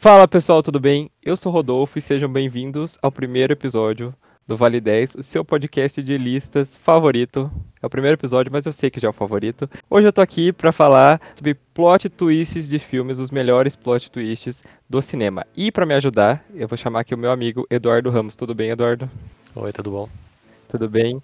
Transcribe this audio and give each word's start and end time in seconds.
Fala 0.00 0.28
pessoal, 0.28 0.62
tudo 0.62 0.78
bem? 0.78 1.10
Eu 1.20 1.36
sou 1.36 1.50
Rodolfo 1.50 1.98
e 1.98 2.00
sejam 2.00 2.32
bem-vindos 2.32 2.96
ao 3.02 3.10
primeiro 3.10 3.52
episódio 3.52 4.14
do 4.46 4.56
Vale 4.56 4.80
10, 4.80 5.16
o 5.16 5.22
seu 5.24 5.44
podcast 5.44 6.00
de 6.00 6.16
listas 6.16 6.76
favorito. 6.76 7.50
É 7.82 7.84
o 7.84 7.90
primeiro 7.90 8.14
episódio, 8.14 8.52
mas 8.52 8.64
eu 8.64 8.72
sei 8.72 8.90
que 8.90 9.00
já 9.00 9.08
é 9.08 9.10
o 9.10 9.12
favorito. 9.12 9.68
Hoje 9.90 10.06
eu 10.06 10.12
tô 10.12 10.20
aqui 10.20 10.52
para 10.52 10.70
falar 10.70 11.20
sobre 11.34 11.54
plot 11.74 12.08
twists 12.10 12.68
de 12.68 12.78
filmes, 12.78 13.18
os 13.18 13.32
melhores 13.32 13.74
plot 13.74 14.08
twists 14.08 14.62
do 14.88 15.02
cinema. 15.02 15.44
E 15.56 15.72
para 15.72 15.84
me 15.84 15.94
ajudar, 15.94 16.44
eu 16.54 16.68
vou 16.68 16.78
chamar 16.78 17.00
aqui 17.00 17.12
o 17.12 17.18
meu 17.18 17.32
amigo 17.32 17.66
Eduardo 17.68 18.08
Ramos. 18.08 18.36
Tudo 18.36 18.54
bem, 18.54 18.70
Eduardo? 18.70 19.10
Oi, 19.56 19.72
tudo 19.72 19.90
bom? 19.90 20.08
Tudo 20.68 20.88
bem. 20.88 21.20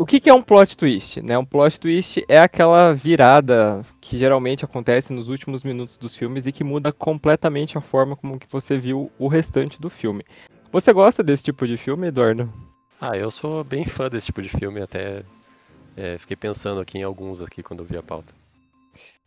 O 0.00 0.06
que, 0.06 0.20
que, 0.20 0.30
é 0.30 0.32
um 0.32 0.40
plot 0.40 0.76
twist? 0.76 1.20
Né? 1.20 1.36
Um 1.36 1.44
plot 1.44 1.80
twist 1.80 2.24
é 2.28 2.38
aquela 2.38 2.94
virada 2.94 3.84
que 4.00 4.16
geralmente 4.16 4.64
acontece 4.64 5.12
nos 5.12 5.26
últimos 5.26 5.64
minutos 5.64 5.96
dos 5.96 6.14
filmes 6.14 6.46
e 6.46 6.52
que 6.52 6.62
muda 6.62 6.92
completamente 6.92 7.76
a 7.76 7.80
forma 7.80 8.14
como 8.14 8.38
que 8.38 8.46
você 8.48 8.78
viu 8.78 9.10
o 9.18 9.26
restante 9.26 9.80
do 9.80 9.90
filme. 9.90 10.24
Você 10.70 10.92
gosta 10.92 11.20
desse 11.20 11.42
tipo 11.42 11.66
de 11.66 11.76
filme, 11.76 12.06
Eduardo? 12.06 12.48
Ah, 13.00 13.16
eu 13.16 13.28
sou 13.28 13.64
bem 13.64 13.84
fã 13.84 14.08
desse 14.08 14.26
tipo 14.26 14.40
de 14.40 14.48
filme, 14.48 14.80
até 14.80 15.24
é, 15.96 16.16
fiquei 16.16 16.36
pensando 16.36 16.80
aqui 16.80 16.98
em 16.98 17.02
alguns 17.02 17.42
aqui 17.42 17.60
quando 17.60 17.80
eu 17.80 17.86
vi 17.86 17.96
a 17.96 18.02
pauta. 18.02 18.32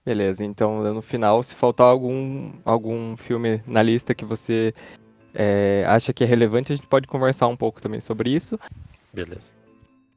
Beleza, 0.06 0.46
então 0.46 0.82
no 0.94 1.02
final, 1.02 1.44
se 1.44 1.54
faltar 1.54 1.88
algum, 1.88 2.54
algum 2.64 3.18
filme 3.18 3.62
na 3.68 3.84
lista 3.84 4.16
que 4.16 4.24
você 4.24 4.74
é, 5.34 5.84
acha 5.86 6.14
que 6.14 6.24
é 6.24 6.28
relevante, 6.28 6.72
a 6.72 6.76
gente 6.78 6.88
pode 6.88 7.08
conversar 7.08 7.48
um 7.48 7.58
pouco 7.58 7.82
também 7.82 8.00
sobre 8.00 8.30
isso. 8.30 8.58
Beleza. 9.14 9.61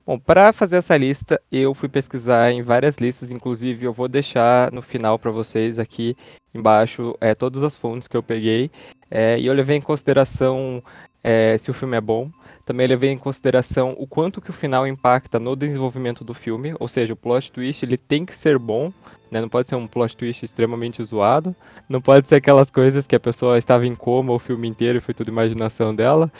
Bom, 0.07 0.19
para 0.19 0.53
fazer 0.53 0.77
essa 0.77 0.95
lista, 0.99 1.41
eu 1.51 1.73
fui 1.73 1.89
pesquisar 1.89 2.53
em 2.53 2.63
várias 2.63 2.99
listas, 2.99 3.31
inclusive 3.31 3.87
eu 3.87 3.93
vou 3.93 4.07
deixar 4.07 4.71
no 4.71 4.83
final 4.83 5.19
para 5.19 5.31
vocês 5.31 5.79
aqui 5.79 6.15
embaixo 6.53 7.17
é, 7.23 7.35
todas 7.35 7.63
as 7.63 7.75
fontes 7.75 8.07
que 8.07 8.15
eu 8.15 8.23
peguei. 8.23 8.71
É, 9.11 9.39
e 9.39 9.47
eu 9.47 9.55
levei 9.55 9.79
em 9.79 9.81
consideração 9.81 10.83
é, 11.23 11.57
se 11.57 11.71
o 11.71 11.75
filme 11.75 11.97
é 11.97 12.03
bom. 12.03 12.31
Também 12.67 12.87
levei 12.87 13.13
em 13.13 13.19
consideração 13.19 13.95
o 13.99 14.07
quanto 14.07 14.43
que 14.43 14.51
o 14.51 14.55
final 14.55 14.87
impacta 14.87 15.39
no 15.41 15.57
desenvolvimento 15.57 16.23
do 16.23 16.35
filme, 16.35 16.75
ou 16.79 16.87
seja, 16.87 17.15
o 17.15 17.17
plot 17.17 17.51
twist 17.51 17.83
ele 17.83 17.97
tem 17.97 18.27
que 18.27 18.37
ser 18.37 18.59
bom, 18.59 18.93
né? 19.31 19.41
não 19.41 19.49
pode 19.49 19.69
ser 19.69 19.77
um 19.77 19.87
plot 19.87 20.15
twist 20.19 20.45
extremamente 20.45 21.03
zoado, 21.03 21.57
não 21.89 22.01
pode 22.01 22.29
ser 22.29 22.37
aquelas 22.37 22.71
coisas 22.71 23.07
que 23.07 23.17
a 23.17 23.21
pessoa 23.21 23.57
estava 23.57 23.87
em 23.87 23.95
coma 23.95 24.35
o 24.35 24.39
filme 24.39 24.69
inteiro 24.69 24.99
e 24.99 25.01
foi 25.01 25.15
tudo 25.15 25.31
imaginação 25.31 25.95
dela. 25.95 26.31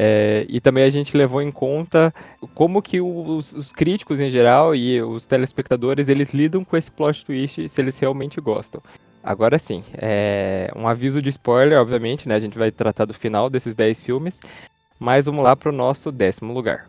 É, 0.00 0.46
e 0.48 0.60
também 0.60 0.84
a 0.84 0.90
gente 0.90 1.16
levou 1.16 1.42
em 1.42 1.50
conta 1.50 2.14
como 2.54 2.80
que 2.80 3.00
os, 3.00 3.52
os, 3.52 3.72
críticos 3.72 4.20
em 4.20 4.30
geral 4.30 4.72
e 4.72 5.02
os 5.02 5.26
telespectadores 5.26 6.08
eles 6.08 6.32
lidam 6.32 6.64
com 6.64 6.76
esse 6.76 6.88
plot 6.88 7.24
twist 7.24 7.68
se 7.68 7.80
eles 7.80 7.98
realmente 7.98 8.40
gostam. 8.40 8.80
Agora 9.24 9.58
sim, 9.58 9.82
é, 9.94 10.70
um 10.76 10.86
aviso 10.86 11.20
de 11.20 11.30
spoiler, 11.30 11.80
obviamente, 11.80 12.28
né? 12.28 12.36
A 12.36 12.38
gente 12.38 12.56
vai 12.56 12.70
tratar 12.70 13.06
do 13.06 13.12
final 13.12 13.50
desses 13.50 13.74
10 13.74 14.00
filmes, 14.00 14.38
mas 15.00 15.24
vamos 15.24 15.42
lá 15.42 15.56
para 15.56 15.70
o 15.70 15.72
nosso 15.72 16.12
décimo 16.12 16.52
lugar. 16.54 16.88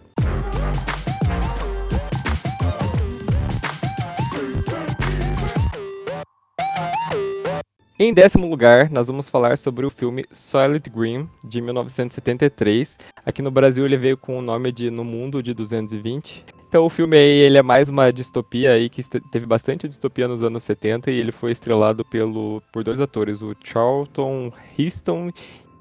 Em 8.02 8.14
décimo 8.14 8.50
lugar, 8.50 8.90
nós 8.90 9.08
vamos 9.08 9.30
falar 9.30 9.58
sobre 9.58 9.86
o 9.86 9.90
filme 9.90 10.24
Solid 10.32 10.90
Green, 10.90 11.30
de 11.44 11.60
1973. 11.60 12.98
Aqui 13.26 13.42
no 13.42 13.52
Brasil 13.52 13.84
ele 13.84 13.98
veio 13.98 14.16
com 14.16 14.40
o 14.40 14.42
nome 14.42 14.72
de 14.72 14.90
No 14.90 15.04
Mundo 15.04 15.44
de 15.44 15.54
220. 15.54 16.46
Então 16.70 16.86
o 16.86 16.90
filme 16.90 17.18
aí, 17.18 17.40
ele 17.40 17.58
é 17.58 17.62
mais 17.62 17.90
uma 17.90 18.10
distopia 18.14 18.72
aí 18.72 18.90
que 18.90 19.04
teve 19.04 19.46
bastante 19.46 19.86
distopia 19.86 20.30
nos 20.30 20.42
anos 20.42 20.64
70 20.64 21.12
e 21.12 21.20
ele 21.20 21.34
foi 21.34 21.52
estrelado 21.52 22.06
pelo, 22.06 22.64
por 22.72 22.86
dois 22.86 23.02
atores, 23.02 23.42
o 23.42 23.54
Charlton 23.62 24.50
Heston 24.78 25.30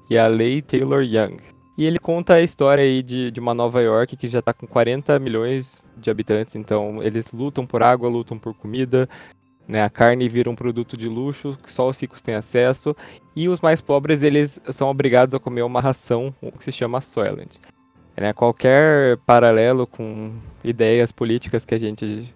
e 0.09 0.17
a 0.17 0.27
Leigh 0.27 0.61
Taylor 0.61 1.01
Young. 1.01 1.37
E 1.77 1.85
ele 1.85 1.99
conta 1.99 2.33
a 2.33 2.41
história 2.41 2.83
aí 2.83 3.01
de, 3.01 3.31
de 3.31 3.39
uma 3.39 3.53
Nova 3.53 3.81
York 3.81 4.17
que 4.17 4.27
já 4.27 4.39
está 4.39 4.51
com 4.51 4.67
40 4.67 5.17
milhões 5.19 5.85
de 5.95 6.09
habitantes, 6.09 6.55
então 6.55 7.01
eles 7.01 7.31
lutam 7.31 7.65
por 7.65 7.81
água, 7.81 8.09
lutam 8.09 8.37
por 8.37 8.53
comida, 8.53 9.07
né? 9.69 9.83
A 9.83 9.89
carne 9.89 10.27
vira 10.27 10.49
um 10.49 10.55
produto 10.55 10.97
de 10.97 11.07
luxo 11.07 11.55
que 11.63 11.71
só 11.71 11.87
os 11.87 11.99
ricos 11.99 12.21
têm 12.21 12.33
acesso 12.33 12.95
e 13.35 13.47
os 13.47 13.61
mais 13.61 13.79
pobres 13.79 14.23
eles 14.23 14.59
são 14.71 14.89
obrigados 14.89 15.35
a 15.35 15.39
comer 15.39 15.61
uma 15.61 15.79
ração 15.79 16.33
que 16.57 16.63
se 16.63 16.71
chama 16.71 16.99
Soylent. 17.01 17.57
Né? 18.17 18.33
Qualquer 18.33 19.17
paralelo 19.27 19.85
com 19.85 20.33
ideias 20.63 21.11
políticas 21.11 21.65
que 21.65 21.75
a 21.75 21.77
gente 21.77 22.33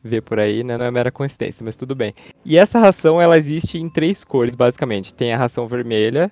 vê 0.00 0.20
por 0.20 0.38
aí, 0.38 0.62
né? 0.62 0.78
não 0.78 0.84
é 0.84 0.90
mera 0.92 1.10
coincidência, 1.10 1.64
mas 1.64 1.74
tudo 1.74 1.92
bem. 1.92 2.14
E 2.44 2.56
essa 2.56 2.78
ração 2.78 3.20
ela 3.20 3.36
existe 3.36 3.78
em 3.78 3.88
três 3.88 4.22
cores 4.22 4.54
basicamente. 4.54 5.12
Tem 5.12 5.32
a 5.32 5.36
ração 5.36 5.66
vermelha, 5.66 6.30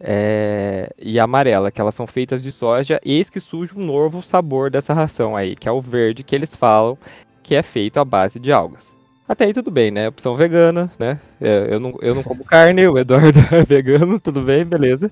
é, 0.00 0.90
e 0.98 1.20
amarela, 1.20 1.70
que 1.70 1.80
elas 1.80 1.94
são 1.94 2.06
feitas 2.06 2.42
de 2.42 2.50
soja, 2.50 2.98
eis 3.04 3.28
que 3.28 3.38
surge 3.38 3.74
um 3.76 3.84
novo 3.84 4.22
sabor 4.22 4.70
dessa 4.70 4.94
ração 4.94 5.36
aí, 5.36 5.54
que 5.54 5.68
é 5.68 5.72
o 5.72 5.82
verde, 5.82 6.24
que 6.24 6.34
eles 6.34 6.56
falam 6.56 6.98
que 7.42 7.54
é 7.54 7.62
feito 7.62 8.00
à 8.00 8.04
base 8.04 8.40
de 8.40 8.50
algas. 8.50 8.96
Até 9.32 9.46
aí 9.46 9.54
tudo 9.54 9.70
bem, 9.70 9.90
né? 9.90 10.08
Opção 10.08 10.36
vegana, 10.36 10.92
né? 10.98 11.18
É, 11.40 11.68
eu 11.70 11.80
não, 11.80 11.94
eu 12.02 12.14
não 12.14 12.22
como 12.22 12.44
carne, 12.44 12.86
o 12.86 12.98
Eduardo 12.98 13.38
é 13.50 13.62
vegano, 13.62 14.20
tudo 14.20 14.42
bem, 14.42 14.62
beleza. 14.62 15.10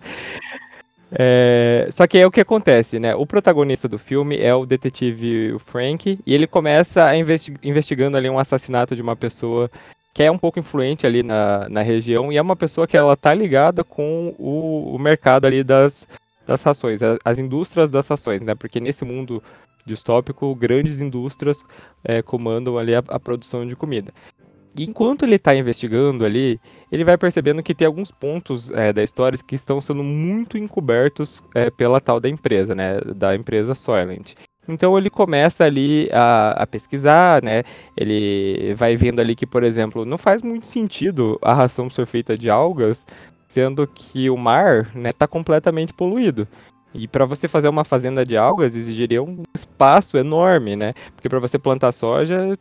É, 1.10 1.88
só 1.90 2.06
que 2.06 2.18
é 2.18 2.26
o 2.26 2.30
que 2.30 2.42
acontece, 2.42 2.98
né? 2.98 3.14
O 3.14 3.26
protagonista 3.26 3.88
do 3.88 3.98
filme 3.98 4.36
é 4.36 4.54
o 4.54 4.66
detetive 4.66 5.58
Frank 5.60 6.18
e 6.26 6.34
ele 6.34 6.46
começa 6.46 7.16
investi 7.16 7.54
investigando 7.62 8.14
ali 8.14 8.28
um 8.28 8.38
assassinato 8.38 8.94
de 8.94 9.00
uma 9.00 9.16
pessoa 9.16 9.70
que 10.12 10.22
é 10.22 10.30
um 10.30 10.38
pouco 10.38 10.58
influente 10.58 11.06
ali 11.06 11.22
na, 11.22 11.66
na 11.70 11.80
região 11.80 12.30
e 12.30 12.36
é 12.36 12.42
uma 12.42 12.56
pessoa 12.56 12.86
que 12.86 12.98
ela 12.98 13.16
tá 13.16 13.32
ligada 13.32 13.82
com 13.82 14.34
o, 14.38 14.94
o 14.94 14.98
mercado 14.98 15.46
ali 15.46 15.64
das, 15.64 16.06
das 16.46 16.62
rações, 16.62 17.00
as 17.24 17.38
indústrias 17.38 17.88
das 17.88 18.06
rações, 18.06 18.42
né? 18.42 18.54
Porque 18.54 18.80
nesse 18.80 19.02
mundo 19.02 19.42
distópico, 19.90 20.54
grandes 20.54 21.00
indústrias 21.00 21.64
é, 22.02 22.22
comandam 22.22 22.78
ali 22.78 22.94
a, 22.94 23.02
a, 23.08 23.20
produção 23.20 23.66
de 23.66 23.76
comida. 23.76 24.12
Enquanto 24.78 25.24
ele 25.24 25.34
está 25.34 25.54
investigando 25.54 26.24
ali, 26.24 26.60
ele 26.92 27.04
vai 27.04 27.18
percebendo 27.18 27.62
que 27.62 27.74
tem 27.74 27.86
alguns 27.86 28.10
pontos 28.10 28.70
é, 28.70 28.92
da 28.92 29.02
história 29.02 29.38
que 29.44 29.56
estão 29.56 29.80
sendo 29.80 30.02
muito 30.02 30.56
encobertos 30.56 31.42
é, 31.54 31.70
pela 31.70 32.00
tal 32.00 32.20
da 32.20 32.28
empresa, 32.28 32.74
né, 32.74 33.00
da 33.16 33.34
empresa 33.34 33.74
Soylent. 33.74 34.34
Então 34.68 34.96
ele 34.96 35.10
começa 35.10 35.64
ali 35.64 36.08
a, 36.12 36.62
a, 36.62 36.66
pesquisar, 36.66 37.42
né? 37.42 37.64
Ele 37.96 38.72
vai 38.74 38.94
vendo 38.94 39.18
ali 39.18 39.34
que, 39.34 39.46
por 39.46 39.64
exemplo, 39.64 40.04
não 40.04 40.16
faz 40.16 40.42
muito 40.42 40.66
sentido 40.66 41.38
a 41.42 41.52
ração 41.52 41.90
ser 41.90 42.06
feita 42.06 42.38
de 42.38 42.48
algas, 42.48 43.04
sendo 43.48 43.86
que 43.86 44.30
o 44.30 44.36
mar, 44.36 44.88
né, 44.94 45.12
tá 45.12 45.26
completamente 45.26 45.92
poluído. 45.92 46.46
E 46.92 47.06
para 47.06 47.24
você 47.24 47.46
fazer 47.46 47.68
uma 47.68 47.84
fazenda 47.84 48.24
de 48.24 48.36
algas 48.36 48.74
exigiria 48.74 49.22
um 49.22 49.44
espaço 49.54 50.16
enorme, 50.16 50.74
né? 50.74 50.92
Porque 51.14 51.28
para 51.28 51.38
você 51.38 51.58
plantar 51.58 51.92
soja, 51.92 52.56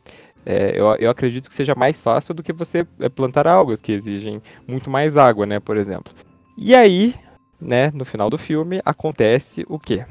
é, 0.45 0.79
eu, 0.79 0.85
eu, 0.95 1.09
acredito 1.09 1.49
que 1.49 1.55
seja 1.55 1.73
mais 1.75 1.99
fácil 2.01 2.33
do 2.33 2.43
que 2.43 2.53
você 2.53 2.85
é, 2.99 3.09
plantar 3.09 3.47
algas, 3.47 3.81
que 3.81 3.91
exigem 3.91 4.41
muito 4.67 4.89
mais 4.89 5.17
água, 5.17 5.45
né? 5.45 5.59
Por 5.59 5.77
exemplo. 5.77 6.13
E 6.57 6.75
aí, 6.75 7.15
né, 7.59 7.91
no 7.93 8.05
final 8.05 8.29
do 8.29 8.37
filme, 8.37 8.79
acontece 8.85 9.65
o 9.67 9.79
quê? 9.79 10.05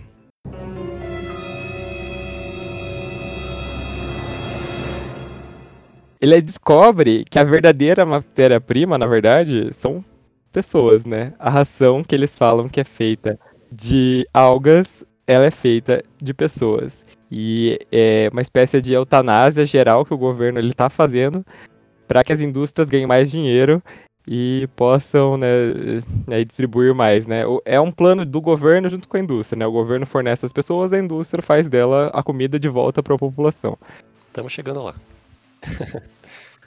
Ele 6.20 6.40
descobre 6.40 7.24
que 7.30 7.38
a 7.38 7.44
verdadeira 7.44 8.04
matéria-prima, 8.04 8.98
na 8.98 9.06
verdade, 9.06 9.72
são 9.72 10.04
pessoas, 10.52 11.04
né? 11.04 11.32
A 11.38 11.48
ração 11.48 12.02
que 12.02 12.14
eles 12.14 12.36
falam 12.36 12.68
que 12.68 12.80
é 12.80 12.84
feita 12.84 13.38
de 13.70 14.26
algas, 14.32 15.04
ela 15.26 15.46
é 15.46 15.50
feita 15.50 16.02
de 16.20 16.32
pessoas. 16.32 17.04
E 17.30 17.78
é 17.92 18.28
uma 18.32 18.40
espécie 18.40 18.80
de 18.80 18.92
eutanásia 18.92 19.66
geral 19.66 20.04
que 20.04 20.14
o 20.14 20.18
governo 20.18 20.58
ele 20.58 20.70
está 20.70 20.88
fazendo 20.88 21.44
para 22.06 22.24
que 22.24 22.32
as 22.32 22.40
indústrias 22.40 22.88
ganhem 22.88 23.06
mais 23.06 23.30
dinheiro 23.30 23.82
e 24.26 24.68
possam 24.76 25.36
né, 25.36 25.46
né, 26.26 26.44
distribuir 26.44 26.94
mais. 26.94 27.26
Né? 27.26 27.42
É 27.64 27.78
um 27.80 27.92
plano 27.92 28.24
do 28.24 28.40
governo 28.40 28.88
junto 28.88 29.08
com 29.08 29.16
a 29.16 29.20
indústria. 29.20 29.58
Né? 29.58 29.66
O 29.66 29.72
governo 29.72 30.06
fornece 30.06 30.44
as 30.46 30.52
pessoas, 30.52 30.92
a 30.92 30.98
indústria 30.98 31.42
faz 31.42 31.68
dela 31.68 32.10
a 32.14 32.22
comida 32.22 32.58
de 32.58 32.68
volta 32.68 33.02
para 33.02 33.14
a 33.14 33.18
população. 33.18 33.76
Estamos 34.28 34.52
chegando 34.52 34.82
lá. 34.82 34.94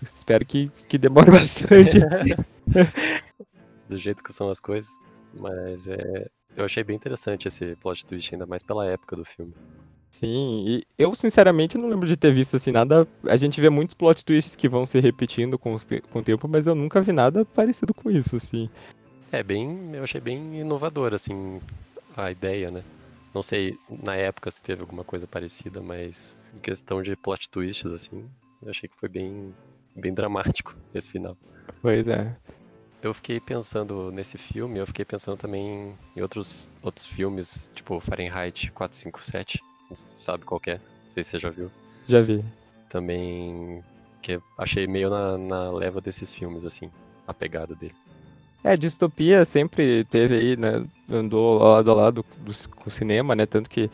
Espero 0.02 0.46
que, 0.46 0.72
que 0.88 0.98
demore 0.98 1.30
bastante. 1.32 2.00
do 3.88 3.98
jeito 3.98 4.24
que 4.24 4.34
são 4.34 4.50
as 4.50 4.60
coisas. 4.60 4.92
Mas 5.34 5.88
é, 5.88 6.28
eu 6.56 6.66
achei 6.66 6.84
bem 6.84 6.96
interessante 6.96 7.48
esse 7.48 7.76
plot 7.78 8.06
twist, 8.06 8.34
ainda 8.34 8.46
mais 8.46 8.64
pela 8.64 8.86
época 8.86 9.16
do 9.16 9.26
filme. 9.26 9.54
Sim, 10.12 10.66
e 10.68 10.86
eu 10.98 11.16
sinceramente 11.16 11.78
não 11.78 11.88
lembro 11.88 12.08
de 12.08 12.18
ter 12.18 12.32
visto 12.32 12.56
assim 12.56 12.72
nada. 12.72 13.08
A 13.28 13.38
gente 13.38 13.62
vê 13.62 13.70
muitos 13.70 13.96
plot 13.96 14.24
twists 14.24 14.56
que 14.56 14.68
vão 14.68 14.86
se 14.86 15.00
repetindo 15.00 15.58
com, 15.58 15.76
com 16.10 16.20
o 16.20 16.24
tempo, 16.24 16.48
mas 16.48 16.68
eu 16.68 16.76
nunca 16.76 17.02
vi 17.02 17.14
nada 17.14 17.46
parecido 17.46 17.94
com 17.94 18.12
isso, 18.12 18.36
assim. 18.36 18.70
É, 19.32 19.42
bem. 19.42 19.92
Eu 19.94 20.04
achei 20.04 20.20
bem 20.20 20.60
inovador, 20.60 21.14
assim, 21.14 21.60
a 22.16 22.30
ideia, 22.30 22.70
né? 22.70 22.84
Não 23.34 23.42
sei 23.42 23.80
na 23.90 24.16
época 24.16 24.52
se 24.52 24.62
teve 24.62 24.82
alguma 24.82 25.06
coisa 25.06 25.26
parecida, 25.26 25.82
mas 25.82 26.36
em 26.54 26.60
questão 26.60 27.02
de 27.02 27.16
plot 27.16 27.50
twists, 27.50 27.92
assim, 27.92 28.30
eu 28.62 28.70
achei 28.70 28.90
que 28.90 28.98
foi 28.98 29.08
bem, 29.08 29.56
bem 29.96 30.14
dramático 30.14 30.76
esse 30.94 31.10
final. 31.10 31.38
Pois 31.82 32.08
é. 32.10 32.36
Eu 33.02 33.14
fiquei 33.14 33.40
pensando 33.40 34.12
nesse 34.12 34.38
filme, 34.38 34.80
eu 34.80 34.88
fiquei 34.88 35.04
pensando 35.04 35.38
também 35.38 35.94
em 36.16 36.22
outros, 36.22 36.70
outros 36.82 37.06
filmes, 37.06 37.70
tipo 37.74 38.00
Fahrenheit 38.00 38.72
457, 38.72 39.60
não 39.90 39.96
sabe 39.96 40.46
qual 40.46 40.62
é, 40.68 40.76
não 40.76 40.80
sei 41.08 41.24
se 41.24 41.32
você 41.32 41.40
já 41.40 41.50
viu. 41.50 41.72
Já 42.08 42.22
vi. 42.22 42.44
Também 42.90 43.84
que 44.22 44.40
achei 44.58 44.86
meio 44.86 45.10
na, 45.10 45.38
na 45.38 45.72
leva 45.72 46.00
desses 46.00 46.32
filmes, 46.32 46.64
assim, 46.64 46.92
a 47.28 47.34
pegada 47.34 47.76
dele. 47.76 47.96
É, 48.64 48.78
distopia 48.78 49.44
sempre 49.44 50.04
teve 50.06 50.36
aí, 50.36 50.56
né? 50.56 50.86
Andou 51.10 51.58
lado 51.58 51.90
a 51.90 51.94
lado 51.96 52.26
do, 52.38 52.70
com 52.76 52.88
o 52.88 52.92
cinema, 52.92 53.36
né? 53.36 53.48
Tanto 53.48 53.70
que 53.70 53.90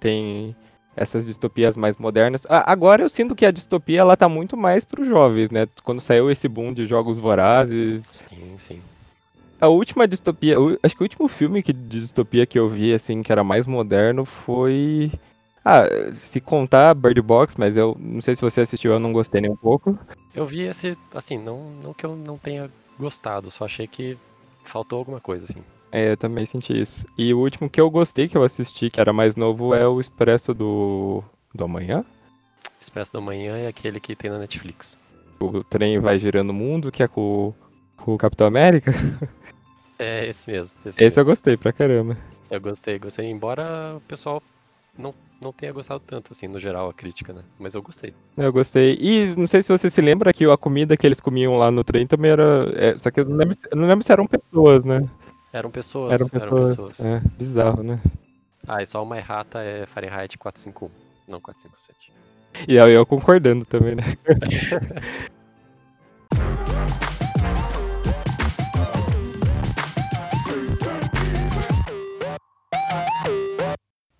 tem 0.00 0.56
essas 0.98 1.26
distopias 1.26 1.76
mais 1.76 1.96
modernas. 1.96 2.44
agora 2.48 3.02
eu 3.02 3.08
sinto 3.08 3.34
que 3.34 3.46
a 3.46 3.50
distopia 3.50 4.00
ela 4.00 4.16
tá 4.16 4.28
muito 4.28 4.56
mais 4.56 4.84
para 4.84 5.00
os 5.00 5.06
jovens, 5.06 5.50
né? 5.50 5.68
Quando 5.84 6.00
saiu 6.00 6.30
esse 6.30 6.48
boom 6.48 6.72
de 6.72 6.86
jogos 6.86 7.18
vorazes. 7.18 8.08
Sim, 8.12 8.56
sim. 8.58 8.82
A 9.60 9.68
última 9.68 10.06
distopia, 10.06 10.56
acho 10.82 10.96
que 10.96 11.02
o 11.02 11.04
último 11.04 11.28
filme 11.28 11.62
de 11.62 11.72
distopia 11.72 12.46
que 12.46 12.58
eu 12.58 12.68
vi, 12.68 12.92
assim, 12.92 13.22
que 13.22 13.32
era 13.32 13.42
mais 13.42 13.66
moderno 13.66 14.24
foi. 14.24 15.10
Ah, 15.64 15.84
se 16.14 16.40
contar 16.40 16.94
Bird 16.94 17.20
Box, 17.20 17.54
mas 17.58 17.76
eu 17.76 17.96
não 17.98 18.22
sei 18.22 18.34
se 18.34 18.42
você 18.42 18.60
assistiu, 18.60 18.92
eu 18.92 19.00
não 19.00 19.12
gostei 19.12 19.40
nem 19.40 19.50
um 19.50 19.56
pouco. 19.56 19.98
Eu 20.34 20.46
vi 20.46 20.62
esse, 20.62 20.96
assim, 21.12 21.36
não, 21.36 21.70
não 21.82 21.92
que 21.92 22.06
eu 22.06 22.16
não 22.16 22.38
tenha 22.38 22.70
gostado, 22.98 23.50
só 23.50 23.64
achei 23.64 23.86
que 23.86 24.16
faltou 24.62 24.98
alguma 25.00 25.20
coisa, 25.20 25.46
assim. 25.48 25.62
É, 25.90 26.10
eu 26.10 26.16
também 26.16 26.44
senti 26.44 26.80
isso. 26.80 27.06
E 27.16 27.32
o 27.32 27.38
último 27.38 27.68
que 27.68 27.80
eu 27.80 27.90
gostei, 27.90 28.28
que 28.28 28.36
eu 28.36 28.42
assisti, 28.42 28.90
que 28.90 29.00
era 29.00 29.12
mais 29.12 29.36
novo, 29.36 29.74
é 29.74 29.86
o 29.86 30.00
Expresso 30.00 30.52
do, 30.52 31.22
do 31.54 31.64
Amanhã. 31.64 32.04
Expresso 32.80 33.12
do 33.12 33.18
Amanhã 33.18 33.56
é 33.56 33.66
aquele 33.66 33.98
que 33.98 34.14
tem 34.14 34.30
na 34.30 34.38
Netflix. 34.38 34.98
O 35.40 35.62
trem 35.64 35.98
vai 35.98 36.18
girando 36.18 36.50
o 36.50 36.54
mundo, 36.54 36.92
que 36.92 37.02
é 37.02 37.08
com, 37.08 37.54
com 37.96 38.14
o 38.14 38.18
Capitão 38.18 38.46
América. 38.46 38.92
É, 40.00 40.28
esse 40.28 40.48
mesmo. 40.48 40.76
Esse, 40.86 40.90
esse 40.90 41.02
mesmo. 41.02 41.20
eu 41.20 41.24
gostei 41.24 41.56
pra 41.56 41.72
caramba. 41.72 42.16
Eu 42.48 42.60
gostei, 42.60 43.00
gostei. 43.00 43.28
Embora 43.28 43.96
o 43.96 44.00
pessoal 44.02 44.40
não, 44.96 45.12
não 45.40 45.52
tenha 45.52 45.72
gostado 45.72 46.00
tanto, 46.06 46.32
assim, 46.32 46.46
no 46.46 46.60
geral, 46.60 46.88
a 46.88 46.94
crítica, 46.94 47.32
né? 47.32 47.42
Mas 47.58 47.74
eu 47.74 47.82
gostei. 47.82 48.14
Eu 48.36 48.52
gostei. 48.52 48.96
E 49.00 49.34
não 49.36 49.48
sei 49.48 49.62
se 49.62 49.70
você 49.70 49.90
se 49.90 50.00
lembra 50.00 50.32
que 50.32 50.44
a 50.44 50.56
comida 50.56 50.96
que 50.96 51.06
eles 51.06 51.20
comiam 51.20 51.56
lá 51.56 51.70
no 51.70 51.82
trem 51.82 52.06
também 52.06 52.30
era. 52.30 52.72
É, 52.76 52.96
só 52.96 53.10
que 53.10 53.18
eu 53.18 53.24
não 53.24 53.36
lembro, 53.36 53.56
eu 53.70 53.76
não 53.76 53.88
lembro 53.88 54.04
se 54.04 54.12
eram 54.12 54.26
pessoas, 54.26 54.84
né? 54.84 55.00
Eram 55.58 55.72
pessoas. 55.72 56.14
Eram 56.14 56.28
pessoas. 56.28 56.52
Eram 56.52 56.66
pessoas. 56.68 57.00
É, 57.00 57.20
bizarro, 57.36 57.82
né? 57.82 58.00
Ah, 58.66 58.80
e 58.80 58.86
só 58.86 59.02
uma 59.02 59.18
errata 59.18 59.60
é 59.60 59.86
Fahrenheit 59.86 60.38
451, 60.38 60.88
não 61.26 61.40
457. 61.40 62.12
E 62.68 62.78
aí 62.78 62.94
eu 62.94 63.04
concordando 63.04 63.64
também, 63.64 63.96
né? 63.96 64.04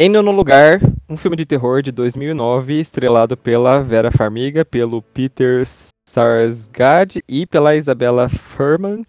Em 0.00 0.08
nono 0.08 0.32
lugar, 0.32 0.80
um 1.08 1.16
filme 1.16 1.36
de 1.36 1.44
terror 1.46 1.82
de 1.82 1.92
2009, 1.92 2.80
estrelado 2.80 3.36
pela 3.36 3.80
Vera 3.80 4.10
Farmiga, 4.10 4.64
pelo 4.64 5.02
Peter 5.02 5.64
Sarsgaard 6.08 7.22
e 7.28 7.44
pela 7.44 7.74
Isabella 7.74 8.28
Furman, 8.28 9.04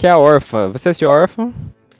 que 0.00 0.06
é 0.06 0.10
a 0.10 0.16
Órfã. 0.16 0.70
Você 0.70 0.88
assistiu 0.88 1.10
Órfã? 1.10 1.52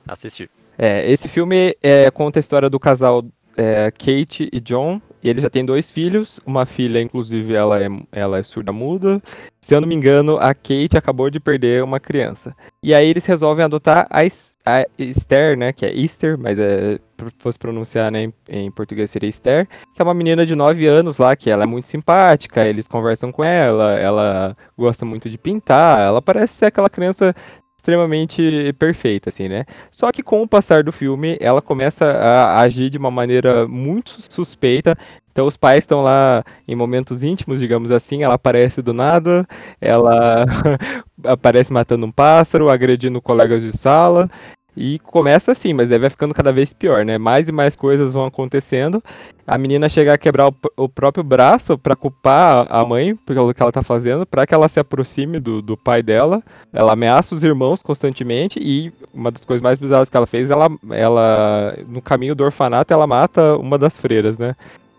Assisti. 0.07 0.49
É, 0.75 1.07
esse 1.11 1.27
filme 1.27 1.77
é, 1.83 2.09
conta 2.09 2.39
a 2.39 2.41
história 2.41 2.67
do 2.67 2.79
casal 2.79 3.23
é, 3.55 3.91
Kate 3.91 4.49
e 4.51 4.59
John. 4.59 4.99
E 5.23 5.29
ele 5.29 5.39
já 5.39 5.51
tem 5.51 5.63
dois 5.63 5.91
filhos. 5.91 6.39
Uma 6.43 6.65
filha, 6.65 6.99
inclusive, 6.99 7.53
ela 7.53 7.79
é, 7.79 7.87
ela 8.11 8.39
é 8.39 8.43
surda-muda. 8.43 9.21
Se 9.61 9.75
eu 9.75 9.79
não 9.79 9.87
me 9.87 9.93
engano, 9.93 10.37
a 10.37 10.51
Kate 10.55 10.97
acabou 10.97 11.29
de 11.29 11.39
perder 11.39 11.83
uma 11.83 11.99
criança. 11.99 12.55
E 12.81 12.91
aí 12.91 13.07
eles 13.07 13.23
resolvem 13.27 13.63
adotar 13.63 14.07
a, 14.09 14.21
a 14.65 14.85
Esther, 14.97 15.55
né? 15.55 15.71
Que 15.71 15.85
é 15.85 15.95
Easter, 15.95 16.39
mas 16.39 16.57
é, 16.57 16.99
fosse 17.37 17.59
pronunciar 17.59 18.11
né, 18.11 18.23
em, 18.23 18.33
em, 18.49 18.71
português 18.71 19.11
seria 19.11 19.29
Esther. 19.29 19.67
Que 19.93 20.01
é 20.01 20.03
uma 20.03 20.15
menina 20.15 20.43
de 20.43 20.55
9 20.55 20.87
anos 20.87 21.17
lá, 21.17 21.35
que 21.35 21.51
ela 21.51 21.63
é 21.63 21.67
muito 21.67 21.87
simpática. 21.87 22.65
Eles 22.65 22.87
conversam 22.87 23.31
com 23.31 23.43
ela. 23.43 23.91
Ela 23.99 24.57
gosta 24.75 25.05
muito 25.05 25.29
de 25.29 25.37
pintar. 25.37 25.99
Ela 25.99 26.21
parece 26.21 26.55
ser 26.55 26.65
aquela 26.65 26.89
criança 26.89 27.35
extremamente 27.81 28.73
perfeita, 28.77 29.29
assim, 29.29 29.49
né? 29.49 29.65
Só 29.89 30.11
que 30.11 30.21
com 30.21 30.43
o 30.43 30.47
passar 30.47 30.83
do 30.83 30.91
filme, 30.91 31.35
ela 31.41 31.61
começa 31.61 32.05
a 32.05 32.59
agir 32.61 32.91
de 32.91 32.97
uma 32.97 33.09
maneira 33.09 33.67
muito 33.67 34.17
suspeita. 34.31 34.95
Então 35.31 35.47
os 35.47 35.57
pais 35.57 35.79
estão 35.79 36.03
lá 36.03 36.43
em 36.67 36.75
momentos 36.75 37.23
íntimos, 37.23 37.59
digamos 37.59 37.89
assim, 37.89 38.21
ela 38.21 38.35
aparece 38.35 38.81
do 38.81 38.93
nada, 38.93 39.47
ela 39.79 40.45
aparece 41.25 41.73
matando 41.73 42.05
um 42.05 42.11
pássaro, 42.11 42.69
agredindo 42.69 43.21
colegas 43.21 43.63
de 43.63 43.75
sala, 43.75 44.29
e 44.75 44.99
começa 44.99 45.51
assim, 45.51 45.73
mas 45.73 45.91
aí 45.91 45.99
vai 45.99 46.09
ficando 46.09 46.33
cada 46.33 46.51
vez 46.51 46.73
pior, 46.73 47.03
né? 47.03 47.17
Mais 47.17 47.49
e 47.49 47.51
mais 47.51 47.75
coisas 47.75 48.13
vão 48.13 48.25
acontecendo. 48.25 49.03
A 49.45 49.57
menina 49.57 49.89
chega 49.89 50.13
a 50.13 50.17
quebrar 50.17 50.47
o, 50.47 50.55
o 50.77 50.87
próprio 50.87 51.23
braço 51.23 51.77
para 51.77 51.95
culpar 51.95 52.65
a 52.69 52.85
mãe 52.85 53.15
pelo 53.15 53.53
que 53.53 53.61
ela 53.61 53.71
tá 53.71 53.83
fazendo, 53.83 54.25
para 54.25 54.47
que 54.47 54.53
ela 54.53 54.69
se 54.69 54.79
aproxime 54.79 55.39
do, 55.39 55.61
do 55.61 55.75
pai 55.75 56.01
dela. 56.01 56.41
Ela 56.71 56.93
ameaça 56.93 57.35
os 57.35 57.43
irmãos 57.43 57.81
constantemente 57.81 58.59
e 58.61 58.93
uma 59.13 59.29
das 59.29 59.43
coisas 59.43 59.61
mais 59.61 59.77
bizarras 59.77 60.09
que 60.09 60.15
ela 60.15 60.27
fez, 60.27 60.49
ela, 60.49 60.69
ela 60.91 61.77
no 61.85 62.01
caminho 62.01 62.33
do 62.33 62.43
orfanato, 62.45 62.93
ela 62.93 63.05
mata 63.05 63.57
uma 63.57 63.77
das 63.77 63.97
freiras, 63.97 64.39
né? 64.39 64.55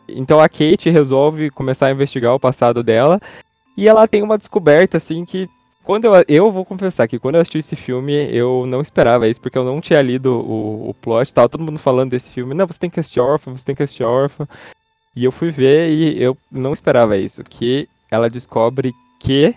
Então 0.07 0.39
a 0.39 0.49
Kate 0.49 0.91
resolve 0.91 1.51
começar 1.51 1.87
a 1.87 1.93
investigar 1.93 2.35
o 2.35 2.41
passado 2.41 2.83
dela 2.83 3.19
e 3.75 3.89
ela 3.89 4.07
tem 4.07 4.23
uma 4.23 4.37
descoberta 4.37 4.99
assim 4.99 5.25
que 5.25 5.49
quando 5.85 6.05
eu, 6.05 6.25
eu 6.29 6.53
vou 6.53 6.65
confessar 6.65 7.09
que 7.09 7.19
quando 7.19 7.35
eu 7.35 7.41
assisti 7.41 7.59
esse 7.59 7.77
filme, 7.77 8.13
eu 8.33 8.65
não 8.67 8.81
esperava 8.81 9.29
isso, 9.29 9.41
porque 9.41 9.59
eu 9.59 9.65
não 9.65 9.81
tinha 9.81 10.01
lido 10.01 10.33
o, 10.33 10.91
o 10.91 10.95
plot, 10.95 11.33
tava 11.35 11.49
todo 11.49 11.65
mundo 11.65 11.79
falando 11.79 12.11
desse 12.11 12.31
filme, 12.31 12.55
não, 12.55 12.67
você 12.67 12.79
tem 12.79 12.91
que 12.91 13.01
assistir 13.01 13.21
órfã, 13.21 13.51
você 13.51 13.65
tem 13.65 13.75
que 13.75 13.83
assistir 13.83 14.05
órfã. 14.05 14.47
E 15.15 15.25
eu 15.25 15.33
fui 15.33 15.51
ver 15.51 15.91
e 15.91 16.23
eu 16.23 16.37
não 16.51 16.73
esperava 16.73 17.17
isso, 17.17 17.43
que 17.45 17.89
ela 18.11 18.31
descobre 18.31 18.93
que 19.21 19.55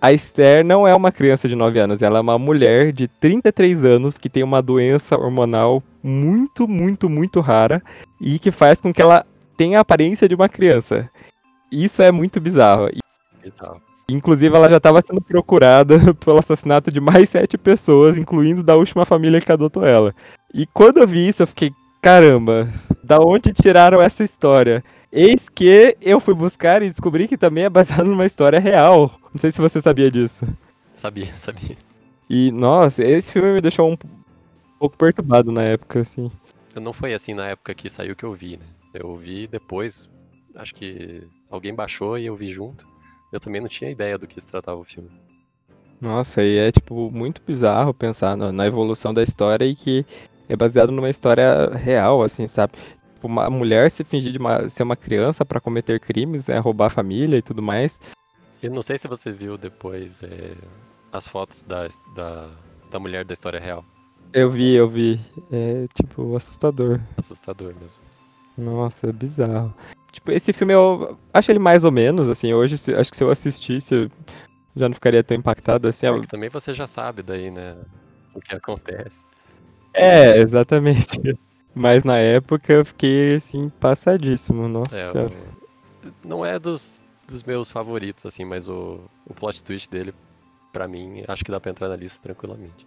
A 0.00 0.12
Esther 0.12 0.64
não 0.64 0.86
é 0.86 0.94
uma 0.94 1.10
criança 1.10 1.48
de 1.48 1.56
9 1.56 1.80
anos, 1.80 2.02
ela 2.02 2.18
é 2.18 2.20
uma 2.20 2.38
mulher 2.38 2.92
de 2.92 3.08
33 3.08 3.84
anos 3.84 4.18
que 4.18 4.28
tem 4.28 4.44
uma 4.44 4.62
doença 4.62 5.18
hormonal 5.18 5.82
muito, 6.02 6.68
muito, 6.68 7.08
muito 7.08 7.40
rara 7.40 7.82
e 8.20 8.38
que 8.38 8.50
faz 8.52 8.80
com 8.80 8.92
que 8.92 9.02
ela 9.02 9.26
tem 9.56 9.76
a 9.76 9.80
aparência 9.80 10.28
de 10.28 10.34
uma 10.34 10.48
criança. 10.48 11.10
Isso 11.70 12.02
é 12.02 12.12
muito 12.12 12.40
bizarro. 12.40 12.88
Bizarro. 13.42 13.80
Inclusive, 14.08 14.54
ela 14.54 14.68
já 14.68 14.76
estava 14.76 15.02
sendo 15.04 15.20
procurada 15.20 15.98
pelo 16.14 16.38
assassinato 16.38 16.92
de 16.92 17.00
mais 17.00 17.28
sete 17.28 17.58
pessoas, 17.58 18.16
incluindo 18.16 18.62
da 18.62 18.76
última 18.76 19.04
família 19.04 19.40
que 19.40 19.50
adotou 19.50 19.84
ela. 19.84 20.14
E 20.54 20.64
quando 20.66 20.98
eu 20.98 21.06
vi 21.06 21.26
isso, 21.26 21.42
eu 21.42 21.46
fiquei, 21.46 21.72
caramba, 22.00 22.68
da 23.02 23.18
onde 23.18 23.52
tiraram 23.52 24.00
essa 24.00 24.22
história? 24.22 24.84
Eis 25.10 25.48
que 25.48 25.96
eu 26.00 26.20
fui 26.20 26.34
buscar 26.34 26.82
e 26.82 26.90
descobri 26.90 27.26
que 27.26 27.36
também 27.36 27.64
é 27.64 27.70
baseado 27.70 28.04
numa 28.04 28.26
história 28.26 28.60
real. 28.60 29.10
Não 29.32 29.40
sei 29.40 29.50
se 29.50 29.60
você 29.60 29.80
sabia 29.80 30.10
disso. 30.10 30.46
Sabia, 30.94 31.32
sabia. 31.36 31.76
E, 32.30 32.52
nossa, 32.52 33.04
esse 33.04 33.32
filme 33.32 33.54
me 33.54 33.60
deixou 33.60 33.90
um 33.90 33.96
pouco 34.78 34.96
perturbado 34.96 35.50
na 35.50 35.62
época, 35.62 36.00
assim. 36.00 36.30
Não 36.74 36.92
foi 36.92 37.14
assim 37.14 37.34
na 37.34 37.48
época 37.48 37.74
que 37.74 37.88
saiu 37.88 38.14
que 38.14 38.24
eu 38.24 38.32
vi, 38.32 38.56
né? 38.56 38.66
Eu 39.00 39.16
vi 39.16 39.46
depois, 39.46 40.08
acho 40.54 40.74
que 40.74 41.22
alguém 41.50 41.74
baixou 41.74 42.18
e 42.18 42.26
eu 42.26 42.36
vi 42.36 42.52
junto. 42.52 42.86
Eu 43.32 43.40
também 43.40 43.60
não 43.60 43.68
tinha 43.68 43.90
ideia 43.90 44.16
do 44.18 44.26
que 44.26 44.40
se 44.40 44.46
tratava 44.46 44.80
o 44.80 44.84
filme. 44.84 45.10
Nossa, 46.00 46.42
e 46.42 46.58
é 46.58 46.70
tipo 46.70 47.10
muito 47.10 47.40
bizarro 47.46 47.94
pensar 47.94 48.36
na, 48.36 48.52
na 48.52 48.66
evolução 48.66 49.14
da 49.14 49.22
história 49.22 49.64
e 49.64 49.74
que 49.74 50.04
é 50.48 50.56
baseado 50.56 50.92
numa 50.92 51.10
história 51.10 51.70
real, 51.74 52.22
assim, 52.22 52.46
sabe? 52.46 52.74
Tipo, 53.14 53.26
uma 53.26 53.50
mulher 53.50 53.90
se 53.90 54.04
fingir 54.04 54.30
de 54.30 54.38
uma, 54.38 54.68
ser 54.68 54.82
uma 54.82 54.96
criança 54.96 55.44
para 55.44 55.60
cometer 55.60 55.98
crimes, 55.98 56.48
é 56.48 56.58
roubar 56.58 56.86
a 56.86 56.90
família 56.90 57.38
e 57.38 57.42
tudo 57.42 57.62
mais. 57.62 58.00
Eu 58.62 58.70
não 58.70 58.82
sei 58.82 58.98
se 58.98 59.08
você 59.08 59.32
viu 59.32 59.56
depois 59.56 60.22
é, 60.22 60.54
as 61.12 61.26
fotos 61.26 61.62
da, 61.62 61.88
da, 62.14 62.48
da 62.90 62.98
mulher 62.98 63.24
da 63.24 63.32
história 63.32 63.58
real. 63.58 63.84
Eu 64.32 64.50
vi, 64.50 64.74
eu 64.74 64.88
vi. 64.88 65.20
É 65.50 65.86
tipo 65.94 66.36
assustador. 66.36 67.00
Assustador 67.16 67.74
mesmo. 67.80 68.02
Nossa, 68.56 69.08
é 69.08 69.12
bizarro. 69.12 69.74
Tipo, 70.12 70.32
esse 70.32 70.52
filme 70.52 70.72
eu 70.72 71.18
acho 71.32 71.50
ele 71.52 71.58
mais 71.58 71.84
ou 71.84 71.92
menos, 71.92 72.28
assim, 72.28 72.54
hoje 72.54 72.78
se, 72.78 72.94
acho 72.94 73.10
que 73.10 73.16
se 73.16 73.22
eu 73.22 73.30
assistisse 73.30 74.10
já 74.74 74.88
não 74.88 74.94
ficaria 74.94 75.22
tão 75.24 75.36
impactado 75.36 75.88
assim. 75.88 76.06
É, 76.06 76.20
também 76.22 76.48
você 76.48 76.72
já 76.72 76.86
sabe 76.86 77.22
daí, 77.22 77.50
né, 77.50 77.76
o 78.34 78.40
que 78.40 78.54
acontece. 78.54 79.22
É, 79.92 80.38
exatamente. 80.38 81.18
Mas 81.74 82.04
na 82.04 82.16
época 82.16 82.72
eu 82.72 82.84
fiquei, 82.86 83.36
assim, 83.36 83.68
passadíssimo, 83.68 84.66
nossa 84.66 84.96
é, 84.96 85.12
o... 85.12 85.30
Não 86.24 86.44
é 86.44 86.58
dos, 86.58 87.02
dos 87.28 87.42
meus 87.42 87.70
favoritos, 87.70 88.24
assim, 88.24 88.46
mas 88.46 88.66
o, 88.66 89.00
o 89.26 89.34
plot 89.34 89.62
twist 89.62 89.90
dele, 89.90 90.14
pra 90.72 90.88
mim, 90.88 91.22
acho 91.28 91.44
que 91.44 91.50
dá 91.50 91.60
pra 91.60 91.70
entrar 91.70 91.88
na 91.88 91.96
lista 91.96 92.18
tranquilamente. 92.22 92.86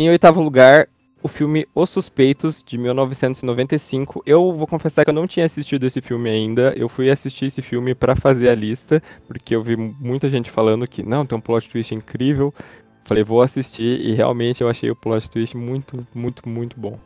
Em 0.00 0.08
oitavo 0.08 0.40
lugar, 0.40 0.88
o 1.20 1.26
filme 1.26 1.66
Os 1.74 1.90
Suspeitos, 1.90 2.62
de 2.62 2.78
1995. 2.78 4.22
Eu 4.24 4.52
vou 4.52 4.64
confessar 4.64 5.04
que 5.04 5.10
eu 5.10 5.14
não 5.14 5.26
tinha 5.26 5.44
assistido 5.44 5.84
esse 5.84 6.00
filme 6.00 6.30
ainda. 6.30 6.72
Eu 6.76 6.88
fui 6.88 7.10
assistir 7.10 7.46
esse 7.46 7.60
filme 7.60 7.96
para 7.96 8.14
fazer 8.14 8.48
a 8.48 8.54
lista, 8.54 9.02
porque 9.26 9.56
eu 9.56 9.60
vi 9.60 9.76
muita 9.76 10.30
gente 10.30 10.52
falando 10.52 10.86
que 10.86 11.02
não, 11.02 11.26
tem 11.26 11.36
um 11.36 11.40
plot 11.40 11.68
twist 11.68 11.92
incrível. 11.92 12.54
Falei, 13.02 13.24
vou 13.24 13.42
assistir 13.42 14.00
e 14.00 14.14
realmente 14.14 14.62
eu 14.62 14.68
achei 14.68 14.88
o 14.88 14.94
plot 14.94 15.28
twist 15.28 15.56
muito, 15.56 16.06
muito, 16.14 16.48
muito 16.48 16.78
bom. 16.78 16.96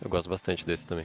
Eu 0.00 0.08
gosto 0.08 0.30
bastante 0.30 0.64
desse 0.64 0.86
também. 0.86 1.04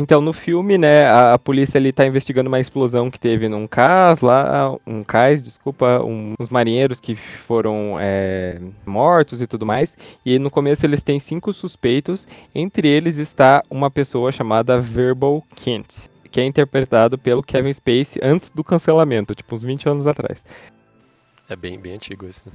Então, 0.00 0.20
no 0.20 0.32
filme, 0.32 0.78
né, 0.78 1.06
a, 1.06 1.34
a 1.34 1.38
polícia 1.40 1.76
ali 1.76 1.90
tá 1.90 2.06
investigando 2.06 2.46
uma 2.46 2.60
explosão 2.60 3.10
que 3.10 3.18
teve 3.18 3.48
num 3.48 3.66
cais 3.66 4.20
lá, 4.20 4.72
um 4.86 5.02
cais, 5.02 5.42
desculpa, 5.42 6.00
um, 6.04 6.34
uns 6.38 6.48
marinheiros 6.50 7.00
que 7.00 7.16
foram 7.16 7.96
é, 7.98 8.60
mortos 8.86 9.42
e 9.42 9.46
tudo 9.48 9.66
mais. 9.66 9.98
E 10.24 10.38
no 10.38 10.52
começo 10.52 10.86
eles 10.86 11.02
têm 11.02 11.18
cinco 11.18 11.52
suspeitos, 11.52 12.28
entre 12.54 12.86
eles 12.86 13.16
está 13.16 13.64
uma 13.68 13.90
pessoa 13.90 14.30
chamada 14.30 14.78
Verbal 14.78 15.44
Kent, 15.56 16.08
que 16.30 16.40
é 16.40 16.44
interpretado 16.44 17.18
pelo 17.18 17.42
Kevin 17.42 17.72
Spacey 17.74 18.22
antes 18.22 18.50
do 18.50 18.62
cancelamento, 18.62 19.34
tipo 19.34 19.52
uns 19.52 19.64
20 19.64 19.88
anos 19.88 20.06
atrás. 20.06 20.44
É 21.48 21.56
bem, 21.56 21.76
bem 21.76 21.94
antigo 21.94 22.24
esse, 22.24 22.46
né? 22.46 22.52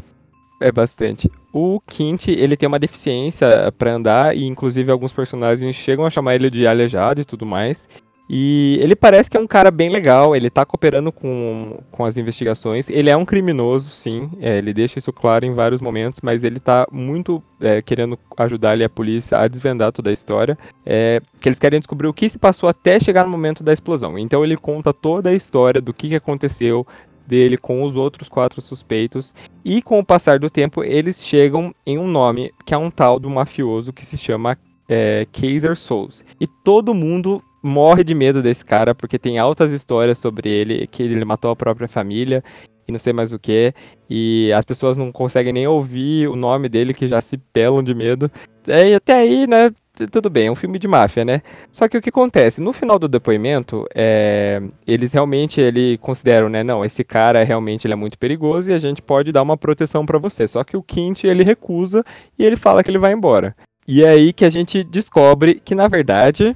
É 0.60 0.72
bastante. 0.72 1.30
O 1.52 1.80
Quint, 1.86 2.28
ele 2.30 2.56
tem 2.56 2.68
uma 2.68 2.80
deficiência 2.80 3.72
para 3.78 3.94
andar 3.94 4.36
e 4.36 4.46
inclusive 4.46 4.92
alguns 4.92 5.12
personagens 5.12 5.76
chegam 5.76 6.06
a 6.06 6.10
chamar 6.10 6.36
ele 6.36 6.50
de 6.50 6.66
aleijado 6.66 7.22
e 7.22 7.26
tudo 7.26 7.46
mais. 7.46 7.88
E 8.30 8.80
ele 8.82 8.96
parece 8.96 9.30
que 9.30 9.36
é 9.36 9.40
um 9.40 9.46
cara 9.46 9.70
bem 9.70 9.90
legal, 9.90 10.36
ele 10.36 10.50
tá 10.50 10.66
cooperando 10.66 11.12
com, 11.12 11.80
com 11.92 12.06
as 12.06 12.16
investigações. 12.16 12.90
Ele 12.90 13.10
é 13.10 13.18
um 13.18 13.26
criminoso, 13.26 13.90
sim, 13.90 14.32
é, 14.40 14.58
ele 14.58 14.74
deixa 14.74 14.98
isso 14.98 15.12
claro 15.12 15.46
em 15.46 15.54
vários 15.54 15.82
momentos, 15.82 16.22
mas 16.24 16.44
ele 16.44 16.60
tá 16.60 16.88
muito 16.92 17.44
é, 17.60 17.82
querendo 17.82 18.18
ajudar 18.38 18.72
ali 18.72 18.84
a 18.84 18.90
polícia 18.90 19.38
a 19.38 19.48
desvendar 19.48 19.92
toda 19.92 20.10
a 20.10 20.14
história. 20.14 20.58
É, 20.86 21.22
que 21.42 21.50
eles 21.50 21.60
querem 21.60 21.80
descobrir 21.80 22.08
o 22.08 22.14
que 22.14 22.30
se 22.30 22.40
passou 22.40 22.70
até 22.70 23.00
chegar 23.00 23.26
no 23.26 23.30
momento 23.30 23.64
da 23.64 23.74
explosão. 23.74 24.18
Então 24.18 24.44
ele 24.44 24.56
conta 24.56 24.94
toda 24.94 25.30
a 25.30 25.34
história 25.34 25.82
do 25.82 25.94
que, 25.94 26.08
que 26.08 26.16
aconteceu, 26.16 26.88
dele 27.28 27.58
com 27.58 27.84
os 27.84 27.96
outros 27.96 28.30
quatro 28.30 28.62
suspeitos. 28.62 29.34
E 29.64 29.82
com 29.82 30.00
o 30.00 30.06
passar 30.06 30.40
do 30.40 30.50
tempo, 30.50 30.84
eles 30.84 31.24
chegam 31.24 31.74
em 31.86 31.98
um 31.98 32.08
nome 32.08 32.52
que 32.66 32.74
é 32.74 32.78
um 32.78 32.92
tal 32.92 33.20
do 33.20 33.30
mafioso 33.30 33.94
que 33.94 34.06
se 34.06 34.18
chama 34.18 34.58
é, 34.88 35.26
Kaiser 35.32 35.76
Souls. 35.76 36.24
E 36.40 36.48
todo 36.64 36.94
mundo 36.94 37.44
morre 37.64 38.04
de 38.04 38.14
medo 38.14 38.44
desse 38.44 38.66
cara 38.66 38.94
porque 38.94 39.18
tem 39.18 39.40
altas 39.40 39.72
histórias 39.72 40.18
sobre 40.18 40.50
ele, 40.50 40.86
que 40.88 41.04
ele 41.04 41.24
matou 41.24 41.52
a 41.52 41.56
própria 41.56 41.88
família 41.88 42.44
e 42.88 42.92
não 42.92 43.00
sei 43.00 43.14
mais 43.14 43.32
o 43.32 43.40
que. 43.40 43.74
E 44.10 44.52
as 44.54 44.66
pessoas 44.66 44.98
não 44.98 45.12
conseguem 45.12 45.54
nem 45.54 45.68
ouvir 45.68 46.28
o 46.28 46.36
nome 46.36 46.68
dele 46.68 46.94
que 46.94 47.08
já 47.08 47.22
se 47.22 47.38
pelam 47.38 47.82
de 47.82 47.96
medo. 47.96 48.30
E 48.68 48.94
até 48.94 49.14
aí, 49.14 49.48
né, 49.48 49.72
tudo 50.12 50.28
bem, 50.28 50.48
é 50.48 50.52
um 50.52 50.56
filme 50.56 50.80
de 50.80 50.88
máfia, 50.88 51.24
né? 51.24 51.42
Só 51.72 51.88
que 51.88 51.96
o 51.96 52.02
que 52.02 52.10
acontece? 52.10 52.60
No 52.60 52.74
final 52.74 52.98
do 52.98 53.08
depoimento, 53.08 53.86
é, 53.94 54.60
eles 54.88 55.14
realmente 55.14 55.62
ele 55.62 56.00
consideram, 56.00 56.50
né? 56.50 56.64
Não, 56.64 56.84
esse 56.84 57.04
cara 57.04 57.44
realmente 57.44 57.86
ele 57.86 57.94
é 57.94 57.96
muito 57.96 58.18
perigoso 58.18 58.72
e 58.72 58.74
a 58.74 58.80
gente 58.80 59.04
pode 59.04 59.32
dar 59.32 59.44
uma 59.44 59.56
proteção 59.56 60.04
para 60.04 60.18
você. 60.18 60.48
Só 60.48 60.64
que 60.64 60.76
o 60.76 60.82
Quint 60.82 61.26
ele 61.26 61.44
recusa 61.44 62.04
e 62.40 62.44
ele 62.44 62.56
fala 62.56 62.84
que 62.84 62.90
ele 62.90 62.98
vai 62.98 63.14
embora. 63.14 63.56
E 63.88 64.04
é 64.04 64.10
aí 64.10 64.34
que 64.34 64.46
a 64.46 64.50
gente 64.50 64.84
descobre 64.84 65.62
que 65.64 65.76
na 65.76 65.88
verdade 65.88 66.56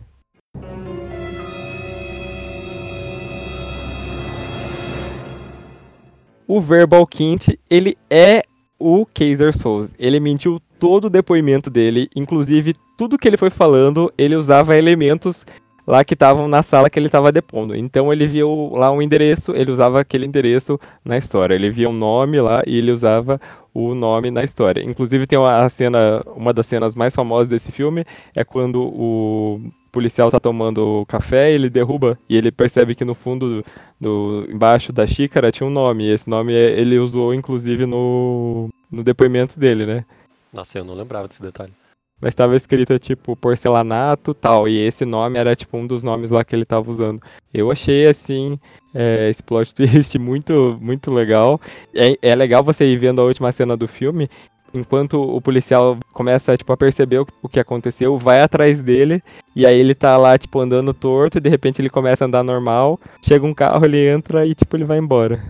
o 6.48 6.60
Verbal 6.60 7.06
Quint 7.06 7.50
ele 7.70 7.96
é 8.10 8.44
o 8.80 9.06
Kaiser 9.06 9.56
Souls. 9.56 9.92
Ele 10.00 10.20
mentiu 10.20 10.60
todo 10.80 11.06
o 11.06 11.10
depoimento 11.10 11.70
dele, 11.70 12.10
inclusive 12.16 12.74
tudo 12.98 13.18
que 13.18 13.28
ele 13.28 13.38
foi 13.38 13.50
falando, 13.50 14.12
ele 14.18 14.36
usava 14.36 14.78
elementos 14.78 15.46
lá 15.88 16.04
que 16.04 16.14
estavam 16.14 16.50
na 16.50 16.62
sala 16.62 16.90
que 16.90 17.00
ele 17.00 17.06
estava 17.06 17.32
depondo. 17.32 17.74
Então 17.74 18.12
ele 18.12 18.28
viu 18.28 18.72
lá 18.74 18.92
um 18.92 19.02
endereço, 19.02 19.54
ele 19.56 19.72
usava 19.72 20.02
aquele 20.02 20.26
endereço 20.26 20.78
na 21.04 21.18
história. 21.18 21.56
Ele 21.56 21.72
via 21.72 21.90
um 21.90 21.94
nome 21.94 22.42
lá 22.42 22.62
e 22.68 22.78
ele 22.78 22.92
usava 22.92 23.40
o 23.74 23.96
nome 23.96 24.30
na 24.30 24.44
história. 24.44 24.84
Inclusive 24.84 25.26
tem 25.26 25.40
uma 25.40 25.70
cena, 25.70 26.22
uma 26.36 26.54
das 26.54 26.66
cenas 26.66 26.94
mais 26.94 27.16
famosas 27.16 27.48
desse 27.48 27.72
filme 27.72 28.04
é 28.36 28.44
quando 28.44 28.82
o 28.82 29.62
policial 29.90 30.30
tá 30.30 30.40
tomando 30.40 31.06
café, 31.08 31.52
ele 31.52 31.70
derruba 31.70 32.20
e 32.30 32.36
ele 32.36 32.52
percebe 32.52 32.94
que 32.94 33.06
no 33.06 33.16
fundo 33.16 33.62
do, 33.62 33.66
do 34.00 34.52
embaixo 34.52 34.92
da 34.92 35.08
xícara 35.08 35.52
tinha 35.52 35.66
um 35.66 35.72
nome. 35.72 36.04
E 36.04 36.12
esse 36.12 36.30
nome 36.30 36.52
ele 36.54 37.00
usou 37.00 37.34
inclusive 37.34 37.86
no 37.86 38.70
no 38.92 39.04
depoimento 39.04 39.60
dele, 39.60 39.86
né? 39.86 40.06
Nossa, 40.52 40.78
eu 40.78 40.84
não 40.86 40.94
lembrava 40.94 41.28
desse 41.28 41.42
detalhe. 41.42 41.74
Mas 42.20 42.30
estava 42.30 42.56
escrito 42.56 42.98
tipo 42.98 43.36
porcelanato 43.36 44.34
tal, 44.34 44.68
e 44.68 44.80
esse 44.80 45.06
nome 45.06 45.38
era 45.38 45.56
tipo 45.56 45.78
um 45.78 45.86
dos 45.86 46.04
nomes 46.04 46.32
lá 46.32 46.44
que 46.44 46.56
ele 46.56 46.64
estava 46.64 46.90
usando. 46.90 47.22
Eu 47.54 47.72
achei 47.72 48.08
assim 48.08 48.60
é, 48.94 49.30
esse 49.30 49.44
plot 49.44 49.74
twist 49.76 50.18
muito, 50.18 50.78
muito 50.82 51.14
legal. 51.14 51.62
É, 51.94 52.18
é 52.22 52.36
legal 52.36 52.64
você 52.64 52.86
ir 52.86 52.98
vendo 52.98 53.22
a 53.22 53.26
última 53.26 53.52
cena 53.52 53.78
do 53.78 53.88
filme, 53.88 54.28
enquanto 54.74 55.22
o 55.22 55.40
policial 55.40 55.98
começa 56.14 56.58
tipo, 56.58 56.74
a 56.74 56.78
perceber 56.78 57.20
o, 57.20 57.28
o 57.42 57.48
que 57.48 57.60
aconteceu, 57.60 58.18
vai 58.18 58.42
atrás 58.42 58.82
dele, 58.82 59.22
e 59.56 59.66
aí 59.66 59.80
ele 59.80 59.94
tá 59.94 60.18
lá, 60.18 60.38
tipo, 60.38 60.60
andando 60.60 60.94
torto, 60.96 61.38
e 61.38 61.42
de 61.42 61.50
repente 61.50 61.82
ele 61.82 61.90
começa 61.90 62.26
a 62.26 62.28
andar 62.28 62.44
normal, 62.44 63.00
chega 63.24 63.46
um 63.46 63.54
carro, 63.54 63.86
ele 63.86 64.08
entra 64.08 64.46
e 64.46 64.56
tipo, 64.56 64.76
ele 64.76 64.86
vai 64.86 64.98
embora. 64.98 65.44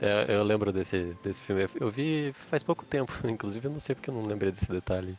É, 0.00 0.34
eu 0.34 0.42
lembro 0.42 0.72
desse, 0.72 1.14
desse 1.22 1.42
filme. 1.42 1.66
Eu 1.78 1.90
vi 1.90 2.32
faz 2.32 2.62
pouco 2.62 2.84
tempo, 2.84 3.12
inclusive 3.28 3.66
eu 3.66 3.72
não 3.72 3.80
sei 3.80 3.94
porque 3.94 4.10
eu 4.10 4.14
não 4.14 4.22
lembrei 4.22 4.50
desse 4.50 4.70
detalhe. 4.70 5.16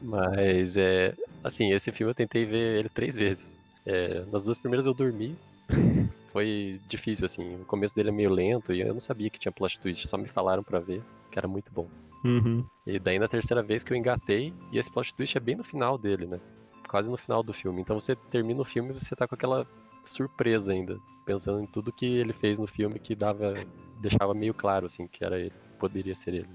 Mas 0.00 0.76
é. 0.76 1.14
Assim, 1.44 1.72
esse 1.72 1.92
filme 1.92 2.10
eu 2.10 2.14
tentei 2.14 2.44
ver 2.44 2.78
ele 2.78 2.88
três 2.88 3.16
vezes. 3.16 3.56
É, 3.84 4.24
nas 4.32 4.44
duas 4.44 4.58
primeiras 4.58 4.86
eu 4.86 4.94
dormi. 4.94 5.36
Foi 6.32 6.80
difícil, 6.88 7.26
assim. 7.26 7.56
O 7.56 7.64
começo 7.66 7.94
dele 7.94 8.08
é 8.08 8.12
meio 8.12 8.30
lento 8.30 8.72
e 8.72 8.80
eu 8.80 8.94
não 8.94 9.00
sabia 9.00 9.28
que 9.28 9.38
tinha 9.38 9.52
plot 9.52 9.78
twist. 9.78 10.08
Só 10.08 10.16
me 10.16 10.28
falaram 10.28 10.62
para 10.62 10.78
ver, 10.78 11.02
que 11.30 11.38
era 11.38 11.46
muito 11.46 11.70
bom. 11.70 11.86
Uhum. 12.24 12.64
E 12.86 12.98
daí 12.98 13.18
na 13.18 13.28
terceira 13.28 13.62
vez 13.62 13.84
que 13.84 13.92
eu 13.92 13.96
engatei, 13.96 14.54
e 14.72 14.78
esse 14.78 14.90
plot 14.90 15.14
twist 15.14 15.36
é 15.36 15.40
bem 15.40 15.56
no 15.56 15.64
final 15.64 15.98
dele, 15.98 16.26
né? 16.26 16.40
Quase 16.88 17.10
no 17.10 17.16
final 17.16 17.42
do 17.42 17.52
filme. 17.52 17.82
Então 17.82 17.98
você 17.98 18.16
termina 18.16 18.62
o 18.62 18.64
filme 18.64 18.90
e 18.90 18.98
você 18.98 19.14
tá 19.14 19.28
com 19.28 19.34
aquela 19.34 19.66
surpresa 20.04 20.72
ainda, 20.72 20.98
pensando 21.24 21.60
em 21.60 21.66
tudo 21.66 21.92
que 21.92 22.06
ele 22.06 22.32
fez 22.32 22.58
no 22.58 22.66
filme 22.66 22.98
que 22.98 23.14
dava, 23.14 23.54
deixava 24.00 24.34
meio 24.34 24.54
claro 24.54 24.86
assim 24.86 25.06
que 25.06 25.24
era 25.24 25.38
ele, 25.38 25.52
poderia 25.78 26.14
ser 26.14 26.34
ele. 26.34 26.48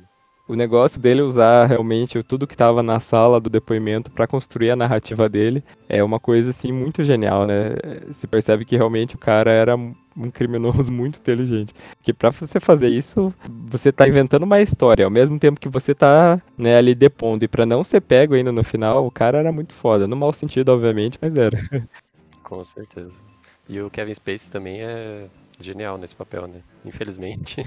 O 0.47 0.55
negócio 0.55 1.01
dele 1.01 1.21
usar 1.21 1.65
realmente 1.65 2.23
tudo 2.23 2.47
que 2.47 2.53
estava 2.53 2.81
na 2.81 3.01
sala 3.01 3.37
do 3.37 3.49
depoimento 3.49 4.09
para 4.09 4.25
construir 4.25 4.71
a 4.71 4.77
narrativa 4.77 5.27
dele 5.27 5.61
é 5.89 6.01
uma 6.01 6.21
coisa 6.21 6.51
assim 6.51 6.71
muito 6.71 7.03
genial, 7.03 7.45
né? 7.45 7.75
Se 8.13 8.25
percebe 8.25 8.63
que 8.63 8.77
realmente 8.77 9.15
o 9.15 9.19
cara 9.19 9.51
era 9.51 9.75
um 9.75 10.31
criminoso 10.31 10.89
muito 10.93 11.19
inteligente. 11.19 11.73
Porque 11.97 12.13
para 12.13 12.29
você 12.29 12.61
fazer 12.61 12.87
isso, 12.87 13.33
você 13.69 13.91
tá 13.91 14.07
inventando 14.07 14.43
uma 14.43 14.61
história, 14.61 15.03
ao 15.03 15.11
mesmo 15.11 15.37
tempo 15.37 15.59
que 15.59 15.67
você 15.67 15.93
tá, 15.93 16.41
né, 16.57 16.77
ali 16.77 16.95
depondo. 16.95 17.43
E 17.43 17.47
para 17.49 17.65
não 17.65 17.83
ser 17.83 17.99
pego 17.99 18.33
ainda 18.33 18.51
no 18.51 18.63
final, 18.63 19.05
o 19.05 19.11
cara 19.11 19.39
era 19.39 19.51
muito 19.51 19.73
foda. 19.73 20.07
No 20.07 20.15
mau 20.15 20.31
sentido, 20.31 20.69
obviamente, 20.69 21.19
mas 21.21 21.35
era. 21.35 21.59
Com 22.41 22.63
certeza. 22.63 23.26
E 23.69 23.81
o 23.81 23.89
Kevin 23.89 24.13
Spacey 24.13 24.51
também 24.51 24.81
é 24.81 25.27
genial 25.59 25.97
nesse 25.97 26.15
papel, 26.15 26.47
né? 26.47 26.62
Infelizmente, 26.86 27.63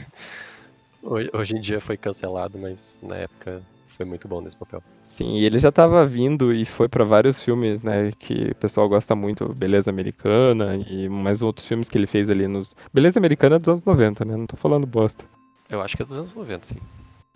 hoje 1.03 1.57
em 1.57 1.61
dia 1.61 1.81
foi 1.81 1.97
cancelado, 1.97 2.59
mas 2.59 2.99
na 3.03 3.17
época 3.17 3.63
foi 3.89 4.07
muito 4.07 4.27
bom 4.27 4.41
nesse 4.41 4.57
papel. 4.57 4.83
Sim, 5.03 5.37
e 5.37 5.45
ele 5.45 5.59
já 5.59 5.69
estava 5.69 6.07
vindo 6.07 6.55
e 6.55 6.65
foi 6.65 6.89
para 6.89 7.05
vários 7.05 7.43
filmes, 7.43 7.83
né, 7.83 8.11
que 8.19 8.53
o 8.53 8.55
pessoal 8.55 8.89
gosta 8.89 9.15
muito, 9.15 9.53
Beleza 9.53 9.91
Americana 9.91 10.81
e 10.89 11.09
mais 11.09 11.43
outros 11.43 11.67
filmes 11.67 11.89
que 11.89 11.99
ele 11.99 12.07
fez 12.07 12.31
ali 12.31 12.47
nos... 12.47 12.75
Beleza 12.95 13.19
Americana 13.19 13.57
é 13.57 13.59
dos 13.59 13.69
anos 13.69 13.85
90, 13.85 14.25
né, 14.25 14.37
não 14.37 14.47
tô 14.47 14.57
falando 14.57 14.87
bosta. 14.87 15.25
Eu 15.69 15.83
acho 15.83 15.97
que 15.97 16.03
é 16.03 16.07
dos 16.07 16.19
anos 16.19 16.35
90, 16.35 16.67
sim. 16.67 16.79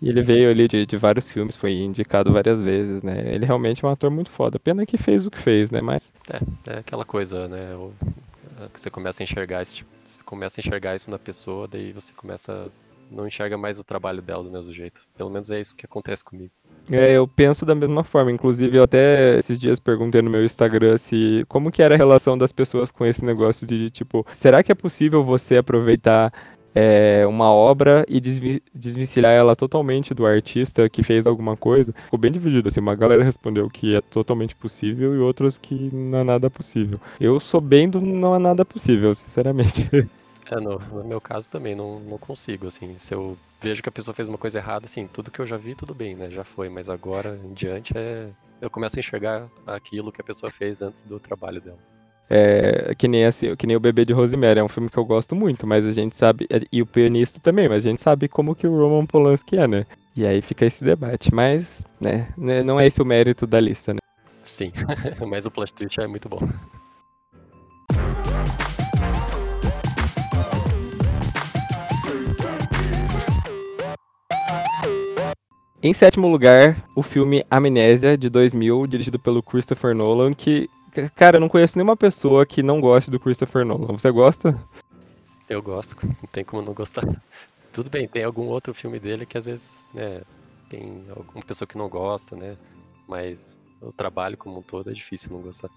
E 0.01 0.09
ele 0.09 0.21
veio 0.21 0.49
ali 0.49 0.67
de, 0.67 0.85
de, 0.85 0.97
vários 0.97 1.31
filmes, 1.31 1.55
foi 1.55 1.73
indicado 1.73 2.31
várias 2.31 2.61
vezes, 2.61 3.01
né? 3.01 3.33
Ele 3.33 3.45
realmente 3.45 3.83
é 3.83 3.87
um 3.87 3.91
ator 3.91 4.11
muito 4.11 4.29
foda. 4.29 4.59
Pena 4.59 4.85
que 4.85 4.97
fez 4.97 5.25
o 5.25 5.31
que 5.31 5.39
fez, 5.39 5.71
né? 5.71 5.79
Mas. 5.79 6.11
É, 6.29 6.73
é 6.73 6.79
aquela 6.79 7.05
coisa, 7.05 7.47
né? 7.47 7.73
O, 7.75 7.93
você 8.73 8.89
começa 8.89 9.21
a 9.21 9.23
enxergar 9.23 9.61
esse 9.61 9.75
tipo, 9.75 9.89
você 10.05 10.23
começa 10.23 10.59
a 10.59 10.61
enxergar 10.61 10.95
isso 10.95 11.09
na 11.09 11.19
pessoa, 11.19 11.67
daí 11.67 11.91
você 11.91 12.13
começa 12.13 12.71
não 13.11 13.27
enxerga 13.27 13.57
mais 13.57 13.77
o 13.77 13.83
trabalho 13.83 14.21
dela 14.21 14.43
do 14.43 14.51
mesmo 14.51 14.73
jeito. 14.73 15.01
Pelo 15.15 15.29
menos 15.29 15.51
é 15.51 15.59
isso 15.59 15.75
que 15.75 15.85
acontece 15.85 16.23
comigo. 16.23 16.51
É, 16.91 17.13
eu 17.13 17.27
penso 17.27 17.65
da 17.65 17.73
mesma 17.73 18.03
forma. 18.03 18.31
Inclusive, 18.31 18.77
eu 18.77 18.83
até 18.83 19.37
esses 19.39 19.59
dias 19.59 19.79
perguntei 19.79 20.21
no 20.21 20.29
meu 20.29 20.43
Instagram 20.43 20.97
se 20.97 21.43
como 21.47 21.71
que 21.71 21.81
era 21.81 21.95
a 21.95 21.97
relação 21.97 22.37
das 22.37 22.51
pessoas 22.51 22.91
com 22.91 23.05
esse 23.05 23.23
negócio 23.25 23.65
de 23.65 23.89
tipo, 23.89 24.25
será 24.33 24.61
que 24.61 24.71
é 24.71 24.75
possível 24.75 25.23
você 25.23 25.57
aproveitar 25.57 26.31
é, 26.75 27.25
uma 27.25 27.49
obra 27.49 28.05
e 28.07 28.19
desvencilhar 28.19 29.31
ela 29.31 29.55
totalmente 29.55 30.13
do 30.13 30.25
artista 30.25 30.89
que 30.89 31.01
fez 31.01 31.25
alguma 31.25 31.55
coisa. 31.55 31.93
Ficou 32.03 32.19
bem 32.19 32.31
dividido, 32.31 32.67
assim, 32.67 32.81
uma 32.81 32.95
galera 32.95 33.23
respondeu 33.23 33.69
que 33.69 33.95
é 33.95 34.01
totalmente 34.01 34.53
possível 34.55 35.15
e 35.15 35.19
outros 35.19 35.57
que 35.57 35.89
não 35.93 36.19
é 36.19 36.23
nada 36.25 36.49
possível. 36.49 36.99
Eu 37.19 37.39
sou 37.39 37.61
bem 37.61 37.89
do 37.89 38.01
não 38.01 38.35
é 38.35 38.39
nada 38.39 38.65
possível, 38.65 39.15
sinceramente. 39.15 39.89
É, 40.51 40.59
no, 40.59 40.77
no 40.77 41.03
meu 41.03 41.19
caso 41.19 41.49
também, 41.49 41.73
não, 41.73 41.99
não 42.01 42.19
consigo, 42.19 42.67
assim, 42.67 42.95
se 42.99 43.15
eu 43.15 43.35
vejo 43.59 43.81
que 43.81 43.89
a 43.89 43.91
pessoa 43.91 44.13
fez 44.13 44.27
uma 44.27 44.37
coisa 44.37 44.59
errada, 44.59 44.85
assim, 44.85 45.07
tudo 45.07 45.31
que 45.31 45.39
eu 45.39 45.47
já 45.47 45.57
vi, 45.57 45.73
tudo 45.73 45.95
bem, 45.95 46.15
né, 46.15 46.29
já 46.29 46.43
foi, 46.43 46.69
mas 46.69 46.87
agora 46.87 47.39
em 47.43 47.51
diante 47.51 47.97
é... 47.97 48.29
Eu 48.61 48.69
começo 48.69 48.95
a 48.95 48.99
enxergar 48.99 49.47
aquilo 49.65 50.11
que 50.11 50.21
a 50.21 50.23
pessoa 50.23 50.51
fez 50.51 50.83
antes 50.83 51.01
do 51.01 51.19
trabalho 51.19 51.59
dela. 51.59 51.79
É, 52.29 52.95
que 52.95 53.07
nem 53.07 53.25
assim, 53.25 53.55
que 53.55 53.67
nem 53.67 53.75
o 53.75 53.79
Bebê 53.79 54.03
de 54.03 54.13
Rosemary, 54.13 54.59
é 54.59 54.63
um 54.63 54.67
filme 54.67 54.89
que 54.89 54.97
eu 54.97 55.05
gosto 55.05 55.35
muito, 55.35 55.67
mas 55.67 55.85
a 55.85 55.91
gente 55.91 56.15
sabe, 56.15 56.47
e 56.71 56.81
o 56.81 56.85
pianista 56.85 57.39
também, 57.39 57.69
mas 57.69 57.85
a 57.85 57.89
gente 57.89 58.01
sabe 58.01 58.27
como 58.27 58.55
que 58.55 58.65
o 58.65 58.75
Roman 58.75 59.05
Polanski 59.05 59.57
é, 59.57 59.67
né? 59.67 59.85
E 60.15 60.25
aí 60.25 60.41
fica 60.41 60.65
esse 60.65 60.83
debate, 60.83 61.33
mas, 61.33 61.83
né, 62.01 62.29
né 62.37 62.63
não 62.63 62.79
é 62.79 62.87
esse 62.87 63.01
o 63.01 63.05
mérito 63.05 63.45
da 63.45 63.59
lista, 63.59 63.93
né? 63.93 63.99
Sim, 64.43 64.71
mas 65.27 65.45
o 65.45 65.51
plot 65.51 65.73
twist 65.73 65.99
é 65.99 66.07
muito 66.07 66.27
bom. 66.29 66.39
Em 75.85 75.93
sétimo 75.93 76.27
lugar, 76.27 76.83
o 76.95 77.03
filme 77.03 77.45
Amnésia, 77.51 78.17
de 78.17 78.27
2000, 78.27 78.87
dirigido 78.87 79.19
pelo 79.19 79.43
Christopher 79.43 79.93
Nolan, 79.93 80.33
que, 80.33 80.67
cara, 81.15 81.37
eu 81.37 81.41
não 81.41 81.49
conheço 81.49 81.77
nenhuma 81.77 81.97
pessoa 81.97 82.45
que 82.45 82.63
não 82.63 82.81
goste 82.81 83.11
do 83.11 83.19
Christopher 83.19 83.65
Nolan. 83.65 83.97
Você 83.97 84.11
gosta? 84.11 84.59
Eu 85.47 85.61
gosto, 85.61 85.95
não 86.05 86.29
tem 86.31 86.43
como 86.43 86.61
não 86.61 86.73
gostar. 86.73 87.03
Tudo 87.71 87.89
bem, 87.89 88.07
tem 88.07 88.23
algum 88.23 88.47
outro 88.47 88.73
filme 88.73 88.99
dele 88.99 89.25
que 89.25 89.37
às 89.37 89.45
vezes, 89.45 89.87
né, 89.93 90.21
tem 90.69 91.03
alguma 91.15 91.43
pessoa 91.43 91.67
que 91.67 91.77
não 91.77 91.89
gosta, 91.89 92.35
né, 92.35 92.55
mas 93.07 93.59
o 93.81 93.91
trabalho 93.91 94.37
como 94.37 94.59
um 94.59 94.61
todo 94.61 94.89
é 94.89 94.93
difícil 94.93 95.31
não 95.31 95.41
gostar. 95.41 95.69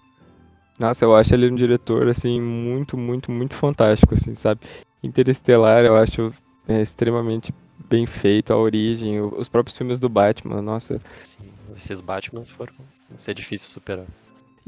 Nossa, 0.79 1.03
eu 1.03 1.13
acho 1.13 1.33
ele 1.33 1.51
um 1.51 1.55
diretor, 1.55 2.07
assim, 2.07 2.39
muito, 2.39 2.97
muito, 2.97 3.29
muito 3.29 3.53
fantástico, 3.53 4.13
assim, 4.13 4.33
sabe? 4.33 4.61
Interestelar, 5.03 5.83
eu 5.83 5.95
acho 5.95 6.31
é, 6.67 6.81
extremamente 6.81 7.53
bem 7.89 8.05
feito, 8.05 8.53
a 8.53 8.57
origem, 8.57 9.19
os 9.19 9.49
próprios 9.49 9.77
filmes 9.77 9.99
do 9.99 10.07
Batman, 10.07 10.61
nossa. 10.61 11.01
Sim, 11.19 11.51
esses 11.75 11.99
Batmans 11.99 12.49
foram. 12.49 12.73
ser 13.17 13.33
difícil 13.33 13.69
superar. 13.69 14.07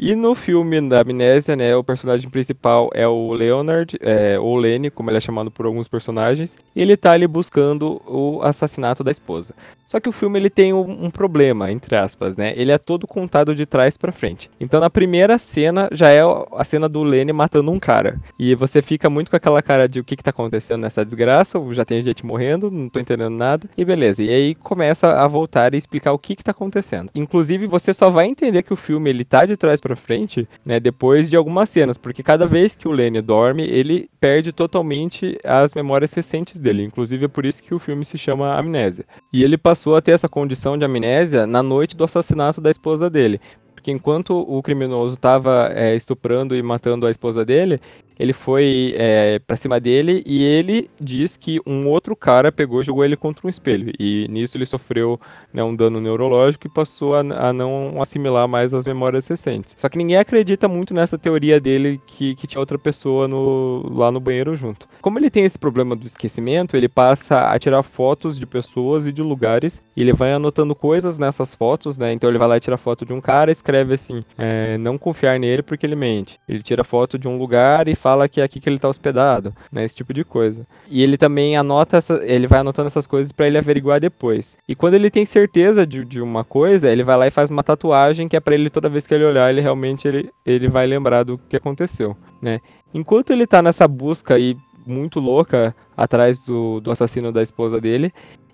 E 0.04 0.16
no 0.16 0.34
filme 0.34 0.82
da 0.90 1.02
Amnésia, 1.02 1.56
né, 1.56 1.76
o 1.76 1.84
personagem 1.84 2.28
principal 2.28 2.90
é 2.92 3.08
o 3.08 3.34
Leonard, 3.34 3.96
é, 4.02 4.40
ou 4.40 4.58
Lenny, 4.58 4.90
como 4.90 5.12
ele 5.12 5.18
é 5.18 5.22
chamado 5.22 5.52
por 5.52 5.68
alguns 5.68 5.88
personagens, 5.88 6.58
e 6.76 6.82
ele 6.82 6.98
tá 6.98 7.12
ali 7.12 7.28
buscando 7.28 8.02
o 8.08 8.42
assassinato 8.42 9.04
da 9.04 9.12
esposa. 9.12 9.54
Só 9.86 10.00
que 10.00 10.08
o 10.08 10.14
filme 10.14 10.40
ele 10.40 10.50
tem 10.50 10.74
um, 10.74 11.06
um 11.06 11.12
problema, 11.12 11.70
entre 11.70 11.98
aspas, 11.98 12.38
né? 12.38 12.54
Ele 12.56 12.72
é 12.72 12.78
todo 12.78 13.06
contado 13.06 13.54
de 13.54 13.66
trás 13.66 13.98
para 13.98 14.14
frente. 14.14 14.50
Então 14.58 14.80
na 14.80 14.90
primeira 14.90 15.38
cena 15.38 15.90
já 15.92 16.10
é 16.10 16.22
a 16.22 16.64
cena 16.64 16.88
do 16.88 17.04
Lenny 17.04 17.34
matando 17.34 17.70
um 17.70 17.78
cara. 17.78 18.18
E 18.40 18.56
você 18.56 18.82
fica 18.82 19.10
muito 19.10 19.30
com 19.30 19.36
aquela 19.36 19.62
cara 19.62 19.90
de 19.90 20.00
o 20.00 20.04
que, 20.04 20.16
que 20.16 20.24
tá 20.24 20.30
acontecendo 20.30 20.80
nessa 20.80 21.04
desgraça, 21.04 21.60
já 21.72 21.84
tem 21.84 22.02
gente 22.02 22.26
morrendo, 22.26 22.72
não 22.72 22.88
tô 22.88 23.02
entendendo 23.02 23.36
nada, 23.36 23.70
e 23.78 23.84
beleza. 23.84 24.24
E 24.24 24.30
aí 24.30 24.56
começa 24.56 25.12
a 25.12 25.28
voltar 25.28 25.76
e 25.76 25.78
explicar 25.78 26.14
o 26.14 26.18
que, 26.18 26.38
que 26.38 26.44
tá 26.44 26.52
acontecendo. 26.52 27.12
Inclusive, 27.14 27.68
você 27.68 27.94
só 27.94 28.10
vai 28.10 28.28
entender 28.28 28.64
que 28.64 28.74
o 28.74 28.78
filme 28.78 29.10
ele 29.10 29.26
tá 29.26 29.46
de 29.46 29.58
trás 29.58 29.82
para 29.82 29.91
frente, 29.96 30.48
né, 30.66 30.80
depois 30.80 31.30
de 31.30 31.36
algumas 31.36 31.70
cenas, 31.70 31.98
porque 31.98 32.24
cada 32.24 32.46
vez 32.46 32.76
que 32.76 32.88
o 32.88 32.92
Lenny 32.92 33.22
dorme, 33.22 33.64
ele 33.64 34.10
perde 34.20 34.52
totalmente 34.52 35.38
as 35.44 35.74
memórias 35.74 36.14
recentes 36.14 36.58
dele. 36.58 36.84
Inclusive 36.84 37.26
é 37.26 37.28
por 37.28 37.46
isso 37.46 37.64
que 37.64 37.74
o 37.74 37.80
filme 37.80 38.06
se 38.06 38.18
chama 38.18 38.56
Amnésia. 38.56 39.06
E 39.32 39.44
ele 39.44 39.58
passou 39.58 39.96
a 39.96 40.02
ter 40.02 40.12
essa 40.12 40.30
condição 40.30 40.78
de 40.78 40.86
amnésia 40.86 41.48
na 41.48 41.64
noite 41.64 41.96
do 41.96 42.04
assassinato 42.04 42.62
da 42.62 42.70
esposa 42.70 43.10
dele. 43.10 43.40
Porque 43.82 43.92
enquanto 43.92 44.40
o 44.40 44.62
criminoso 44.62 45.16
estava 45.16 45.72
é, 45.74 45.96
estuprando 45.96 46.56
e 46.56 46.62
matando 46.62 47.08
a 47.08 47.10
esposa 47.10 47.44
dele, 47.44 47.82
ele 48.22 48.32
foi 48.32 48.94
é, 48.96 49.42
cima 49.56 49.80
dele 49.80 50.22
e 50.24 50.44
ele 50.44 50.88
diz 51.00 51.36
que 51.36 51.60
um 51.66 51.88
outro 51.88 52.16
cara 52.16 52.52
pegou 52.52 52.82
e 52.82 52.84
jogou 52.84 53.04
ele 53.04 53.18
contra 53.18 53.48
um 53.48 53.50
espelho. 53.50 53.92
E 54.00 54.28
nisso 54.30 54.56
ele 54.56 54.68
sofreu 54.68 55.20
né, 55.52 55.64
um 55.64 55.76
dano 55.76 56.00
neurológico 56.00 56.68
e 56.68 56.70
passou 56.70 57.16
a, 57.16 57.22
a, 57.22 57.52
não 57.52 58.00
assimilar 58.00 58.48
mais 58.48 58.72
as 58.76 58.86
memórias 58.86 59.28
recentes. 59.28 59.76
Só 59.80 59.90
que 59.90 59.98
ninguém 59.98 60.18
acredita 60.18 60.68
muito 60.68 60.94
nessa 60.94 61.18
teoria 61.18 61.60
dele 61.60 62.00
que, 62.06 62.36
que 62.36 62.46
tinha 62.46 62.60
outra 62.60 62.78
pessoa 62.78 63.28
no, 63.28 63.92
lá 63.92 64.12
no 64.12 64.20
banheiro 64.20 64.56
junto. 64.56 64.88
Como 65.02 65.18
ele 65.18 65.32
tem 65.32 65.44
esse 65.44 65.58
problema 65.58 65.96
do 65.96 66.06
esquecimento, 66.06 66.78
ele 66.78 66.88
passa 66.88 67.52
a 67.52 67.58
tirar 67.58 67.82
fotos 67.82 68.38
de 68.38 68.46
pessoas 68.46 69.08
e 69.08 69.12
de 69.12 69.24
lugares 69.24 69.82
e 69.96 70.02
ele 70.02 70.14
vai 70.14 70.34
anotando 70.34 70.76
coisas 70.76 71.18
nessas 71.18 71.56
fotos, 71.56 71.98
né? 71.98 72.14
Então 72.14 72.30
ele 72.30 72.38
vai 72.38 72.48
lá 72.48 72.58
e 72.58 72.60
tira 72.60 72.78
foto 72.78 73.04
de 73.04 73.14
um 73.14 73.22
cara, 73.22 73.52
escreve 73.52 73.71
assim: 73.80 74.24
é, 74.38 74.78
não 74.78 74.98
confiar 74.98 75.40
nele 75.40 75.62
porque 75.62 75.86
ele 75.86 75.96
mente. 75.96 76.40
Ele 76.48 76.62
tira 76.62 76.84
foto 76.84 77.18
de 77.18 77.28
um 77.28 77.38
lugar 77.38 77.88
e 77.88 77.96
fala 77.96 78.28
que 78.28 78.42
é 78.42 78.44
aqui 78.44 78.60
que 78.60 78.70
ele 78.70 78.80
tá 78.80 78.90
hospedado, 78.90 79.54
né? 79.72 79.84
Esse 79.84 79.96
tipo 79.96 80.14
de 80.14 80.24
coisa. 80.24 80.66
E 80.88 81.02
ele 81.02 81.18
também 81.18 81.58
anota, 81.58 81.98
essa, 81.98 82.22
ele 82.24 82.48
vai 82.48 82.60
anotando 82.60 82.88
essas 82.88 83.08
coisas 83.08 83.32
para 83.32 83.48
ele 83.48 83.58
averiguar 83.58 84.00
depois. 84.00 84.58
E 84.68 84.76
quando 84.76 84.96
ele 84.96 85.10
tem 85.10 85.26
certeza 85.26 85.86
de, 85.86 86.06
de 86.06 86.22
uma 86.22 86.44
coisa, 86.44 86.92
ele 86.92 87.04
vai 87.04 87.18
lá 87.18 87.28
e 87.28 87.32
faz 87.32 87.50
uma 87.50 87.64
tatuagem 87.64 88.28
que 88.28 88.36
é 88.36 88.40
para 88.40 88.56
ele 88.56 88.70
toda 88.70 88.90
vez 88.90 89.08
que 89.08 89.14
ele 89.14 89.26
olhar, 89.26 89.50
ele 89.50 89.62
realmente 89.62 90.08
ele, 90.08 90.30
ele 90.46 90.68
vai 90.68 90.86
lembrar 90.88 91.24
do 91.24 91.38
que 91.38 91.56
aconteceu, 91.56 92.16
né? 92.42 92.60
Enquanto 92.94 93.32
ele 93.32 93.48
tá 93.48 93.62
nessa 93.62 93.88
busca 93.88 94.36
aí 94.36 94.58
muito 94.86 95.20
louca 95.20 95.76
atrás 95.96 96.44
do, 96.44 96.80
do 96.80 96.92
assassino 96.92 97.32
da 97.32 97.42
esposa 97.44 97.80
dele, 97.80 98.12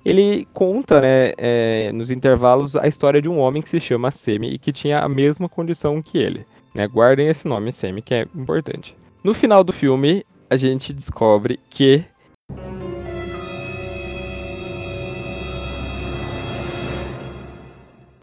ele 0.08 0.48
conta, 0.54 1.02
né, 1.02 1.34
é, 1.38 1.91
nos 1.91 2.10
intervalos, 2.10 2.78
a 2.78 2.88
história 2.88 3.22
de 3.22 3.28
um 3.28 3.38
homem 3.39 3.62
que 3.62 3.67
se 3.67 3.78
chama 3.78 4.10
Semi 4.10 4.54
e 4.54 4.58
que 4.58 4.72
tinha 4.72 5.00
a 5.00 5.10
mesma 5.10 5.50
condição 5.50 6.02
que 6.02 6.17
ele. 6.17 6.48
Né? 6.74 6.88
Guardem 6.88 7.28
esse 7.28 7.46
nome, 7.46 7.74
Semi, 7.74 8.02
que 8.02 8.13
é 8.13 8.22
importante. 8.34 8.96
No 9.22 9.34
final 9.34 9.65
do 9.65 9.74
filme, 9.74 10.24
a 10.50 10.56
gente 10.56 10.93
descobre 10.93 11.60
que 11.70 12.06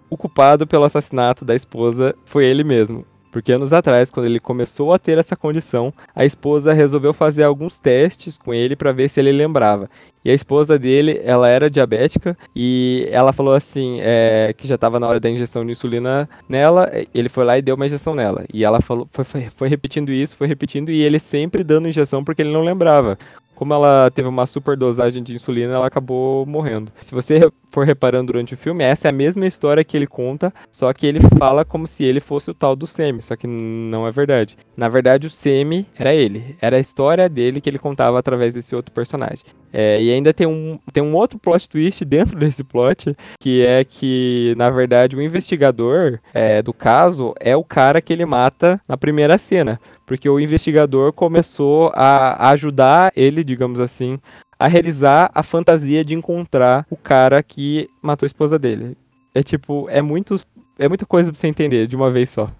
o 0.08 0.16
culpado 0.16 0.66
pelo 0.66 0.84
assassinato 0.84 1.44
da 1.44 1.54
esposa 1.54 2.14
foi 2.24 2.46
ele 2.46 2.64
mesmo. 2.64 3.04
Porque 3.34 3.50
anos 3.50 3.72
atrás, 3.72 4.12
quando 4.12 4.26
ele 4.26 4.38
começou 4.38 4.94
a 4.94 4.98
ter 4.98 5.18
essa 5.18 5.34
condição, 5.34 5.92
a 6.14 6.24
esposa 6.24 6.72
resolveu 6.72 7.12
fazer 7.12 7.42
alguns 7.42 7.76
testes 7.76 8.38
com 8.38 8.54
ele 8.54 8.76
para 8.76 8.92
ver 8.92 9.08
se 9.08 9.18
ele 9.18 9.32
lembrava. 9.32 9.90
E 10.24 10.30
a 10.30 10.34
esposa 10.34 10.78
dele, 10.78 11.20
ela 11.24 11.48
era 11.48 11.68
diabética 11.68 12.38
e 12.54 13.08
ela 13.10 13.32
falou 13.32 13.52
assim, 13.52 13.98
é, 14.02 14.54
que 14.56 14.68
já 14.68 14.76
estava 14.76 15.00
na 15.00 15.08
hora 15.08 15.18
da 15.18 15.28
injeção 15.28 15.66
de 15.66 15.72
insulina 15.72 16.28
nela, 16.48 16.88
ele 17.12 17.28
foi 17.28 17.44
lá 17.44 17.58
e 17.58 17.62
deu 17.62 17.74
uma 17.74 17.86
injeção 17.86 18.14
nela. 18.14 18.44
E 18.54 18.64
ela 18.64 18.80
falou, 18.80 19.08
foi, 19.10 19.24
foi, 19.24 19.50
foi 19.50 19.68
repetindo 19.68 20.12
isso, 20.12 20.36
foi 20.36 20.46
repetindo 20.46 20.92
e 20.92 21.02
ele 21.02 21.18
sempre 21.18 21.64
dando 21.64 21.88
injeção 21.88 22.22
porque 22.22 22.40
ele 22.40 22.52
não 22.52 22.62
lembrava 22.62 23.18
como 23.64 23.72
ela 23.72 24.10
teve 24.10 24.28
uma 24.28 24.44
super 24.44 24.76
dosagem 24.76 25.22
de 25.22 25.34
insulina, 25.34 25.72
ela 25.72 25.86
acabou 25.86 26.44
morrendo. 26.44 26.92
Se 27.00 27.14
você 27.14 27.50
for 27.70 27.86
reparando 27.86 28.30
durante 28.30 28.52
o 28.52 28.58
filme, 28.58 28.84
essa 28.84 29.08
é 29.08 29.10
a 29.10 29.12
mesma 29.12 29.46
história 29.46 29.82
que 29.82 29.96
ele 29.96 30.06
conta, 30.06 30.52
só 30.70 30.92
que 30.92 31.06
ele 31.06 31.18
fala 31.38 31.64
como 31.64 31.86
se 31.86 32.04
ele 32.04 32.20
fosse 32.20 32.50
o 32.50 32.54
tal 32.54 32.76
do 32.76 32.86
Semi, 32.86 33.22
só 33.22 33.34
que 33.34 33.46
não 33.46 34.06
é 34.06 34.12
verdade. 34.12 34.58
Na 34.76 34.90
verdade, 34.90 35.26
o 35.26 35.30
Semi 35.30 35.86
era 35.96 36.14
ele, 36.14 36.56
era 36.60 36.76
a 36.76 36.78
história 36.78 37.26
dele 37.26 37.58
que 37.58 37.70
ele 37.70 37.78
contava 37.78 38.18
através 38.18 38.52
desse 38.52 38.76
outro 38.76 38.92
personagem. 38.92 39.44
É, 39.72 40.00
e 40.00 40.12
ainda 40.12 40.32
tem 40.32 40.46
um, 40.46 40.78
tem 40.92 41.02
um 41.02 41.16
outro 41.16 41.36
plot 41.36 41.68
twist 41.68 42.04
dentro 42.06 42.38
desse 42.38 42.62
plot, 42.62 43.16
que 43.40 43.64
é 43.66 43.82
que, 43.82 44.54
na 44.56 44.70
verdade, 44.70 45.16
o 45.16 45.22
investigador 45.22 46.20
é, 46.32 46.62
do 46.62 46.72
caso 46.72 47.34
é 47.40 47.56
o 47.56 47.64
cara 47.64 48.00
que 48.00 48.12
ele 48.12 48.24
mata 48.24 48.80
na 48.86 48.96
primeira 48.96 49.36
cena. 49.36 49.80
Porque 50.06 50.28
o 50.28 50.38
investigador 50.38 51.12
começou 51.12 51.90
a 51.94 52.50
ajudar 52.50 53.12
ele, 53.16 53.42
digamos 53.42 53.80
assim, 53.80 54.18
a 54.58 54.66
realizar 54.66 55.30
a 55.34 55.42
fantasia 55.42 56.04
de 56.04 56.14
encontrar 56.14 56.86
o 56.90 56.96
cara 56.96 57.42
que 57.42 57.88
matou 58.02 58.26
a 58.26 58.28
esposa 58.28 58.58
dele. 58.58 58.96
É 59.34 59.42
tipo, 59.42 59.88
é, 59.90 60.00
muitos, 60.00 60.46
é 60.78 60.88
muita 60.88 61.06
coisa 61.06 61.30
pra 61.32 61.40
você 61.40 61.48
entender 61.48 61.86
de 61.86 61.96
uma 61.96 62.10
vez 62.10 62.30
só. 62.30 62.50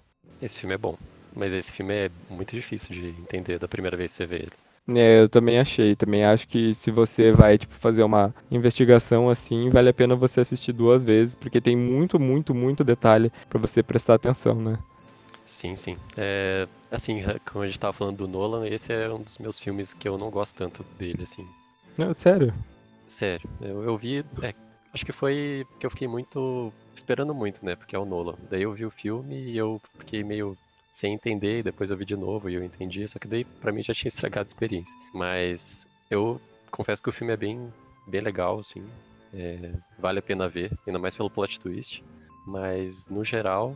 Esse 0.41 0.59
filme 0.59 0.75
é 0.75 0.77
bom, 0.77 0.97
mas 1.35 1.53
esse 1.53 1.71
filme 1.71 1.93
é 1.93 2.11
muito 2.29 2.53
difícil 2.53 2.93
de 2.93 3.07
entender 3.07 3.57
da 3.57 3.67
primeira 3.67 3.95
vez 3.95 4.11
que 4.11 4.17
você 4.17 4.25
vê 4.25 4.35
ele. 4.37 4.51
É, 4.87 5.21
eu 5.21 5.29
também 5.29 5.59
achei. 5.59 5.95
Também 5.95 6.23
acho 6.23 6.47
que 6.47 6.73
se 6.73 6.91
você 6.91 7.31
vai 7.31 7.57
tipo, 7.57 7.73
fazer 7.75 8.03
uma 8.03 8.33
investigação 8.51 9.29
assim, 9.29 9.69
vale 9.69 9.89
a 9.89 9.93
pena 9.93 10.15
você 10.15 10.41
assistir 10.41 10.73
duas 10.73 11.03
vezes, 11.03 11.35
porque 11.35 11.59
tem 11.59 11.75
muito, 11.75 12.19
muito, 12.19 12.53
muito 12.53 12.83
detalhe 12.83 13.31
para 13.49 13.59
você 13.59 13.81
prestar 13.81 14.15
atenção, 14.15 14.55
né? 14.55 14.77
Sim, 15.45 15.75
sim. 15.75 15.97
É, 16.17 16.67
assim, 16.91 17.21
como 17.45 17.63
a 17.63 17.67
gente 17.67 17.79
tava 17.79 17.93
falando 17.93 18.17
do 18.17 18.27
Nolan, 18.27 18.67
esse 18.67 18.91
é 18.91 19.11
um 19.11 19.21
dos 19.21 19.37
meus 19.37 19.59
filmes 19.59 19.93
que 19.93 20.07
eu 20.07 20.17
não 20.17 20.29
gosto 20.29 20.55
tanto 20.55 20.83
dele, 20.97 21.23
assim. 21.23 21.47
Não, 21.97 22.13
sério? 22.13 22.53
Sério. 23.07 23.49
Eu, 23.61 23.83
eu 23.83 23.97
vi. 23.97 24.25
É, 24.41 24.53
acho 24.93 25.05
que 25.05 25.11
foi 25.11 25.65
que 25.79 25.85
eu 25.85 25.91
fiquei 25.91 26.07
muito. 26.07 26.73
esperando 26.93 27.33
muito, 27.33 27.63
né? 27.63 27.75
Porque 27.75 27.95
é 27.95 27.99
o 27.99 28.05
Nolan. 28.05 28.35
Daí 28.49 28.63
eu 28.63 28.73
vi 28.73 28.85
o 28.85 28.91
filme 28.91 29.35
e 29.35 29.57
eu 29.57 29.81
fiquei 29.99 30.23
meio 30.23 30.57
sem 30.91 31.13
entender, 31.13 31.59
e 31.59 31.63
depois 31.63 31.91
eu 31.91 31.97
vi 31.97 32.05
de 32.05 32.15
novo 32.15 32.49
e 32.49 32.53
eu 32.53 32.63
entendi, 32.63 33.05
só 33.05 33.19
que 33.19 33.27
daí 33.27 33.43
pra 33.43 33.69
mim 33.69 33.83
já 33.83 33.93
tinha 33.93 34.07
estragado 34.09 34.45
a 34.45 34.51
experiência. 34.51 34.97
Mas 35.13 35.87
eu 36.09 36.39
confesso 36.71 37.03
que 37.03 37.09
o 37.09 37.13
filme 37.13 37.33
é 37.33 37.37
bem, 37.37 37.71
bem 38.07 38.21
legal, 38.21 38.59
assim. 38.59 38.83
É, 39.33 39.73
vale 39.99 40.19
a 40.19 40.21
pena 40.21 40.47
ver, 40.47 40.71
ainda 40.87 40.97
mais 40.97 41.15
pelo 41.15 41.29
plot 41.29 41.59
twist. 41.59 42.01
Mas, 42.47 43.07
no 43.07 43.23
geral, 43.25 43.75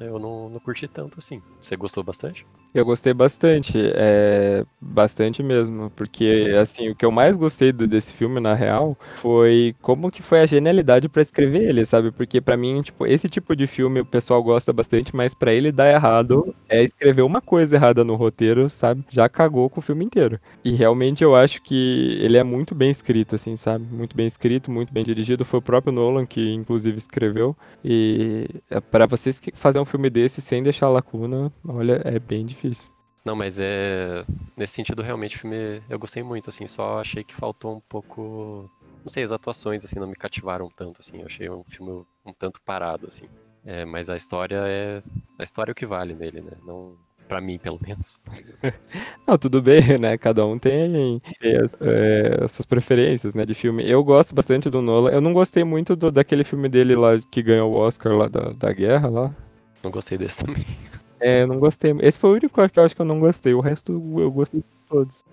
eu 0.00 0.18
não, 0.18 0.48
não 0.48 0.60
curti 0.60 0.86
tanto 0.86 1.18
assim. 1.18 1.42
Você 1.60 1.76
gostou 1.76 2.02
bastante? 2.02 2.46
Eu 2.74 2.84
gostei 2.84 3.14
bastante, 3.14 3.78
é, 3.94 4.64
bastante 4.78 5.42
mesmo, 5.42 5.90
porque 5.96 6.54
assim, 6.60 6.90
o 6.90 6.94
que 6.94 7.04
eu 7.04 7.10
mais 7.10 7.34
gostei 7.36 7.72
do, 7.72 7.88
desse 7.88 8.12
filme, 8.12 8.40
na 8.40 8.52
real, 8.54 8.96
foi 9.16 9.74
como 9.80 10.10
que 10.10 10.22
foi 10.22 10.40
a 10.40 10.46
genialidade 10.46 11.08
pra 11.08 11.22
escrever 11.22 11.62
ele, 11.66 11.86
sabe? 11.86 12.12
Porque 12.12 12.42
pra 12.42 12.58
mim, 12.58 12.82
tipo, 12.82 13.06
esse 13.06 13.26
tipo 13.28 13.56
de 13.56 13.66
filme 13.66 14.00
o 14.00 14.06
pessoal 14.06 14.42
gosta 14.42 14.70
bastante, 14.70 15.16
mas 15.16 15.34
pra 15.34 15.52
ele 15.52 15.72
dar 15.72 15.90
errado 15.90 16.54
é 16.68 16.84
escrever 16.84 17.22
uma 17.22 17.40
coisa 17.40 17.74
errada 17.74 18.04
no 18.04 18.14
roteiro, 18.16 18.68
sabe? 18.68 19.02
Já 19.08 19.28
cagou 19.30 19.70
com 19.70 19.80
o 19.80 19.82
filme 19.82 20.04
inteiro. 20.04 20.38
E 20.62 20.70
realmente 20.72 21.24
eu 21.24 21.34
acho 21.34 21.62
que 21.62 22.18
ele 22.20 22.36
é 22.36 22.44
muito 22.44 22.74
bem 22.74 22.90
escrito, 22.90 23.34
assim, 23.34 23.56
sabe? 23.56 23.86
Muito 23.90 24.14
bem 24.14 24.26
escrito, 24.26 24.70
muito 24.70 24.92
bem 24.92 25.02
dirigido. 25.04 25.44
Foi 25.44 25.58
o 25.58 25.62
próprio 25.62 25.92
Nolan 25.92 26.26
que, 26.26 26.52
inclusive, 26.52 26.98
escreveu. 26.98 27.56
E 27.82 28.46
é, 28.70 28.78
para 28.78 29.06
vocês 29.06 29.40
que 29.40 29.52
fazer 29.54 29.80
um 29.80 29.84
filme 29.86 30.10
desse 30.10 30.42
sem 30.42 30.62
deixar 30.62 30.90
lacuna, 30.90 31.50
olha, 31.66 32.02
é 32.04 32.18
bem 32.18 32.44
difícil 32.44 32.57
difícil. 32.58 32.92
Não, 33.24 33.36
mas 33.36 33.58
é. 33.60 34.24
Nesse 34.56 34.74
sentido, 34.74 35.02
realmente, 35.02 35.36
o 35.36 35.40
filme 35.40 35.82
eu 35.88 35.98
gostei 35.98 36.22
muito, 36.22 36.48
assim, 36.48 36.66
só 36.66 37.00
achei 37.00 37.22
que 37.22 37.34
faltou 37.34 37.76
um 37.76 37.80
pouco. 37.80 38.70
Não 39.04 39.08
sei, 39.10 39.22
as 39.22 39.32
atuações, 39.32 39.84
assim, 39.84 39.98
não 39.98 40.06
me 40.06 40.16
cativaram 40.16 40.70
tanto, 40.74 41.00
assim. 41.00 41.20
Eu 41.20 41.26
achei 41.26 41.48
um 41.50 41.64
filme 41.64 42.04
um 42.24 42.32
tanto 42.32 42.60
parado, 42.62 43.06
assim. 43.06 43.26
É, 43.64 43.84
mas 43.84 44.08
a 44.08 44.16
história 44.16 44.62
é. 44.66 45.02
A 45.38 45.42
história 45.42 45.70
é 45.70 45.72
o 45.72 45.74
que 45.74 45.86
vale 45.86 46.14
nele, 46.14 46.40
né? 46.40 46.52
Não. 46.66 46.96
Pra 47.28 47.42
mim, 47.42 47.58
pelo 47.58 47.78
menos. 47.86 48.18
Não, 49.28 49.36
tudo 49.36 49.60
bem, 49.60 49.98
né? 49.98 50.16
Cada 50.16 50.46
um 50.46 50.58
tem, 50.58 51.20
tem 51.38 51.56
as, 51.58 51.76
é, 51.78 52.42
as, 52.42 52.52
suas 52.52 52.64
preferências, 52.64 53.34
né, 53.34 53.44
de 53.44 53.52
filme. 53.52 53.86
Eu 53.86 54.02
gosto 54.02 54.34
bastante 54.34 54.70
do 54.70 54.80
Nolan. 54.80 55.10
Eu 55.10 55.20
não 55.20 55.34
gostei 55.34 55.62
muito 55.62 55.94
do, 55.94 56.10
daquele 56.10 56.42
filme 56.42 56.70
dele 56.70 56.96
lá 56.96 57.18
que 57.30 57.42
ganhou 57.42 57.70
o 57.70 57.76
Oscar 57.76 58.14
lá 58.14 58.28
da, 58.28 58.52
da 58.52 58.72
guerra 58.72 59.10
lá. 59.10 59.36
Não 59.84 59.90
gostei 59.90 60.16
desse 60.16 60.42
também. 60.42 60.64
É, 61.20 61.42
eu 61.42 61.46
não 61.46 61.58
gostei. 61.58 61.94
Esse 62.00 62.18
foi 62.18 62.30
o 62.30 62.32
único 62.34 62.68
que 62.68 62.78
eu 62.78 62.84
acho 62.84 62.94
que 62.94 63.02
eu 63.02 63.06
não 63.06 63.20
gostei. 63.20 63.54
O 63.54 63.60
resto 63.60 63.92
eu 64.18 64.30
gostei 64.30 64.60
de 64.60 64.66
todos. 64.88 65.24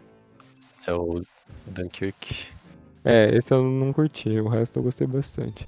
É 0.87 0.93
o 0.93 1.23
Dunkirk. 1.67 2.47
É, 3.03 3.35
esse 3.35 3.53
eu 3.53 3.61
não 3.63 3.93
curti. 3.93 4.39
O 4.39 4.47
resto 4.47 4.79
eu 4.79 4.83
gostei 4.83 5.05
bastante. 5.07 5.67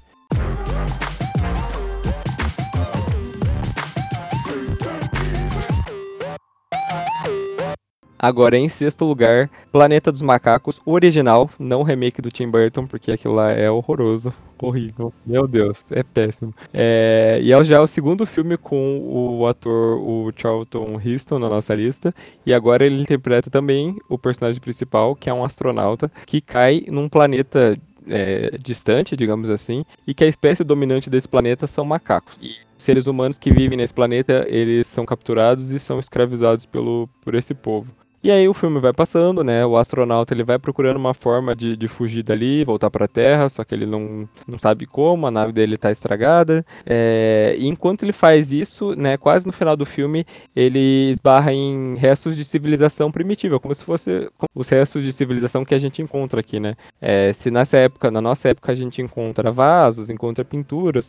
Agora, 8.18 8.56
em 8.56 8.68
sexto 8.68 9.04
lugar, 9.04 9.48
Planeta 9.70 10.10
dos 10.10 10.22
Macacos, 10.22 10.80
original, 10.84 11.48
não 11.58 11.82
remake 11.82 12.20
do 12.20 12.30
Tim 12.30 12.50
Burton, 12.50 12.86
porque 12.86 13.12
aquilo 13.12 13.34
lá 13.34 13.52
é 13.52 13.70
horroroso, 13.70 14.32
horrível. 14.58 15.12
Meu 15.24 15.46
Deus, 15.46 15.84
é 15.92 16.02
péssimo. 16.02 16.52
É, 16.74 17.38
e 17.40 17.52
é 17.52 17.64
já 17.64 17.80
o 17.80 17.86
segundo 17.86 18.26
filme 18.26 18.56
com 18.56 19.00
o 19.04 19.46
ator, 19.46 19.98
o 20.00 20.32
Charlton 20.36 21.00
Heston, 21.04 21.38
na 21.38 21.48
nossa 21.48 21.74
lista. 21.74 22.14
E 22.44 22.52
agora 22.52 22.84
ele 22.84 23.00
interpreta 23.00 23.50
também 23.50 23.96
o 24.08 24.18
personagem 24.18 24.60
principal, 24.60 25.14
que 25.14 25.30
é 25.30 25.34
um 25.34 25.44
astronauta, 25.44 26.10
que 26.26 26.40
cai 26.40 26.84
num 26.88 27.08
planeta 27.08 27.78
é, 28.08 28.58
distante, 28.58 29.16
digamos 29.16 29.50
assim, 29.50 29.84
e 30.06 30.14
que 30.14 30.24
a 30.24 30.28
espécie 30.28 30.64
dominante 30.64 31.10
desse 31.10 31.28
planeta 31.28 31.66
são 31.66 31.84
macacos. 31.84 32.36
E 32.42 32.56
seres 32.76 33.06
humanos 33.06 33.38
que 33.38 33.52
vivem 33.52 33.76
nesse 33.76 33.94
planeta, 33.94 34.46
eles 34.48 34.86
são 34.86 35.04
capturados 35.04 35.70
e 35.70 35.78
são 35.78 36.00
escravizados 36.00 36.66
pelo, 36.66 37.08
por 37.20 37.34
esse 37.34 37.54
povo. 37.54 37.90
E 38.22 38.32
aí 38.32 38.48
o 38.48 38.54
filme 38.54 38.80
vai 38.80 38.92
passando, 38.92 39.44
né? 39.44 39.64
O 39.64 39.76
astronauta 39.76 40.34
ele 40.34 40.42
vai 40.42 40.58
procurando 40.58 40.96
uma 40.96 41.14
forma 41.14 41.54
de, 41.54 41.76
de 41.76 41.86
fugir 41.86 42.24
dali, 42.24 42.64
voltar 42.64 42.90
para 42.90 43.04
a 43.04 43.08
Terra, 43.08 43.48
só 43.48 43.62
que 43.62 43.74
ele 43.74 43.86
não, 43.86 44.28
não 44.46 44.58
sabe 44.58 44.86
como, 44.86 45.26
a 45.26 45.30
nave 45.30 45.52
dele 45.52 45.76
está 45.76 45.92
estragada. 45.92 46.66
É, 46.84 47.54
e 47.56 47.68
enquanto 47.68 48.02
ele 48.02 48.12
faz 48.12 48.50
isso, 48.50 48.94
né? 48.96 49.16
Quase 49.16 49.46
no 49.46 49.52
final 49.52 49.76
do 49.76 49.86
filme, 49.86 50.26
ele 50.54 51.10
esbarra 51.10 51.52
em 51.52 51.94
restos 51.94 52.34
de 52.34 52.44
civilização 52.44 53.12
primitiva, 53.12 53.60
como 53.60 53.74
se 53.74 53.84
fosse 53.84 54.28
os 54.52 54.68
restos 54.68 55.04
de 55.04 55.12
civilização 55.12 55.64
que 55.64 55.74
a 55.74 55.78
gente 55.78 56.02
encontra 56.02 56.40
aqui, 56.40 56.58
né? 56.58 56.74
É, 57.00 57.32
se 57.32 57.52
nessa 57.52 57.76
época, 57.76 58.10
na 58.10 58.20
nossa 58.20 58.48
época, 58.48 58.72
a 58.72 58.74
gente 58.74 59.00
encontra 59.00 59.52
vasos, 59.52 60.10
encontra 60.10 60.44
pinturas, 60.44 61.08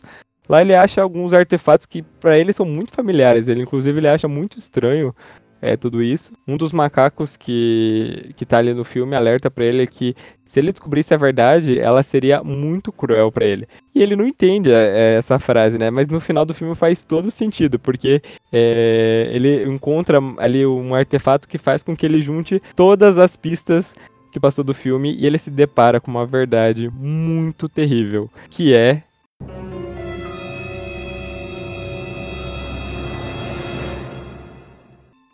Lá 0.50 0.62
ele 0.62 0.74
acha 0.74 1.00
alguns 1.00 1.32
artefatos 1.32 1.86
que 1.86 2.02
para 2.02 2.36
ele 2.36 2.52
são 2.52 2.66
muito 2.66 2.90
familiares. 2.90 3.46
Ele 3.46 3.62
inclusive 3.62 4.00
ele 4.00 4.08
acha 4.08 4.26
muito 4.26 4.58
estranho 4.58 5.14
é, 5.60 5.76
tudo 5.76 6.02
isso. 6.02 6.32
Um 6.46 6.56
dos 6.56 6.72
macacos 6.72 7.36
que, 7.36 8.32
que 8.36 8.44
tá 8.44 8.58
ali 8.58 8.72
no 8.72 8.84
filme 8.84 9.14
alerta 9.14 9.50
para 9.50 9.64
ele 9.64 9.86
que 9.86 10.14
se 10.50 10.58
ele 10.58 10.72
descobrisse 10.72 11.14
a 11.14 11.16
verdade, 11.16 11.78
ela 11.78 12.02
seria 12.02 12.42
muito 12.42 12.90
cruel 12.90 13.30
para 13.30 13.46
ele. 13.46 13.68
E 13.94 14.02
ele 14.02 14.16
não 14.16 14.26
entende 14.26 14.72
é, 14.72 14.74
é, 14.74 15.14
essa 15.18 15.38
frase, 15.38 15.78
né? 15.78 15.90
Mas 15.90 16.08
no 16.08 16.18
final 16.18 16.44
do 16.44 16.52
filme 16.52 16.74
faz 16.74 17.04
todo 17.04 17.30
sentido, 17.30 17.78
porque 17.78 18.20
é, 18.52 19.30
ele 19.32 19.62
encontra 19.64 20.18
ali 20.38 20.66
um 20.66 20.92
artefato 20.92 21.46
que 21.46 21.56
faz 21.56 21.84
com 21.84 21.96
que 21.96 22.04
ele 22.04 22.20
junte 22.20 22.60
todas 22.74 23.16
as 23.16 23.36
pistas 23.36 23.94
que 24.32 24.40
passou 24.40 24.64
do 24.64 24.74
filme 24.74 25.14
e 25.14 25.24
ele 25.24 25.38
se 25.38 25.50
depara 25.50 26.00
com 26.00 26.10
uma 26.10 26.26
verdade 26.26 26.90
muito 26.90 27.68
terrível, 27.68 28.28
que 28.48 28.74
é 28.74 29.04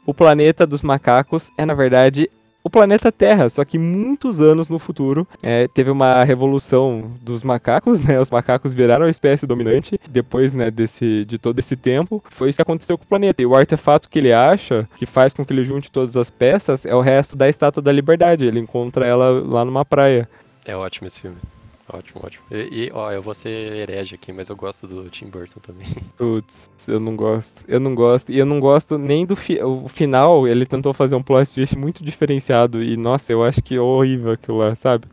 o 0.06 0.14
planeta 0.14 0.66
dos 0.66 0.82
macacos 0.82 1.50
é, 1.58 1.66
na 1.66 1.74
verdade, 1.74 2.30
o 2.66 2.70
planeta 2.70 3.12
Terra, 3.12 3.48
só 3.48 3.64
que 3.64 3.78
muitos 3.78 4.40
anos 4.40 4.68
no 4.68 4.78
futuro 4.78 5.24
é, 5.40 5.68
teve 5.68 5.88
uma 5.88 6.24
revolução 6.24 7.12
dos 7.20 7.44
macacos, 7.44 8.02
né? 8.04 8.18
Os 8.18 8.28
macacos 8.28 8.74
viraram 8.74 9.06
a 9.06 9.10
espécie 9.10 9.46
dominante 9.46 10.00
depois, 10.10 10.52
né, 10.52 10.68
desse, 10.68 11.24
de 11.24 11.38
todo 11.38 11.58
esse 11.60 11.76
tempo. 11.76 12.24
Foi 12.28 12.48
isso 12.48 12.56
que 12.56 12.62
aconteceu 12.62 12.98
com 12.98 13.04
o 13.04 13.06
planeta. 13.06 13.40
E 13.40 13.46
o 13.46 13.54
artefato 13.54 14.10
que 14.10 14.18
ele 14.18 14.32
acha, 14.32 14.88
que 14.96 15.06
faz 15.06 15.32
com 15.32 15.44
que 15.44 15.52
ele 15.52 15.64
junte 15.64 15.92
todas 15.92 16.16
as 16.16 16.28
peças, 16.28 16.84
é 16.84 16.94
o 16.94 17.00
resto 17.00 17.36
da 17.36 17.48
Estátua 17.48 17.80
da 17.80 17.92
Liberdade. 17.92 18.46
Ele 18.46 18.58
encontra 18.58 19.06
ela 19.06 19.30
lá 19.30 19.64
numa 19.64 19.84
praia. 19.84 20.28
É 20.64 20.74
ótimo 20.74 21.06
esse 21.06 21.20
filme. 21.20 21.36
Ótimo, 21.88 22.20
ótimo. 22.24 22.44
E, 22.50 22.86
e, 22.86 22.90
ó, 22.92 23.12
eu 23.12 23.22
vou 23.22 23.32
ser 23.32 23.48
herege 23.48 24.16
aqui, 24.16 24.32
mas 24.32 24.48
eu 24.48 24.56
gosto 24.56 24.86
do 24.86 25.08
Tim 25.08 25.26
Burton 25.26 25.60
também. 25.60 25.86
Putz, 26.16 26.68
eu 26.88 26.98
não 26.98 27.14
gosto. 27.14 27.64
Eu 27.68 27.78
não 27.78 27.94
gosto. 27.94 28.32
E 28.32 28.38
eu 28.38 28.46
não 28.46 28.58
gosto 28.58 28.98
nem 28.98 29.24
do 29.24 29.36
fi 29.36 29.62
o 29.62 29.86
final. 29.86 30.48
Ele 30.48 30.66
tentou 30.66 30.92
fazer 30.92 31.14
um 31.14 31.22
plot 31.22 31.54
twist 31.54 31.78
muito 31.78 32.02
diferenciado. 32.02 32.82
E, 32.82 32.96
nossa, 32.96 33.32
eu 33.32 33.42
acho 33.44 33.62
que 33.62 33.76
é 33.76 33.80
horrível 33.80 34.32
aquilo 34.32 34.58
lá, 34.58 34.74
sabe? 34.74 35.06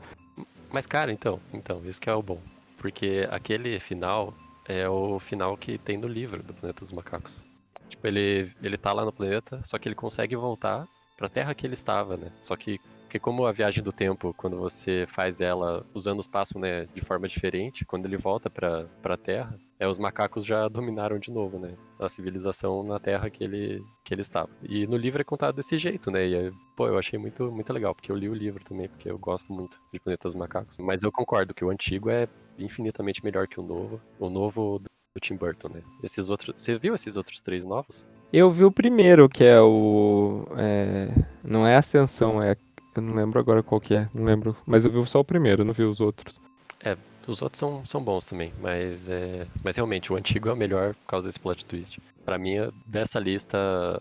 Mas, 0.72 0.88
cara, 0.88 1.12
então, 1.12 1.40
então, 1.54 1.82
isso 1.86 2.02
que 2.02 2.10
é 2.10 2.16
o 2.16 2.24
bom. 2.24 2.40
Porque 2.78 3.28
aquele 3.30 3.80
final 3.80 4.34
é 4.68 4.90
o 4.90 5.20
final 5.20 5.56
que 5.56 5.78
tem 5.78 5.98
no 5.98 6.08
livro 6.08 6.42
do 6.42 6.54
Planeta 6.54 6.80
dos 6.80 6.92
Macacos. 6.92 7.44
Tipo, 7.88 8.08
ele, 8.08 8.52
ele 8.62 8.78
tá 8.78 8.92
lá 8.92 9.06
no 9.06 9.14
planeta, 9.14 9.62
só 9.64 9.78
que 9.78 9.88
ele 9.88 9.96
consegue 9.96 10.36
voltar 10.36 10.88
pra 11.16 11.30
terra 11.30 11.54
que 11.54 11.68
ele 11.68 11.76
estava, 11.76 12.18
né? 12.18 12.32
Só 12.42 12.56
que 12.56 12.80
porque 13.13 13.19
como 13.19 13.45
a 13.45 13.52
viagem 13.52 13.84
do 13.84 13.91
tempo, 13.91 14.34
quando 14.36 14.58
você 14.58 15.06
faz 15.08 15.39
ela 15.39 15.86
usando 15.93 16.17
o 16.17 16.21
espaço 16.21 16.58
né, 16.58 16.88
de 16.95 17.02
forma 17.02 17.28
diferente, 17.28 17.86
quando 17.86 18.08
ele 18.08 18.17
volta 18.17 18.49
para 18.49 18.88
a 19.04 19.17
Terra, 19.17 19.56
é, 19.80 19.88
os 19.88 19.99
macacos 19.99 20.43
já 20.43 20.67
dominaram 20.67 21.19
de 21.19 21.30
novo, 21.30 21.60
né? 21.60 21.76
A 21.99 22.10
civilização 22.10 22.82
na 22.82 22.99
Terra 22.99 23.30
que 23.30 23.43
ele, 23.43 23.86
que 24.04 24.15
ele 24.15 24.21
estava. 24.21 24.49
E 24.63 24.88
no 24.88 24.97
livro 24.97 25.21
é 25.21 25.23
contado 25.23 25.54
desse 25.54 25.78
jeito, 25.78 26.10
né? 26.10 26.26
E, 26.26 26.52
pô, 26.76 26.88
eu 26.88 26.97
achei 26.97 27.19
muito, 27.19 27.52
muito 27.52 27.71
legal, 27.71 27.93
porque 27.93 28.12
eu 28.12 28.15
li 28.15 28.28
o 28.28 28.34
livro 28.34 28.65
também, 28.65 28.89
porque 28.89 29.12
eu 29.12 29.19
gosto 29.19 29.54
muito 29.54 29.80
de 29.93 29.99
Planeta 29.99 30.28
dos 30.28 30.34
Macacos. 30.34 30.80
Mas 30.80 31.04
eu 31.04 31.12
concordo 31.12 31.54
que 31.54 31.63
o 31.63 31.69
antigo 31.69 32.10
é 32.10 32.28
infinitamente 32.58 33.23
melhor 33.23 33.47
que 33.47 33.60
o 33.60 33.63
novo. 33.63 34.02
O 34.19 34.28
novo 34.28 34.80
do 34.80 35.21
Tim 35.21 35.36
Burton, 35.36 35.69
né? 35.69 35.84
Esses 36.02 36.32
outros. 36.32 36.56
Você 36.60 36.80
viu 36.80 36.95
esses 36.95 37.15
outros 37.15 37.41
três 37.41 37.63
novos? 37.63 38.04
Eu 38.32 38.49
vi 38.49 38.65
o 38.65 38.71
primeiro, 38.71 39.30
que 39.30 39.43
é 39.43 39.62
o. 39.62 40.47
É... 40.58 41.10
Não 41.43 41.67
é 41.67 41.76
Ascensão, 41.76 42.41
é 42.41 42.56
eu 42.96 43.04
não 43.04 43.16
lembro 43.16 43.40
agora 43.40 43.64
qual 43.64 43.82
que 43.82 43.96
é, 43.96 44.10
não 44.14 44.24
lembro. 44.24 44.56
Mas 44.66 44.86
eu 44.86 44.92
vi 44.92 45.06
só 45.10 45.20
o 45.20 45.24
primeiro, 45.26 45.64
não 45.64 45.74
vi 45.74 45.84
os 45.84 46.00
outros. 46.00 46.40
É, 46.84 46.98
os 47.28 47.42
outros 47.42 47.60
são, 47.60 47.86
são 47.86 48.04
bons 48.04 48.26
também, 48.26 48.52
mas 48.62 49.08
é, 49.08 49.48
mas 49.64 49.76
realmente 49.76 50.12
o 50.12 50.16
antigo 50.16 50.50
é 50.50 50.54
o 50.54 50.58
melhor 50.58 50.94
por 50.94 51.08
causa 51.08 51.28
desse 51.28 51.40
plot 51.40 51.66
twist. 51.66 52.00
Para 52.26 52.38
mim, 52.38 52.56
dessa 52.86 53.20
lista 53.20 53.58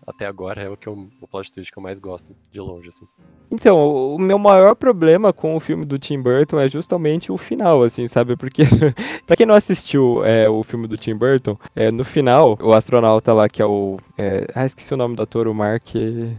até 0.06 0.26
agora 0.26 0.62
é 0.62 0.68
o 0.68 0.76
que 0.76 0.88
eu, 0.88 1.08
o 1.20 1.26
plot 1.26 1.52
twist 1.52 1.72
que 1.72 1.78
eu 1.78 1.82
mais 1.82 1.98
gosto, 1.98 2.34
de 2.50 2.60
longe 2.60 2.88
assim. 2.88 3.06
Então, 3.50 4.14
o 4.14 4.18
meu 4.18 4.38
maior 4.38 4.74
problema 4.74 5.32
com 5.32 5.54
o 5.54 5.60
filme 5.60 5.84
do 5.84 5.98
Tim 5.98 6.20
Burton 6.20 6.58
é 6.58 6.68
justamente 6.68 7.30
o 7.30 7.36
final, 7.36 7.82
assim, 7.82 8.08
sabe? 8.08 8.36
Porque 8.36 8.62
para 9.26 9.36
quem 9.36 9.46
não 9.46 9.54
assistiu 9.54 10.24
é, 10.24 10.48
o 10.48 10.62
filme 10.62 10.86
do 10.86 10.96
Tim 10.96 11.14
Burton, 11.14 11.56
é, 11.74 11.90
no 11.90 12.04
final 12.04 12.58
o 12.60 12.72
astronauta 12.72 13.32
lá 13.32 13.48
que 13.48 13.62
é 13.62 13.66
o, 13.66 13.98
é, 14.18 14.46
ah, 14.54 14.66
esqueci 14.66 14.94
o 14.94 14.96
nome 14.96 15.16
do 15.16 15.22
ator, 15.22 15.46
o 15.46 15.54
Mark. 15.54 15.94
É, 15.94 16.36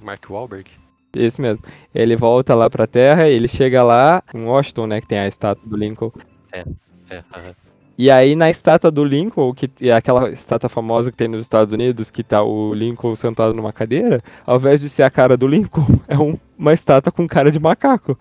Mark 0.00 0.28
Wahlberg. 0.28 0.70
Esse 1.18 1.40
mesmo. 1.40 1.62
Ele 1.94 2.16
volta 2.16 2.54
lá 2.54 2.70
pra 2.70 2.86
Terra, 2.86 3.28
ele 3.28 3.48
chega 3.48 3.82
lá, 3.82 4.22
em 4.34 4.44
Washington, 4.44 4.86
né, 4.86 5.00
que 5.00 5.06
tem 5.06 5.18
a 5.18 5.28
estátua 5.28 5.68
do 5.68 5.76
Lincoln. 5.76 6.12
É, 6.52 6.64
é, 7.10 7.22
aham. 7.34 7.54
E 7.98 8.12
aí 8.12 8.36
na 8.36 8.48
estátua 8.48 8.92
do 8.92 9.02
Lincoln, 9.04 9.52
que 9.52 9.68
é 9.80 9.92
aquela 9.92 10.30
estátua 10.30 10.68
famosa 10.68 11.10
que 11.10 11.16
tem 11.16 11.26
nos 11.26 11.40
Estados 11.40 11.74
Unidos, 11.74 12.12
que 12.12 12.22
tá 12.22 12.40
o 12.44 12.72
Lincoln 12.72 13.12
sentado 13.16 13.52
numa 13.52 13.72
cadeira, 13.72 14.22
ao 14.46 14.56
invés 14.56 14.80
de 14.80 14.88
ser 14.88 15.02
a 15.02 15.10
cara 15.10 15.36
do 15.36 15.48
Lincoln, 15.48 15.84
é 16.06 16.16
um, 16.16 16.38
uma 16.56 16.72
estátua 16.72 17.10
com 17.10 17.26
cara 17.26 17.50
de 17.50 17.58
macaco. 17.58 18.16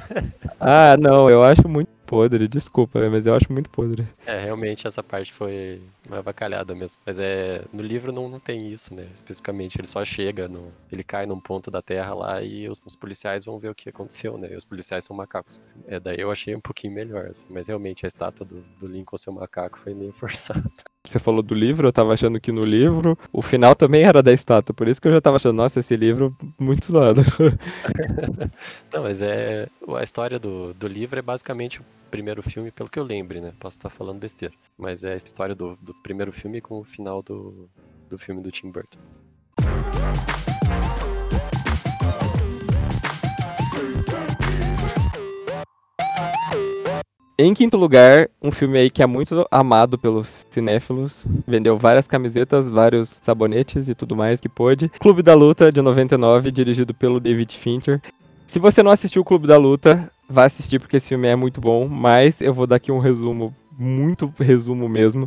ah, 0.58 0.96
não, 0.98 1.28
eu 1.28 1.42
acho 1.42 1.68
muito 1.68 1.90
podre, 2.12 2.46
desculpa, 2.46 3.08
mas 3.08 3.24
eu 3.24 3.34
acho 3.34 3.50
muito 3.50 3.70
podre. 3.70 4.06
É, 4.26 4.38
realmente 4.38 4.86
essa 4.86 5.02
parte 5.02 5.32
foi 5.32 5.80
uma 6.06 6.18
avacalhada 6.18 6.74
mesmo. 6.74 7.00
Mas 7.06 7.18
é. 7.18 7.64
No 7.72 7.82
livro 7.82 8.12
não, 8.12 8.28
não 8.28 8.38
tem 8.38 8.70
isso, 8.70 8.94
né? 8.94 9.06
Especificamente. 9.14 9.80
Ele 9.80 9.88
só 9.88 10.04
chega, 10.04 10.46
no, 10.46 10.70
ele 10.92 11.02
cai 11.02 11.24
num 11.24 11.40
ponto 11.40 11.70
da 11.70 11.80
terra 11.80 12.12
lá 12.12 12.42
e 12.42 12.68
os, 12.68 12.78
os 12.84 12.94
policiais 12.94 13.46
vão 13.46 13.58
ver 13.58 13.70
o 13.70 13.74
que 13.74 13.88
aconteceu, 13.88 14.36
né? 14.36 14.50
E 14.52 14.56
os 14.56 14.64
policiais 14.64 15.04
são 15.04 15.16
macacos. 15.16 15.58
É, 15.86 15.98
daí 15.98 16.20
eu 16.20 16.30
achei 16.30 16.54
um 16.54 16.60
pouquinho 16.60 16.92
melhor, 16.92 17.28
assim. 17.28 17.46
Mas 17.48 17.68
realmente 17.68 18.04
a 18.04 18.08
estátua 18.08 18.44
do, 18.44 18.62
do 18.78 18.86
Lincoln 18.86 19.16
ser 19.16 19.30
um 19.30 19.34
macaco 19.34 19.78
foi 19.78 19.94
meio 19.94 20.12
forçada. 20.12 20.70
Você 21.08 21.18
falou 21.18 21.42
do 21.42 21.54
livro, 21.54 21.88
eu 21.88 21.92
tava 21.92 22.12
achando 22.12 22.38
que 22.38 22.52
no 22.52 22.64
livro 22.64 23.18
o 23.32 23.40
final 23.40 23.74
também 23.74 24.04
era 24.04 24.22
da 24.22 24.32
estátua, 24.32 24.72
por 24.72 24.86
isso 24.86 25.00
que 25.00 25.08
eu 25.08 25.12
já 25.12 25.20
tava 25.20 25.36
achando, 25.36 25.56
nossa, 25.56 25.80
esse 25.80 25.96
livro 25.96 26.36
muito 26.58 26.92
zoado. 26.92 27.22
Não, 28.92 29.02
mas 29.02 29.20
é. 29.20 29.66
A 29.96 30.02
história 30.02 30.38
do, 30.38 30.72
do 30.74 30.86
livro 30.86 31.18
é 31.18 31.22
basicamente 31.22 31.80
primeiro 32.12 32.42
filme, 32.42 32.70
pelo 32.70 32.90
que 32.90 32.98
eu 32.98 33.04
lembre, 33.04 33.40
né? 33.40 33.54
Posso 33.58 33.78
estar 33.78 33.88
falando 33.88 34.20
besteira. 34.20 34.54
Mas 34.76 35.02
é 35.02 35.14
a 35.14 35.16
história 35.16 35.54
do, 35.54 35.78
do 35.80 35.94
primeiro 35.94 36.30
filme 36.30 36.60
com 36.60 36.78
o 36.78 36.84
final 36.84 37.22
do, 37.22 37.70
do 38.08 38.18
filme 38.18 38.42
do 38.42 38.50
Tim 38.50 38.70
Burton. 38.70 38.98
Em 47.38 47.54
quinto 47.54 47.78
lugar, 47.78 48.28
um 48.42 48.52
filme 48.52 48.78
aí 48.78 48.90
que 48.90 49.02
é 49.02 49.06
muito 49.06 49.46
amado 49.50 49.98
pelos 49.98 50.46
cinéfilos. 50.50 51.24
Vendeu 51.48 51.78
várias 51.78 52.06
camisetas, 52.06 52.68
vários 52.68 53.18
sabonetes 53.22 53.88
e 53.88 53.94
tudo 53.94 54.14
mais 54.14 54.38
que 54.38 54.50
pôde. 54.50 54.90
Clube 55.00 55.22
da 55.22 55.34
Luta, 55.34 55.72
de 55.72 55.80
99, 55.80 56.52
dirigido 56.52 56.92
pelo 56.92 57.18
David 57.18 57.56
Fincher. 57.56 58.02
Se 58.52 58.58
você 58.58 58.82
não 58.82 58.90
assistiu 58.90 59.22
o 59.22 59.24
Clube 59.24 59.46
da 59.46 59.56
Luta, 59.56 60.12
vá 60.28 60.44
assistir 60.44 60.78
porque 60.78 60.98
esse 60.98 61.08
filme 61.08 61.26
é 61.26 61.34
muito 61.34 61.58
bom. 61.58 61.88
Mas 61.88 62.42
eu 62.42 62.52
vou 62.52 62.66
dar 62.66 62.76
aqui 62.76 62.92
um 62.92 62.98
resumo, 62.98 63.56
muito 63.78 64.30
resumo 64.38 64.90
mesmo. 64.90 65.26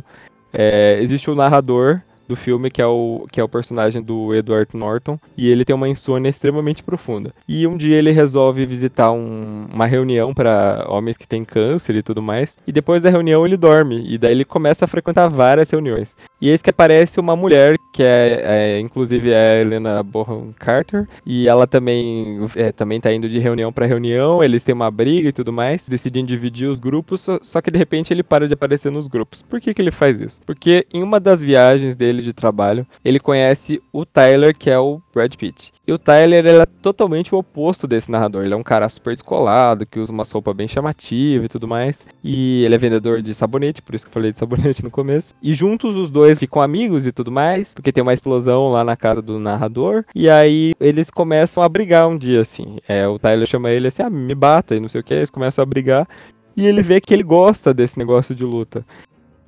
É, 0.52 1.00
existe 1.02 1.28
o 1.28 1.34
narrador 1.34 2.02
do 2.28 2.36
filme, 2.36 2.70
que 2.70 2.82
é 2.82 2.86
o, 2.86 3.26
que 3.30 3.40
é 3.40 3.44
o 3.44 3.48
personagem 3.48 4.02
do 4.02 4.34
Edward 4.34 4.76
Norton, 4.76 5.18
e 5.36 5.48
ele 5.48 5.64
tem 5.64 5.74
uma 5.74 5.88
insônia 5.88 6.28
extremamente 6.28 6.82
profunda. 6.82 7.32
E 7.48 7.66
um 7.66 7.76
dia 7.76 7.96
ele 7.96 8.10
resolve 8.10 8.66
visitar 8.66 9.10
um, 9.10 9.66
uma 9.72 9.86
reunião 9.86 10.34
para 10.34 10.86
homens 10.88 11.16
que 11.16 11.26
têm 11.26 11.44
câncer 11.44 11.96
e 11.96 12.02
tudo 12.02 12.22
mais, 12.22 12.56
e 12.66 12.72
depois 12.72 13.02
da 13.02 13.10
reunião 13.10 13.46
ele 13.46 13.56
dorme, 13.56 14.04
e 14.08 14.18
daí 14.18 14.32
ele 14.32 14.44
começa 14.44 14.84
a 14.84 14.88
frequentar 14.88 15.28
várias 15.28 15.70
reuniões. 15.70 16.14
E 16.40 16.48
eis 16.48 16.62
que 16.62 16.70
aparece 16.70 17.20
uma 17.20 17.36
mulher, 17.36 17.76
que 17.92 18.02
é, 18.02 18.42
é 18.44 18.80
inclusive 18.80 19.30
é 19.30 19.58
a 19.58 19.60
Helena 19.60 20.02
Bonham 20.02 20.52
Carter, 20.58 21.06
e 21.24 21.48
ela 21.48 21.66
também, 21.66 22.40
é, 22.56 22.72
também 22.72 23.00
tá 23.00 23.12
indo 23.12 23.28
de 23.28 23.38
reunião 23.38 23.72
para 23.72 23.86
reunião, 23.86 24.42
eles 24.42 24.64
têm 24.64 24.74
uma 24.74 24.90
briga 24.90 25.28
e 25.28 25.32
tudo 25.32 25.52
mais, 25.52 25.88
decidem 25.88 26.24
dividir 26.24 26.68
os 26.68 26.78
grupos, 26.78 27.20
só, 27.20 27.38
só 27.40 27.60
que 27.60 27.70
de 27.70 27.78
repente 27.78 28.12
ele 28.12 28.22
para 28.22 28.48
de 28.48 28.54
aparecer 28.54 28.90
nos 28.90 29.06
grupos. 29.06 29.42
Por 29.42 29.60
que, 29.60 29.72
que 29.72 29.80
ele 29.80 29.90
faz 29.90 30.18
isso? 30.18 30.40
Porque 30.44 30.86
em 30.92 31.02
uma 31.02 31.20
das 31.20 31.40
viagens 31.40 31.94
dele 31.94 32.06
dele 32.06 32.22
de 32.22 32.32
trabalho, 32.32 32.86
ele 33.04 33.18
conhece 33.18 33.82
o 33.92 34.04
Tyler, 34.04 34.56
que 34.56 34.70
é 34.70 34.78
o 34.78 35.00
Brad 35.12 35.34
Pitt. 35.34 35.72
E 35.86 35.92
o 35.92 35.98
Tyler 35.98 36.44
ele 36.44 36.62
é 36.62 36.66
totalmente 36.66 37.32
o 37.32 37.38
oposto 37.38 37.86
desse 37.86 38.10
narrador. 38.10 38.44
Ele 38.44 38.54
é 38.54 38.56
um 38.56 38.62
cara 38.62 38.88
super 38.88 39.14
descolado, 39.14 39.86
que 39.86 40.00
usa 40.00 40.12
uma 40.12 40.24
roupa 40.24 40.52
bem 40.52 40.66
chamativa 40.66 41.44
e 41.44 41.48
tudo 41.48 41.68
mais. 41.68 42.04
E 42.24 42.64
ele 42.64 42.74
é 42.74 42.78
vendedor 42.78 43.22
de 43.22 43.32
sabonete, 43.32 43.82
por 43.82 43.94
isso 43.94 44.04
que 44.04 44.08
eu 44.08 44.14
falei 44.14 44.32
de 44.32 44.38
sabonete 44.38 44.82
no 44.82 44.90
começo. 44.90 45.32
E 45.40 45.54
juntos 45.54 45.94
os 45.94 46.10
dois 46.10 46.25
ficam 46.34 46.60
amigos 46.60 47.06
e 47.06 47.12
tudo 47.12 47.30
mais, 47.30 47.74
porque 47.74 47.92
tem 47.92 48.02
uma 48.02 48.14
explosão 48.14 48.70
lá 48.70 48.84
na 48.84 48.96
casa 48.96 49.22
do 49.22 49.38
narrador. 49.38 50.04
E 50.14 50.28
aí 50.28 50.74
eles 50.80 51.10
começam 51.10 51.62
a 51.62 51.68
brigar 51.68 52.08
um 52.08 52.18
dia, 52.18 52.40
assim. 52.40 52.78
É, 52.88 53.06
o 53.06 53.18
Tyler 53.18 53.46
chama 53.46 53.70
ele 53.70 53.88
assim, 53.88 54.02
ah, 54.02 54.10
me 54.10 54.34
bata 54.34 54.74
e 54.74 54.80
não 54.80 54.88
sei 54.88 55.00
o 55.00 55.04
que. 55.04 55.14
Eles 55.14 55.30
começam 55.30 55.62
a 55.62 55.66
brigar. 55.66 56.08
E 56.56 56.66
ele 56.66 56.82
vê 56.82 57.00
que 57.00 57.12
ele 57.12 57.22
gosta 57.22 57.74
desse 57.74 57.98
negócio 57.98 58.34
de 58.34 58.44
luta. 58.44 58.84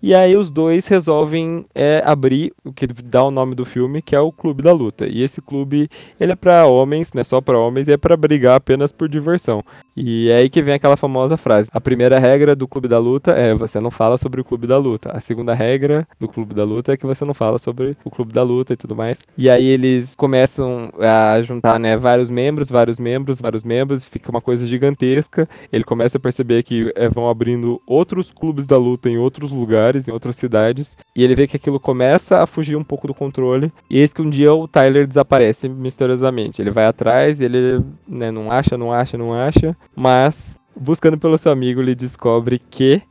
E 0.00 0.14
aí 0.14 0.36
os 0.36 0.48
dois 0.48 0.86
resolvem 0.86 1.66
é, 1.74 2.00
abrir 2.04 2.52
o 2.64 2.72
que 2.72 2.86
dá 2.86 3.24
o 3.24 3.30
nome 3.32 3.54
do 3.56 3.64
filme, 3.64 4.00
que 4.00 4.14
é 4.14 4.20
o 4.20 4.30
Clube 4.30 4.62
da 4.62 4.72
Luta. 4.72 5.06
E 5.08 5.22
esse 5.22 5.42
clube, 5.42 5.88
ele 6.20 6.32
é 6.32 6.36
para 6.36 6.66
homens, 6.66 7.12
né, 7.12 7.24
só 7.24 7.40
para 7.40 7.58
homens, 7.58 7.88
e 7.88 7.92
é 7.92 7.96
para 7.96 8.16
brigar 8.16 8.54
apenas 8.54 8.92
por 8.92 9.08
diversão. 9.08 9.62
E 9.96 10.30
é 10.30 10.36
aí 10.36 10.48
que 10.48 10.62
vem 10.62 10.74
aquela 10.74 10.96
famosa 10.96 11.36
frase: 11.36 11.68
a 11.72 11.80
primeira 11.80 12.18
regra 12.20 12.54
do 12.54 12.68
Clube 12.68 12.86
da 12.86 12.98
Luta 12.98 13.32
é 13.32 13.52
você 13.54 13.80
não 13.80 13.90
fala 13.90 14.16
sobre 14.16 14.40
o 14.40 14.44
Clube 14.44 14.68
da 14.68 14.78
Luta. 14.78 15.10
A 15.10 15.18
segunda 15.18 15.52
regra 15.52 16.06
do 16.20 16.28
Clube 16.28 16.54
da 16.54 16.62
Luta 16.62 16.92
é 16.92 16.96
que 16.96 17.06
você 17.06 17.24
não 17.24 17.34
fala 17.34 17.58
sobre 17.58 17.96
o 18.04 18.10
Clube 18.10 18.32
da 18.32 18.44
Luta 18.44 18.74
e 18.74 18.76
tudo 18.76 18.94
mais. 18.94 19.18
E 19.36 19.50
aí 19.50 19.66
eles 19.66 20.14
começam 20.14 20.92
a 21.00 21.42
juntar, 21.42 21.80
né, 21.80 21.96
vários 21.96 22.30
membros, 22.30 22.68
vários 22.68 23.00
membros, 23.00 23.40
vários 23.40 23.64
membros, 23.64 24.06
fica 24.06 24.30
uma 24.30 24.40
coisa 24.40 24.64
gigantesca. 24.64 25.48
Ele 25.72 25.82
começa 25.82 26.18
a 26.18 26.20
perceber 26.20 26.62
que 26.62 26.92
é, 26.94 27.08
vão 27.08 27.28
abrindo 27.28 27.82
outros 27.84 28.30
clubes 28.30 28.64
da 28.64 28.76
luta 28.76 29.10
em 29.10 29.18
outros 29.18 29.50
lugares 29.50 29.87
em 29.96 30.10
outras 30.12 30.36
cidades, 30.36 30.96
e 31.14 31.24
ele 31.24 31.34
vê 31.34 31.46
que 31.46 31.56
aquilo 31.56 31.80
começa 31.80 32.42
a 32.42 32.46
fugir 32.46 32.76
um 32.76 32.84
pouco 32.84 33.06
do 33.06 33.14
controle, 33.14 33.72
e 33.88 33.98
eis 33.98 34.12
que 34.12 34.22
um 34.22 34.28
dia 34.28 34.52
o 34.52 34.68
Tyler 34.68 35.06
desaparece 35.06 35.68
misteriosamente. 35.68 36.60
Ele 36.60 36.70
vai 36.70 36.86
atrás, 36.86 37.40
ele 37.40 37.82
né, 38.06 38.30
não 38.30 38.50
acha, 38.50 38.76
não 38.76 38.92
acha, 38.92 39.16
não 39.16 39.32
acha, 39.32 39.76
mas 39.96 40.56
buscando 40.76 41.18
pelo 41.18 41.38
seu 41.38 41.50
amigo, 41.50 41.80
ele 41.80 41.94
descobre 41.94 42.58
que 42.58 43.02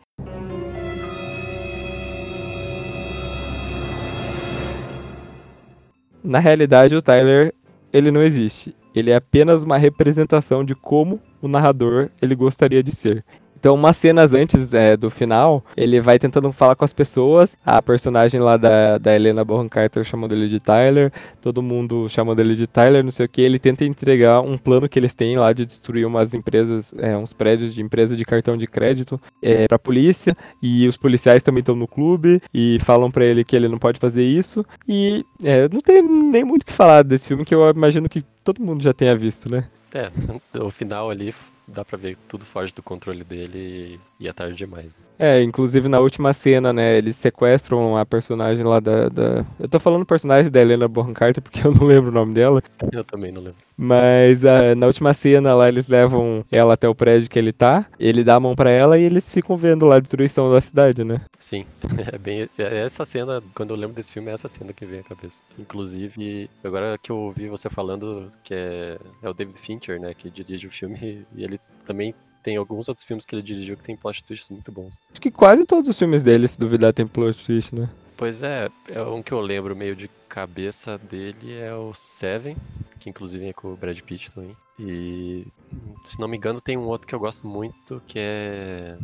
Na 6.24 6.40
realidade, 6.40 6.94
o 6.94 7.02
Tyler 7.02 7.54
ele 7.94 8.12
não 8.12 8.22
existe. 8.22 8.76
Ele 8.94 9.12
é 9.12 9.16
apenas 9.16 9.64
uma 9.64 9.78
representação 9.78 10.62
de 10.66 10.76
como 10.76 11.22
o 11.42 11.48
narrador 11.48 12.10
ele 12.22 12.36
gostaria 12.36 12.84
de 12.84 12.94
ser. 12.94 13.24
Então, 13.68 13.76
umas 13.76 13.98
cenas 13.98 14.32
antes 14.32 14.74
é, 14.74 14.96
do 14.96 15.10
final, 15.10 15.62
ele 15.76 16.00
vai 16.00 16.18
tentando 16.18 16.50
falar 16.54 16.74
com 16.74 16.86
as 16.86 16.94
pessoas. 16.94 17.58
A 17.66 17.82
personagem 17.82 18.40
lá 18.40 18.56
da, 18.56 18.98
da 18.98 19.14
Helena 19.14 19.44
Bonham 19.44 19.68
Carter 19.68 20.06
chamando 20.06 20.32
ele 20.32 20.48
de 20.48 20.58
Tyler, 20.58 21.12
todo 21.42 21.62
mundo 21.62 22.08
chamando 22.08 22.40
ele 22.40 22.56
de 22.56 22.66
Tyler, 22.66 23.04
não 23.04 23.12
sei 23.12 23.26
o 23.26 23.30
que. 23.30 23.42
Ele 23.42 23.60
tenta 23.60 23.84
entregar 23.84 24.40
um 24.40 24.58
plano 24.58 24.88
que 24.88 24.98
eles 24.98 25.14
têm 25.14 25.38
lá 25.38 25.52
de 25.52 25.66
destruir 25.66 26.08
umas 26.08 26.34
empresas, 26.34 26.94
é, 26.98 27.18
uns 27.18 27.34
prédios 27.34 27.74
de 27.74 27.82
empresa 27.82 28.16
de 28.16 28.24
cartão 28.24 28.56
de 28.56 28.68
crédito 28.68 29.20
é, 29.42 29.68
pra 29.68 29.78
polícia. 29.78 30.34
E 30.64 30.88
os 30.88 30.96
policiais 30.96 31.44
também 31.44 31.60
estão 31.60 31.76
no 31.76 31.90
clube 31.90 32.42
e 32.54 32.78
falam 32.86 33.12
para 33.12 33.26
ele 33.26 33.44
que 33.44 33.54
ele 33.54 33.68
não 33.68 33.78
pode 33.78 34.00
fazer 34.00 34.24
isso. 34.24 34.66
E 34.88 35.26
é, 35.44 35.68
não 35.68 35.82
tem 35.82 36.02
nem 36.02 36.46
muito 36.46 36.62
o 36.62 36.66
que 36.66 36.72
falar 36.72 37.04
desse 37.04 37.28
filme, 37.28 37.44
que 37.44 37.54
eu 37.54 37.70
imagino 37.70 38.08
que 38.08 38.24
todo 38.46 38.64
mundo 38.64 38.82
já 38.82 38.94
tenha 38.94 39.14
visto, 39.14 39.52
né? 39.52 39.66
É, 39.94 40.10
o 40.58 40.70
final 40.70 41.10
ali 41.10 41.34
dá 41.68 41.84
pra 41.84 41.98
ver 41.98 42.16
que 42.16 42.22
tudo 42.28 42.46
foge 42.46 42.74
do 42.74 42.82
controle 42.82 43.24
dele 43.24 44.00
e 44.20 44.28
é 44.28 44.34
tarde 44.34 44.56
demais. 44.56 44.96
Né? 44.96 45.02
É, 45.20 45.42
inclusive 45.42 45.88
na 45.88 46.00
última 46.00 46.34
cena, 46.34 46.72
né, 46.72 46.98
eles 46.98 47.16
sequestram 47.16 47.98
a 47.98 48.06
personagem 48.06 48.64
lá 48.64 48.80
da, 48.80 49.10
da... 49.10 49.46
Eu 49.60 49.68
tô 49.68 49.80
falando 49.80 50.06
personagem 50.06 50.52
da 50.52 50.62
Helena 50.62 50.88
Bonham 50.88 51.14
Carter 51.14 51.42
porque 51.42 51.60
eu 51.66 51.74
não 51.74 51.86
lembro 51.86 52.10
o 52.10 52.14
nome 52.14 52.34
dela. 52.34 52.62
Eu 52.92 53.04
também 53.04 53.32
não 53.32 53.42
lembro. 53.42 53.67
Mas 53.78 54.44
uh, 54.44 54.76
na 54.76 54.88
última 54.88 55.14
cena 55.14 55.54
lá 55.54 55.68
eles 55.68 55.88
levam 55.88 56.44
ela 56.52 56.74
até 56.74 56.90
o 56.90 56.96
prédio 56.96 57.30
que 57.30 57.38
ele 57.38 57.54
tá, 57.54 57.86
ele 58.00 58.24
dá 58.24 58.36
a 58.36 58.40
mão 58.40 58.56
para 58.56 58.72
ela 58.72 58.98
e 58.98 59.04
eles 59.04 59.32
ficam 59.32 59.56
vendo 59.56 59.86
lá 59.86 59.98
a 59.98 60.00
destruição 60.00 60.52
da 60.52 60.60
cidade, 60.60 61.04
né? 61.04 61.22
Sim, 61.40 61.66
é 62.12 62.18
bem 62.18 62.50
é 62.58 62.78
essa 62.84 63.06
cena, 63.06 63.42
quando 63.54 63.72
eu 63.72 63.78
lembro 63.78 63.96
desse 63.96 64.12
filme, 64.12 64.32
é 64.32 64.34
essa 64.34 64.48
cena 64.48 64.74
que 64.74 64.86
vem 64.86 65.02
à 65.02 65.04
cabeça. 65.04 65.44
Inclusive, 65.60 66.50
agora 66.64 66.98
que 66.98 67.12
eu 67.12 67.18
ouvi 67.18 67.48
você 67.48 67.70
falando 67.70 68.30
que 68.44 68.54
é, 68.54 68.98
é 69.22 69.30
o 69.30 69.34
David 69.34 69.58
Fincher, 69.60 70.00
né, 70.00 70.14
que 70.16 70.32
dirige 70.32 70.66
o 70.66 70.72
filme 70.72 71.26
e 71.36 71.44
ele 71.44 71.60
também 71.86 72.16
tem 72.42 72.56
alguns 72.56 72.88
outros 72.88 73.06
filmes 73.06 73.26
que 73.26 73.36
ele 73.36 73.42
dirigiu 73.42 73.76
que 73.76 73.84
tem 73.84 73.96
plot 73.96 74.24
twists 74.24 74.50
muito 74.50 74.72
bons. 74.72 74.98
Acho 75.12 75.22
que 75.22 75.30
quase 75.30 75.66
todos 75.66 75.90
os 75.90 76.00
filmes 76.00 76.24
dele, 76.24 76.48
se 76.48 76.58
duvidar, 76.58 76.94
tem 76.94 77.06
plot 77.06 77.46
twist, 77.46 77.76
né? 77.76 77.90
Pois 78.16 78.42
é, 78.42 78.70
é 78.90 79.02
um 79.04 79.22
que 79.22 79.32
eu 79.32 79.40
lembro 79.40 79.76
meio 79.76 79.96
de 79.96 80.10
cabeça 80.28 80.98
dele 80.98 81.54
é 81.54 81.74
o 81.74 81.94
Seven, 81.94 82.56
que 83.08 83.10
inclusive 83.10 83.48
é 83.48 83.54
com 83.54 83.74
o 83.74 83.78
Brad 83.78 84.00
Pitt 84.02 84.32
também. 84.32 84.56
E 84.80 85.48
se 86.04 86.20
não 86.20 86.28
me 86.28 86.38
engano 86.38 86.62
tem 86.62 86.78
um 86.78 86.88
outro 86.88 87.08
que 87.08 87.16
eu 87.16 87.20
gosto 87.20 87.48
muito 87.48 88.02
que 88.06 88.20
é, 88.20 88.98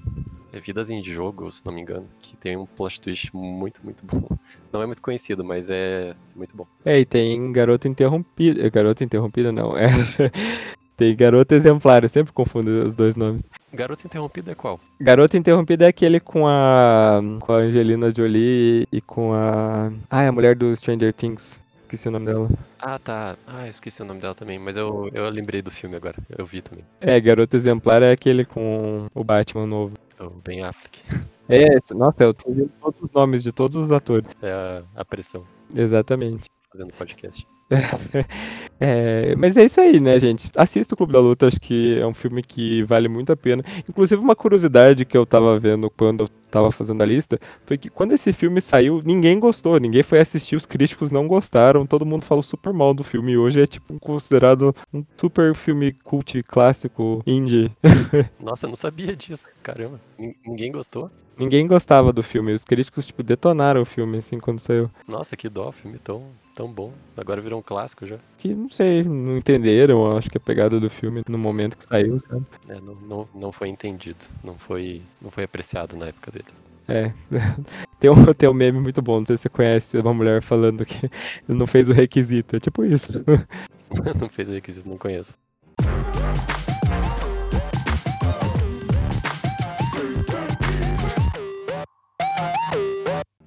é 0.51 0.59
Vidas 0.59 0.89
em 0.89 1.03
Jogo, 1.03 1.51
se 1.51 1.65
não 1.65 1.73
me 1.73 1.81
engano, 1.81 2.07
que 2.21 2.35
tem 2.37 2.57
um 2.57 2.65
plot 2.65 3.01
twist 3.01 3.33
muito, 3.33 3.81
muito 3.83 4.05
bom. 4.05 4.27
Não 4.71 4.81
é 4.81 4.87
muito 4.87 5.03
conhecido, 5.03 5.43
mas 5.43 5.69
é 5.69 6.15
muito 6.35 6.57
bom. 6.57 6.65
É, 6.83 6.99
e 6.99 7.05
tem 7.05 7.51
Garota 7.51 7.87
Interrompida. 7.87 8.67
Garota 8.71 9.03
Interrompida 9.03 9.51
não, 9.51 9.77
é 9.77 9.87
Tem 10.97 11.15
Garota 11.15 11.55
Exemplar, 11.55 12.03
eu 12.03 12.09
sempre 12.09 12.33
confundo 12.33 12.69
os 12.85 12.95
dois 12.95 13.15
nomes. 13.15 13.43
Garota 13.71 14.05
Interrompida 14.05 14.51
é 14.51 14.55
qual? 14.55 14.79
Garota 14.99 15.37
Interrompida 15.37 15.85
é 15.85 15.87
aquele 15.89 16.19
com 16.19 16.47
a, 16.47 17.19
com 17.39 17.51
a 17.51 17.57
Angelina 17.57 18.13
Jolie 18.15 18.87
e 18.91 19.01
com 19.01 19.33
a. 19.33 19.91
Ah, 20.09 20.23
é 20.23 20.27
a 20.27 20.31
mulher 20.31 20.55
do 20.55 20.75
Stranger 20.75 21.13
Things. 21.13 21.62
Esqueci 21.93 22.07
o 22.07 22.11
nome 22.11 22.25
dela. 22.25 22.49
Ah, 22.79 22.97
tá. 22.97 23.37
Ah, 23.45 23.67
eu 23.67 23.69
esqueci 23.69 24.01
o 24.01 24.05
nome 24.05 24.19
dela 24.19 24.33
também, 24.33 24.57
mas 24.57 24.75
eu, 24.75 25.11
eu 25.13 25.29
lembrei 25.29 25.61
do 25.61 25.69
filme 25.69 25.95
agora. 25.95 26.17
Eu 26.35 26.43
vi 26.43 26.59
também. 26.59 26.83
É, 26.99 27.21
Garota 27.21 27.55
Exemplar 27.55 28.01
é 28.01 28.11
aquele 28.11 28.45
com 28.45 29.05
o 29.13 29.23
Batman 29.23 29.67
novo. 29.67 29.93
O 30.19 30.31
Ben 30.43 30.63
Affleck. 30.63 31.03
É, 31.47 31.67
nossa, 31.93 32.23
eu 32.23 32.33
tô 32.33 32.51
vendo 32.51 32.71
todos 32.79 32.99
os 32.99 33.11
nomes 33.11 33.43
de 33.43 33.51
todos 33.51 33.75
os 33.75 33.91
atores. 33.91 34.27
É 34.41 34.51
a, 34.51 34.83
a 34.95 35.05
pressão. 35.05 35.45
Exatamente. 35.75 36.49
Fazendo 36.71 36.91
podcast. 36.93 37.45
É, 38.85 39.33
mas 39.37 39.55
é 39.55 39.63
isso 39.63 39.79
aí, 39.79 39.97
né, 39.97 40.19
gente? 40.19 40.51
Assista 40.57 40.93
o 40.93 40.97
Clube 40.97 41.13
da 41.13 41.19
Luta, 41.19 41.47
acho 41.47 41.57
que 41.61 41.97
é 41.97 42.05
um 42.05 42.13
filme 42.13 42.43
que 42.43 42.83
vale 42.83 43.07
muito 43.07 43.31
a 43.31 43.37
pena. 43.37 43.63
Inclusive, 43.87 44.21
uma 44.21 44.35
curiosidade 44.35 45.05
que 45.05 45.17
eu 45.17 45.25
tava 45.25 45.57
vendo 45.57 45.89
quando 45.89 46.25
eu 46.25 46.29
tava 46.51 46.69
fazendo 46.69 47.01
a 47.01 47.05
lista 47.05 47.39
foi 47.65 47.77
que 47.77 47.89
quando 47.89 48.11
esse 48.11 48.33
filme 48.33 48.59
saiu, 48.59 49.01
ninguém 49.05 49.39
gostou, 49.39 49.79
ninguém 49.79 50.03
foi 50.03 50.19
assistir, 50.19 50.57
os 50.57 50.65
críticos 50.65 51.11
não 51.11 51.29
gostaram, 51.29 51.85
todo 51.85 52.05
mundo 52.05 52.25
falou 52.25 52.43
super 52.43 52.73
mal 52.73 52.93
do 52.93 53.05
filme. 53.05 53.31
E 53.31 53.37
hoje 53.37 53.61
é 53.61 53.67
tipo 53.67 53.97
considerado 54.01 54.75
um 54.93 55.01
super 55.17 55.55
filme 55.55 55.93
cult 55.93 56.43
clássico 56.43 57.23
indie. 57.25 57.71
Nossa, 58.37 58.65
eu 58.65 58.69
não 58.69 58.75
sabia 58.75 59.15
disso, 59.15 59.47
caramba. 59.61 60.01
Ninguém 60.45 60.73
gostou? 60.73 61.09
Ninguém 61.37 61.65
gostava 61.65 62.11
do 62.11 62.21
filme, 62.21 62.51
os 62.51 62.65
críticos 62.65 63.07
tipo 63.07 63.23
detonaram 63.23 63.81
o 63.81 63.85
filme 63.85 64.17
assim 64.17 64.39
quando 64.39 64.59
saiu. 64.59 64.91
Nossa, 65.07 65.37
que 65.37 65.47
dó, 65.47 65.71
filme 65.71 65.97
tão 65.97 66.25
tão 66.53 66.67
bom. 66.67 66.91
Agora 67.17 67.41
virou 67.41 67.59
um 67.59 67.63
clássico 67.63 68.05
já. 68.05 68.17
Que 68.37 68.53
não 68.53 68.69
sei, 68.69 69.03
não 69.03 69.37
entenderam, 69.37 70.15
acho 70.17 70.29
que 70.29 70.37
a 70.37 70.41
pegada 70.41 70.79
do 70.79 70.89
filme 70.89 71.23
no 71.27 71.37
momento 71.37 71.77
que 71.77 71.85
saiu, 71.85 72.19
sabe? 72.19 72.45
É, 72.67 72.79
não, 72.79 72.95
não, 72.95 73.29
não 73.33 73.51
foi 73.51 73.69
entendido, 73.69 74.25
não 74.43 74.57
foi, 74.57 75.01
não 75.21 75.31
foi 75.31 75.43
apreciado 75.43 75.95
na 75.95 76.07
época 76.07 76.31
dele. 76.31 76.45
É, 76.87 77.13
tem 77.99 78.09
um, 78.09 78.33
tem 78.33 78.49
um 78.49 78.53
meme 78.53 78.79
muito 78.79 79.01
bom, 79.01 79.19
não 79.19 79.25
sei 79.25 79.37
se 79.37 79.43
você 79.43 79.49
conhece, 79.49 79.97
uma 79.97 80.13
mulher 80.13 80.41
falando 80.41 80.85
que 80.85 81.09
não 81.47 81.65
fez 81.65 81.89
o 81.89 81.93
requisito, 81.93 82.55
é 82.55 82.59
tipo 82.59 82.83
isso. 82.83 83.23
não 84.19 84.29
fez 84.29 84.49
o 84.49 84.53
requisito, 84.53 84.87
não 84.87 84.97
conheço. 84.97 85.33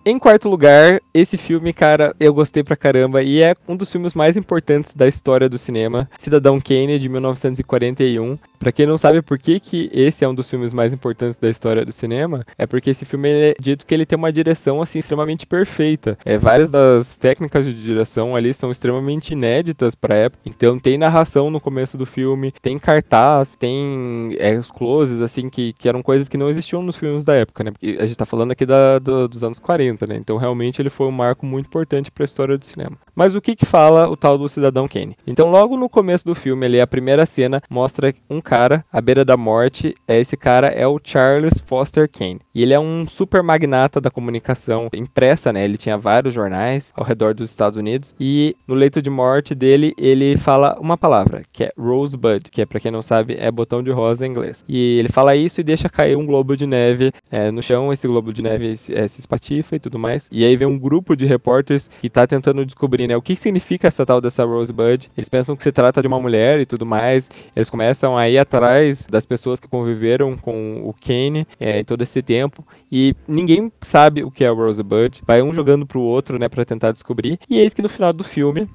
Em 0.08 0.20
quarto 0.20 0.48
lugar, 0.48 1.00
esse 1.12 1.36
filme, 1.36 1.72
cara, 1.72 2.14
eu 2.20 2.32
gostei 2.32 2.62
pra 2.62 2.76
caramba 2.76 3.24
e 3.24 3.42
é 3.42 3.56
um 3.66 3.76
dos 3.76 3.90
filmes 3.90 4.14
mais 4.14 4.36
importantes 4.36 4.94
da 4.94 5.08
história 5.08 5.48
do 5.48 5.58
cinema, 5.58 6.08
Cidadão 6.16 6.60
Kane 6.60 6.96
de 6.96 7.08
1941. 7.08 8.38
Pra 8.56 8.70
quem 8.70 8.86
não 8.86 8.96
sabe 8.96 9.20
por 9.20 9.36
que, 9.36 9.58
que 9.58 9.90
esse 9.92 10.24
é 10.24 10.28
um 10.28 10.34
dos 10.34 10.48
filmes 10.48 10.72
mais 10.72 10.92
importantes 10.92 11.40
da 11.40 11.50
história 11.50 11.84
do 11.84 11.90
cinema, 11.90 12.46
é 12.56 12.66
porque 12.68 12.90
esse 12.90 13.04
filme 13.04 13.28
é 13.28 13.54
dito 13.60 13.84
que 13.84 13.92
ele 13.92 14.06
tem 14.06 14.16
uma 14.16 14.32
direção 14.32 14.80
assim 14.80 15.00
extremamente 15.00 15.44
perfeita. 15.44 16.16
É, 16.24 16.38
várias 16.38 16.70
das 16.70 17.16
técnicas 17.16 17.66
de 17.66 17.74
direção 17.74 18.36
ali 18.36 18.54
são 18.54 18.70
extremamente 18.70 19.32
inéditas 19.32 19.96
pra 19.96 20.14
época. 20.14 20.42
Então 20.46 20.78
tem 20.78 20.96
narração 20.96 21.50
no 21.50 21.60
começo 21.60 21.98
do 21.98 22.06
filme, 22.06 22.52
tem 22.62 22.78
cartaz, 22.78 23.56
tem 23.56 24.36
é, 24.38 24.54
os 24.56 24.70
closes 24.70 25.20
assim 25.20 25.50
que, 25.50 25.72
que 25.72 25.88
eram 25.88 26.00
coisas 26.00 26.28
que 26.28 26.38
não 26.38 26.48
existiam 26.48 26.80
nos 26.80 26.94
filmes 26.94 27.24
da 27.24 27.34
época, 27.34 27.64
né? 27.64 27.72
Porque 27.72 27.98
a 28.00 28.06
gente 28.06 28.16
tá 28.16 28.24
falando 28.24 28.52
aqui 28.52 28.64
da, 28.64 29.00
do, 29.00 29.26
dos 29.26 29.42
anos 29.42 29.58
40 29.58 29.95
né? 30.04 30.16
Então 30.16 30.36
realmente 30.36 30.82
ele 30.82 30.90
foi 30.90 31.06
um 31.06 31.12
marco 31.12 31.46
muito 31.46 31.66
importante 31.66 32.10
para 32.10 32.24
a 32.24 32.26
história 32.26 32.58
do 32.58 32.66
cinema. 32.66 32.98
Mas 33.14 33.36
o 33.36 33.40
que 33.40 33.54
que 33.54 33.64
fala 33.64 34.08
o 34.08 34.16
tal 34.16 34.36
do 34.36 34.48
Cidadão 34.48 34.88
Kane? 34.88 35.16
Então 35.24 35.50
logo 35.50 35.76
no 35.76 35.88
começo 35.88 36.24
do 36.24 36.34
filme, 36.34 36.66
ali 36.66 36.80
a 36.80 36.86
primeira 36.86 37.24
cena 37.24 37.62
mostra 37.70 38.12
um 38.28 38.40
cara 38.40 38.84
à 38.92 39.00
beira 39.00 39.24
da 39.24 39.36
morte. 39.36 39.94
Esse 40.08 40.36
cara 40.36 40.68
é 40.68 40.86
o 40.86 41.00
Charles 41.02 41.62
Foster 41.64 42.10
Kane. 42.10 42.40
E 42.52 42.62
ele 42.62 42.74
é 42.74 42.80
um 42.80 43.06
super 43.06 43.42
magnata 43.42 44.00
da 44.00 44.10
comunicação 44.10 44.88
impressa, 44.92 45.52
né? 45.52 45.64
Ele 45.64 45.78
tinha 45.78 45.96
vários 45.96 46.34
jornais 46.34 46.92
ao 46.96 47.04
redor 47.04 47.34
dos 47.34 47.50
Estados 47.50 47.76
Unidos 47.76 48.14
e 48.18 48.56
no 48.66 48.74
leito 48.74 49.00
de 49.00 49.10
morte 49.10 49.54
dele, 49.54 49.94
ele 49.96 50.36
fala 50.36 50.76
uma 50.80 50.96
palavra, 50.96 51.42
que 51.52 51.64
é 51.64 51.72
Rosebud, 51.78 52.50
que 52.50 52.62
é 52.62 52.66
para 52.66 52.80
quem 52.80 52.90
não 52.90 53.02
sabe, 53.02 53.36
é 53.38 53.50
botão 53.50 53.82
de 53.82 53.90
rosa 53.90 54.26
em 54.26 54.30
inglês. 54.30 54.64
E 54.68 54.98
ele 54.98 55.08
fala 55.08 55.36
isso 55.36 55.60
e 55.60 55.64
deixa 55.64 55.88
cair 55.88 56.16
um 56.16 56.26
globo 56.26 56.56
de 56.56 56.66
neve 56.66 57.12
é, 57.30 57.50
no 57.50 57.62
chão, 57.62 57.92
esse 57.92 58.06
globo 58.06 58.32
de 58.32 58.42
neve 58.42 58.74
é, 58.90 59.08
se 59.08 59.20
espatifa 59.20 59.76
e 59.76 59.80
tudo 59.86 59.98
mais. 59.98 60.28
E 60.32 60.44
aí 60.44 60.56
vem 60.56 60.66
um 60.66 60.78
grupo 60.78 61.16
de 61.16 61.24
repórteres 61.24 61.88
que 62.00 62.10
tá 62.10 62.26
tentando 62.26 62.66
descobrir, 62.66 63.06
né, 63.06 63.16
o 63.16 63.22
que 63.22 63.36
significa 63.36 63.88
essa 63.88 64.04
tal 64.04 64.20
dessa 64.20 64.44
Rosebud. 64.44 65.10
Eles 65.16 65.28
pensam 65.28 65.56
que 65.56 65.62
se 65.62 65.72
trata 65.72 66.02
de 66.02 66.08
uma 66.08 66.20
mulher 66.20 66.60
e 66.60 66.66
tudo 66.66 66.84
mais. 66.84 67.30
Eles 67.54 67.70
começam 67.70 68.16
a 68.16 68.28
ir 68.28 68.38
atrás 68.38 69.06
das 69.06 69.24
pessoas 69.24 69.60
que 69.60 69.68
conviveram 69.68 70.36
com 70.36 70.82
o 70.84 70.92
Kane 70.92 71.46
é, 71.58 71.84
todo 71.84 72.02
esse 72.02 72.20
tempo. 72.20 72.66
E 72.90 73.14
ninguém 73.26 73.72
sabe 73.80 74.22
o 74.24 74.30
que 74.30 74.44
é 74.44 74.48
a 74.48 74.52
Rosebud. 74.52 75.22
Vai 75.26 75.42
um 75.42 75.52
jogando 75.52 75.86
pro 75.86 76.00
outro, 76.00 76.38
né, 76.38 76.48
para 76.48 76.64
tentar 76.64 76.92
descobrir. 76.92 77.38
E 77.48 77.58
eis 77.58 77.72
que 77.72 77.82
no 77.82 77.88
final 77.88 78.12
do 78.12 78.24
filme 78.24 78.68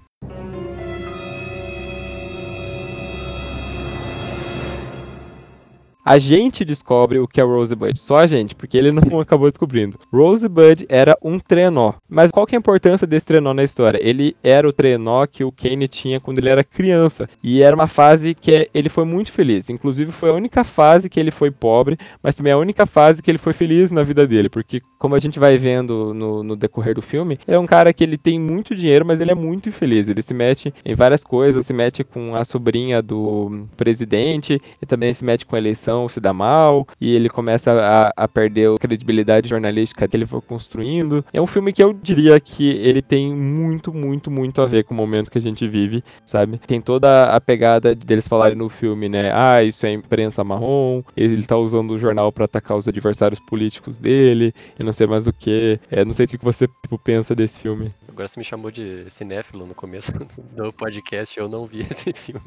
A 6.04 6.18
gente 6.18 6.66
descobre 6.66 7.20
o 7.20 7.28
que 7.28 7.40
é 7.40 7.44
Rosebud, 7.44 8.00
só 8.00 8.18
a 8.18 8.28
gente, 8.28 8.56
porque 8.56 8.78
ele 8.78 8.92
não 8.92 9.20
acabou 9.22 9.50
descobrindo. 9.50 10.00
Rosebud 10.12 10.86
era 10.90 11.16
um 11.22 11.38
trenó. 11.38 11.94
Mas 12.10 12.32
qual 12.32 12.48
que 12.48 12.56
é 12.56 12.58
a 12.58 12.60
importância 12.60 13.06
desse 13.06 13.26
trenó 13.26 13.54
na 13.54 13.64
história? 13.64 14.00
Ele 14.02 14.36
era 14.44 14.68
o 14.68 14.74
trenó 14.74 15.26
que 15.28 15.44
o 15.44 15.52
Kane 15.52 15.88
tinha 15.88 16.20
quando 16.20 16.40
ele 16.40 16.50
era 16.50 16.64
criança. 16.64 17.30
E 17.44 17.62
era 17.62 17.76
uma 17.76 17.88
fase 17.88 18.34
que 18.34 18.70
ele 18.74 18.90
foi 18.90 19.06
muito 19.06 19.32
feliz. 19.32 19.70
Inclusive 19.70 20.12
foi 20.12 20.32
a 20.32 20.34
única 20.34 20.64
fase 20.64 21.10
que 21.10 21.20
ele 21.20 21.32
foi 21.32 21.52
pobre, 21.52 21.98
mas 22.22 22.34
também 22.34 22.52
a 22.52 22.58
única 22.58 22.86
fase 22.86 23.22
que 23.22 23.30
ele 23.30 23.38
foi 23.38 23.54
feliz 23.54 23.92
na 23.92 24.04
vida 24.04 24.28
dele. 24.28 24.50
Porque, 24.50 24.82
como 24.98 25.14
a 25.14 25.20
gente 25.20 25.40
vai 25.40 25.56
vendo 25.56 26.14
no, 26.14 26.42
no 26.42 26.56
decorrer 26.56 26.96
do 26.96 27.02
filme, 27.02 27.38
é 27.48 27.60
um 27.60 27.68
cara 27.68 27.94
que 27.94 28.04
ele 28.04 28.18
tem 28.18 28.40
muito 28.40 28.76
dinheiro, 28.76 29.06
mas 29.06 29.22
ele 29.22 29.32
é 29.32 29.36
muito 29.36 29.70
infeliz. 29.70 30.08
Ele 30.08 30.22
se 30.22 30.34
mete 30.34 30.74
em 30.84 30.96
várias 30.96 31.24
coisas, 31.24 31.66
se 31.66 31.74
mete 31.74 32.04
com 32.04 32.36
a 32.36 32.44
sobrinha 32.44 33.02
do 33.04 33.68
presidente, 33.78 34.60
e 34.82 34.86
também 34.86 35.14
se 35.14 35.24
mete 35.24 35.46
com 35.46 35.56
a 35.56 35.60
eleição 35.60 36.01
se 36.10 36.20
dá 36.20 36.34
mal, 36.34 36.88
e 37.00 37.14
ele 37.14 37.30
começa 37.30 37.72
a, 37.72 38.12
a 38.16 38.28
perder 38.28 38.70
a 38.70 38.78
credibilidade 38.78 39.50
jornalística 39.50 40.08
que 40.08 40.16
ele 40.16 40.26
foi 40.26 40.42
construindo. 40.42 41.24
É 41.34 41.42
um 41.42 41.48
filme 41.48 41.74
que 41.74 41.84
eu 41.84 41.94
diria 41.94 42.40
que 42.40 42.70
ele 42.70 43.02
tem 43.02 43.34
muito, 43.34 43.94
muito, 43.94 44.30
muito 44.30 44.62
a 44.62 44.66
ver 44.66 44.84
com 44.84 44.94
o 44.94 44.98
momento 44.98 45.32
que 45.32 45.38
a 45.38 45.42
gente 45.42 45.68
vive, 45.68 46.04
sabe? 46.26 46.58
Tem 46.60 46.82
toda 46.82 47.34
a 47.34 47.40
pegada 47.42 47.96
deles 47.96 48.28
falarem 48.28 48.58
no 48.58 48.70
filme, 48.70 49.10
né? 49.10 49.32
Ah, 49.34 49.64
isso 49.64 49.86
é 49.86 49.92
imprensa 49.92 50.44
marrom, 50.44 51.02
ele 51.16 51.44
tá 51.46 51.58
usando 51.58 51.92
o 51.92 52.00
jornal 52.00 52.32
para 52.32 52.46
atacar 52.46 52.78
os 52.78 52.88
adversários 52.88 53.40
políticos 53.40 53.98
dele, 53.98 54.54
e 54.80 54.84
não 54.84 54.94
sei 54.94 55.08
mais 55.08 55.28
o 55.28 55.34
que. 55.34 55.80
É, 55.90 56.04
não 56.06 56.14
sei 56.14 56.26
o 56.26 56.30
que 56.30 56.38
você 56.38 56.68
tipo, 56.68 56.98
pensa 56.98 57.36
desse 57.36 57.60
filme. 57.60 57.94
Agora 58.08 58.28
você 58.28 58.40
me 58.40 58.44
chamou 58.44 58.72
de 58.72 59.06
cinéfilo 59.10 59.66
no 59.66 59.74
começo 59.74 60.12
do 60.56 60.74
podcast, 60.74 61.40
eu 61.40 61.48
não 61.48 61.66
vi 61.66 61.82
esse 61.90 62.12
filme. 62.14 62.42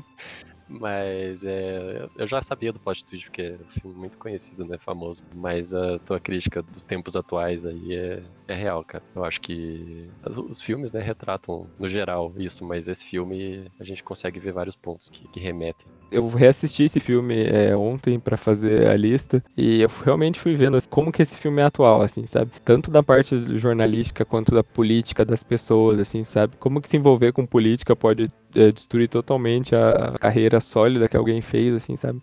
Mas 0.68 1.44
é, 1.44 2.08
eu 2.16 2.26
já 2.26 2.40
sabia 2.40 2.72
do 2.72 2.80
plot 2.80 3.04
twist, 3.04 3.26
porque 3.28 3.42
é 3.42 3.58
um 3.60 3.70
filme 3.70 3.96
muito 3.96 4.18
conhecido, 4.18 4.64
né? 4.64 4.78
Famoso. 4.78 5.22
Mas 5.34 5.74
a 5.74 5.98
tua 5.98 6.18
crítica 6.18 6.62
dos 6.62 6.84
tempos 6.84 7.16
atuais 7.16 7.66
aí 7.66 7.94
é, 7.94 8.22
é 8.48 8.54
real, 8.54 8.84
cara. 8.84 9.04
Eu 9.14 9.24
acho 9.24 9.40
que 9.40 10.08
os 10.48 10.60
filmes, 10.60 10.92
né, 10.92 11.00
retratam, 11.00 11.68
no 11.78 11.88
geral, 11.88 12.32
isso, 12.36 12.64
mas 12.64 12.88
esse 12.88 13.04
filme 13.04 13.70
a 13.78 13.84
gente 13.84 14.02
consegue 14.02 14.40
ver 14.40 14.52
vários 14.52 14.76
pontos 14.76 15.08
que, 15.08 15.26
que 15.28 15.40
remetem. 15.40 15.86
Eu 16.14 16.28
reassisti 16.28 16.84
esse 16.84 17.00
filme 17.00 17.44
é, 17.44 17.76
ontem 17.76 18.20
para 18.20 18.36
fazer 18.36 18.86
a 18.86 18.94
lista 18.94 19.42
e 19.56 19.82
eu 19.82 19.90
realmente 20.04 20.38
fui 20.38 20.54
vendo 20.54 20.76
assim, 20.76 20.88
como 20.88 21.10
que 21.10 21.20
esse 21.20 21.36
filme 21.36 21.60
é 21.60 21.64
atual, 21.64 22.02
assim, 22.02 22.24
sabe? 22.24 22.52
Tanto 22.64 22.88
da 22.88 23.02
parte 23.02 23.58
jornalística 23.58 24.24
quanto 24.24 24.54
da 24.54 24.62
política 24.62 25.24
das 25.24 25.42
pessoas, 25.42 25.98
assim, 25.98 26.22
sabe? 26.22 26.54
Como 26.60 26.80
que 26.80 26.88
se 26.88 26.96
envolver 26.96 27.32
com 27.32 27.44
política 27.44 27.96
pode 27.96 28.30
é, 28.54 28.70
destruir 28.70 29.08
totalmente 29.08 29.74
a 29.74 30.14
carreira 30.20 30.60
sólida 30.60 31.08
que 31.08 31.16
alguém 31.16 31.40
fez, 31.40 31.74
assim, 31.74 31.96
sabe? 31.96 32.20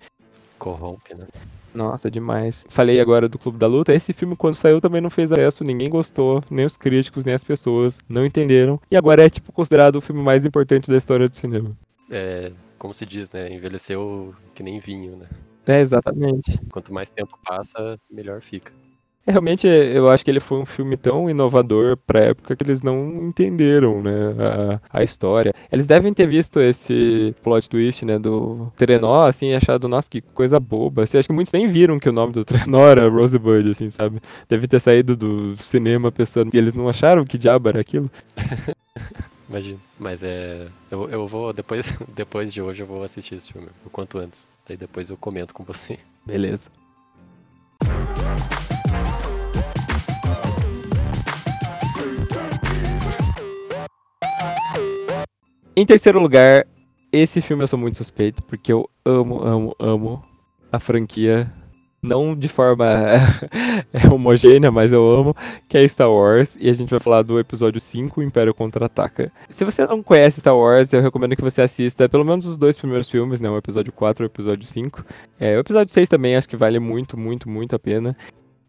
Corrompe, 0.57 1.13
né? 1.13 1.27
Nossa, 1.73 2.09
demais. 2.09 2.65
Falei 2.69 3.01
agora 3.01 3.27
do 3.27 3.37
Clube 3.37 3.57
da 3.57 3.67
Luta. 3.67 3.93
Esse 3.93 4.13
filme, 4.13 4.37
quando 4.37 4.55
saiu, 4.55 4.79
também 4.79 5.01
não 5.01 5.09
fez 5.09 5.33
acesso. 5.33 5.63
Ninguém 5.63 5.89
gostou. 5.89 6.41
Nem 6.49 6.65
os 6.65 6.77
críticos, 6.77 7.25
nem 7.25 7.33
as 7.33 7.43
pessoas. 7.43 7.97
Não 8.07 8.25
entenderam. 8.25 8.79
E 8.89 8.95
agora 8.95 9.25
é, 9.25 9.29
tipo, 9.29 9.51
considerado 9.51 9.95
o 9.97 10.01
filme 10.01 10.21
mais 10.21 10.45
importante 10.45 10.89
da 10.89 10.97
história 10.97 11.27
do 11.27 11.35
cinema. 11.35 11.71
É, 12.09 12.51
como 12.81 12.95
se 12.95 13.05
diz, 13.05 13.29
né? 13.29 13.53
Envelheceu 13.53 14.33
que 14.55 14.63
nem 14.63 14.79
vinho, 14.79 15.15
né? 15.15 15.27
É, 15.67 15.81
exatamente. 15.81 16.59
Quanto 16.71 16.91
mais 16.91 17.11
tempo 17.11 17.37
passa, 17.45 17.99
melhor 18.09 18.41
fica. 18.41 18.73
É, 19.27 19.29
realmente, 19.29 19.67
eu 19.67 20.09
acho 20.09 20.25
que 20.25 20.31
ele 20.31 20.39
foi 20.39 20.57
um 20.57 20.65
filme 20.65 20.97
tão 20.97 21.29
inovador 21.29 21.95
pra 21.95 22.21
época 22.21 22.55
que 22.55 22.63
eles 22.63 22.81
não 22.81 23.27
entenderam, 23.27 24.01
né, 24.01 24.11
a, 24.91 24.99
a 24.99 25.03
história. 25.03 25.53
Eles 25.71 25.85
devem 25.85 26.11
ter 26.11 26.25
visto 26.25 26.59
esse 26.59 27.35
plot 27.43 27.69
twist, 27.69 28.03
né, 28.03 28.17
do 28.17 28.73
Trenó, 28.75 29.27
assim, 29.27 29.51
e 29.51 29.55
achado, 29.55 29.87
nossa, 29.87 30.09
que 30.09 30.19
coisa 30.19 30.59
boba. 30.59 31.03
Assim, 31.03 31.19
acho 31.19 31.27
que 31.27 31.35
muitos 31.35 31.53
nem 31.53 31.67
viram 31.67 31.99
que 31.99 32.09
o 32.09 32.11
nome 32.11 32.33
do 32.33 32.43
Trenó 32.43 32.87
era 32.87 33.07
Rosebud, 33.07 33.69
assim, 33.69 33.91
sabe? 33.91 34.19
Deve 34.49 34.67
ter 34.67 34.79
saído 34.79 35.15
do 35.15 35.55
cinema 35.55 36.11
pensando 36.11 36.49
que 36.49 36.57
eles 36.57 36.73
não 36.73 36.89
acharam 36.89 37.23
que 37.23 37.37
diabo 37.37 37.69
era 37.69 37.79
aquilo. 37.79 38.09
Imagina. 39.51 39.79
Mas 39.99 40.23
é. 40.23 40.69
Eu, 40.89 41.09
eu 41.09 41.27
vou, 41.27 41.51
depois, 41.51 41.97
depois 42.15 42.53
de 42.53 42.61
hoje, 42.61 42.83
eu 42.83 42.87
vou 42.87 43.03
assistir 43.03 43.35
esse 43.35 43.51
filme, 43.51 43.67
o 43.85 43.89
quanto 43.89 44.17
antes. 44.17 44.47
Daí 44.65 44.77
depois 44.77 45.09
eu 45.09 45.17
comento 45.17 45.53
com 45.53 45.61
você. 45.61 45.99
Beleza. 46.25 46.71
Em 55.75 55.85
terceiro 55.85 56.21
lugar, 56.21 56.65
esse 57.11 57.41
filme 57.41 57.63
eu 57.63 57.67
sou 57.67 57.77
muito 57.77 57.97
suspeito, 57.97 58.41
porque 58.43 58.71
eu 58.71 58.89
amo, 59.03 59.43
amo, 59.43 59.75
amo 59.77 60.25
a 60.71 60.79
franquia 60.79 61.51
não 62.01 62.35
de 62.35 62.47
forma 62.47 62.85
homogênea, 64.11 64.71
mas 64.71 64.91
eu 64.91 65.07
amo, 65.09 65.35
que 65.69 65.77
é 65.77 65.87
Star 65.87 66.11
Wars, 66.11 66.57
e 66.59 66.69
a 66.69 66.73
gente 66.73 66.89
vai 66.89 66.99
falar 66.99 67.21
do 67.21 67.39
episódio 67.39 67.79
5, 67.79 68.23
Império 68.23 68.53
Contra-Ataca. 68.53 69.31
Se 69.47 69.63
você 69.63 69.85
não 69.85 70.01
conhece 70.01 70.39
Star 70.39 70.57
Wars, 70.57 70.91
eu 70.93 71.01
recomendo 71.01 71.35
que 71.35 71.43
você 71.43 71.61
assista 71.61 72.09
pelo 72.09 72.25
menos 72.25 72.45
os 72.45 72.57
dois 72.57 72.77
primeiros 72.77 73.09
filmes, 73.09 73.39
né, 73.39 73.49
o 73.49 73.57
episódio 73.57 73.93
4 73.93 74.23
e 74.23 74.25
o 74.25 74.27
episódio 74.27 74.65
5. 74.65 75.05
É, 75.39 75.55
o 75.57 75.59
episódio 75.59 75.93
6 75.93 76.09
também 76.09 76.35
acho 76.35 76.49
que 76.49 76.57
vale 76.57 76.79
muito, 76.79 77.17
muito, 77.17 77.47
muito 77.47 77.75
a 77.75 77.79
pena. 77.79 78.17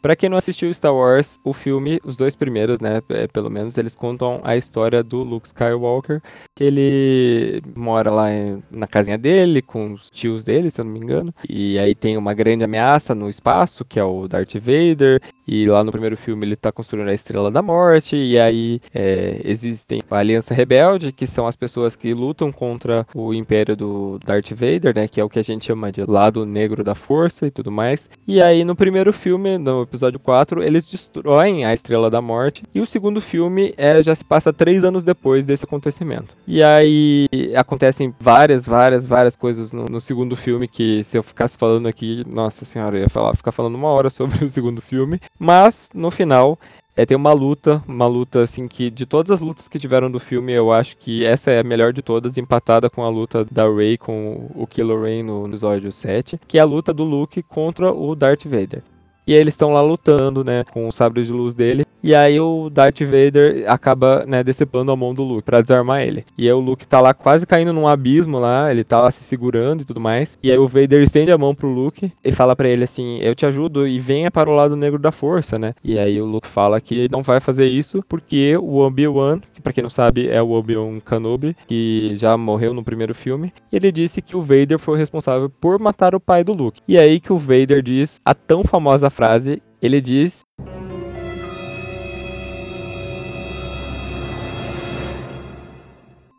Pra 0.02 0.16
quem 0.16 0.28
não 0.28 0.36
assistiu 0.36 0.74
Star 0.74 0.92
Wars, 0.92 1.38
o 1.44 1.52
filme, 1.52 2.00
os 2.04 2.16
dois 2.16 2.34
primeiros, 2.34 2.80
né, 2.80 3.00
é, 3.08 3.28
pelo 3.28 3.48
menos, 3.48 3.78
eles 3.78 3.94
contam 3.94 4.40
a 4.42 4.56
história 4.56 5.00
do 5.00 5.22
Luke 5.22 5.46
Skywalker, 5.46 6.20
que 6.56 6.64
ele 6.64 7.62
mora 7.76 8.10
lá 8.10 8.32
em, 8.32 8.60
na 8.68 8.88
casinha 8.88 9.16
dele, 9.16 9.62
com 9.62 9.92
os 9.92 10.10
tios 10.10 10.42
dele, 10.42 10.72
se 10.72 10.80
eu 10.80 10.84
não 10.84 10.92
me 10.92 10.98
engano, 10.98 11.32
e 11.48 11.78
aí 11.78 11.94
tem 11.94 12.16
uma 12.16 12.34
grande 12.34 12.64
ameaça 12.64 13.14
no 13.14 13.30
espaço, 13.30 13.84
que 13.84 14.00
é 14.00 14.02
o 14.02 14.26
Darth 14.26 14.54
Vader, 14.56 15.22
e 15.46 15.66
lá 15.66 15.84
no 15.84 15.92
primeiro 15.92 16.16
filme 16.16 16.44
ele 16.46 16.56
tá 16.56 16.72
construindo 16.72 17.08
a 17.08 17.14
Estrela 17.14 17.48
da 17.48 17.62
Morte, 17.62 18.16
e 18.16 18.40
aí 18.40 18.80
é, 18.92 19.40
existem 19.44 20.00
a 20.10 20.16
Aliança 20.16 20.52
Rebelde, 20.52 21.12
que 21.12 21.28
são 21.28 21.46
as 21.46 21.54
pessoas 21.54 21.94
que 21.94 22.12
lutam 22.12 22.50
contra 22.50 23.06
o 23.14 23.32
Império 23.32 23.76
do 23.76 24.18
Darth 24.24 24.50
Vader, 24.50 24.96
né, 24.96 25.06
que 25.06 25.20
é 25.20 25.24
o 25.24 25.28
que 25.28 25.38
a 25.38 25.44
gente 25.44 25.66
chama 25.66 25.92
de 25.92 26.04
lado 26.04 26.44
negro 26.44 26.82
da 26.82 26.96
força 26.96 27.46
e 27.46 27.52
tudo 27.52 27.70
mais, 27.70 28.10
e 28.26 28.42
aí 28.42 28.64
no 28.64 28.74
primeiro 28.74 29.12
filme, 29.12 29.58
no 29.58 29.86
episódio 29.92 30.18
4, 30.18 30.62
eles 30.62 30.86
destroem 30.86 31.64
a 31.64 31.72
Estrela 31.72 32.10
da 32.10 32.20
Morte. 32.20 32.62
E 32.74 32.80
o 32.80 32.86
segundo 32.86 33.20
filme 33.20 33.74
é, 33.76 34.02
já 34.02 34.14
se 34.14 34.24
passa 34.24 34.52
três 34.52 34.82
anos 34.84 35.04
depois 35.04 35.44
desse 35.44 35.64
acontecimento. 35.64 36.36
E 36.46 36.62
aí 36.62 37.28
acontecem 37.54 38.14
várias, 38.18 38.66
várias, 38.66 39.06
várias 39.06 39.36
coisas 39.36 39.72
no, 39.72 39.84
no 39.84 40.00
segundo 40.00 40.34
filme 40.34 40.66
que 40.66 41.04
se 41.04 41.16
eu 41.18 41.22
ficasse 41.22 41.58
falando 41.58 41.86
aqui, 41.86 42.24
nossa 42.26 42.64
senhora, 42.64 42.96
eu 42.96 43.02
ia 43.02 43.08
falar, 43.08 43.36
ficar 43.36 43.52
falando 43.52 43.74
uma 43.74 43.88
hora 43.88 44.08
sobre 44.10 44.44
o 44.44 44.48
segundo 44.48 44.80
filme. 44.80 45.20
Mas 45.38 45.90
no 45.94 46.10
final 46.10 46.58
é, 46.94 47.06
tem 47.06 47.16
uma 47.16 47.32
luta, 47.32 47.82
uma 47.88 48.06
luta 48.06 48.42
assim 48.42 48.68
que 48.68 48.90
de 48.90 49.06
todas 49.06 49.30
as 49.30 49.40
lutas 49.40 49.66
que 49.66 49.78
tiveram 49.78 50.10
do 50.10 50.20
filme, 50.20 50.52
eu 50.52 50.70
acho 50.70 50.96
que 50.98 51.24
essa 51.24 51.50
é 51.50 51.60
a 51.60 51.64
melhor 51.64 51.92
de 51.92 52.02
todas, 52.02 52.36
empatada 52.36 52.90
com 52.90 53.02
a 53.02 53.08
luta 53.08 53.46
da 53.50 53.66
Rey 53.66 53.96
com 53.96 54.50
o 54.54 54.66
Kylo 54.66 55.02
Ren 55.02 55.22
no 55.22 55.46
episódio 55.46 55.90
7, 55.90 56.38
que 56.46 56.58
é 56.58 56.60
a 56.60 56.66
luta 56.66 56.92
do 56.92 57.02
Luke 57.02 57.42
contra 57.44 57.90
o 57.90 58.14
Darth 58.14 58.44
Vader. 58.44 58.82
E 59.26 59.32
eles 59.34 59.54
estão 59.54 59.72
lá 59.72 59.80
lutando, 59.80 60.44
né, 60.44 60.64
com 60.72 60.88
o 60.88 60.92
sabre 60.92 61.22
de 61.22 61.32
luz 61.32 61.54
dele. 61.54 61.84
E 62.02 62.16
aí 62.16 62.40
o 62.40 62.68
Darth 62.68 63.00
Vader 63.00 63.64
acaba, 63.68 64.24
né, 64.26 64.42
decepando 64.42 64.90
a 64.90 64.96
mão 64.96 65.14
do 65.14 65.22
Luke 65.22 65.44
para 65.44 65.60
desarmar 65.60 66.02
ele. 66.02 66.24
E 66.36 66.48
aí 66.48 66.52
o 66.52 66.58
Luke 66.58 66.84
tá 66.84 67.00
lá 67.00 67.14
quase 67.14 67.46
caindo 67.46 67.72
num 67.72 67.86
abismo 67.86 68.40
lá, 68.40 68.72
ele 68.72 68.82
tá 68.82 69.00
lá 69.00 69.10
se 69.12 69.22
segurando 69.22 69.82
e 69.82 69.84
tudo 69.84 70.00
mais. 70.00 70.36
E 70.42 70.50
aí 70.50 70.58
o 70.58 70.66
Vader 70.66 71.00
estende 71.00 71.30
a 71.30 71.38
mão 71.38 71.54
pro 71.54 71.68
Luke 71.68 72.12
e 72.24 72.32
fala 72.32 72.56
para 72.56 72.68
ele 72.68 72.82
assim: 72.82 73.20
"Eu 73.20 73.36
te 73.36 73.46
ajudo 73.46 73.86
e 73.86 74.00
venha 74.00 74.32
para 74.32 74.50
o 74.50 74.54
lado 74.54 74.74
negro 74.74 74.98
da 74.98 75.12
força, 75.12 75.60
né?". 75.60 75.74
E 75.84 75.96
aí 75.96 76.20
o 76.20 76.26
Luke 76.26 76.48
fala 76.48 76.80
que 76.80 77.08
não 77.08 77.22
vai 77.22 77.38
fazer 77.38 77.68
isso 77.68 78.04
porque 78.08 78.56
o 78.56 78.78
Obi-Wan, 78.78 79.40
que 79.54 79.62
para 79.62 79.72
quem 79.72 79.82
não 79.82 79.90
sabe 79.90 80.28
é 80.28 80.42
o 80.42 80.50
Obi-Wan 80.50 80.98
Kenobi, 80.98 81.56
que 81.68 82.16
já 82.16 82.36
morreu 82.36 82.74
no 82.74 82.82
primeiro 82.82 83.14
filme, 83.14 83.52
ele 83.72 83.92
disse 83.92 84.20
que 84.20 84.36
o 84.36 84.42
Vader 84.42 84.78
foi 84.78 84.98
responsável 84.98 85.48
por 85.48 85.78
matar 85.78 86.16
o 86.16 86.20
pai 86.20 86.42
do 86.42 86.52
Luke. 86.52 86.80
E 86.88 86.98
aí 86.98 87.20
que 87.20 87.32
o 87.32 87.38
Vader 87.38 87.80
diz 87.80 88.20
a 88.24 88.34
tão 88.34 88.64
famosa 88.64 89.08
frase, 89.12 89.62
ele 89.80 90.00
diz 90.00 90.44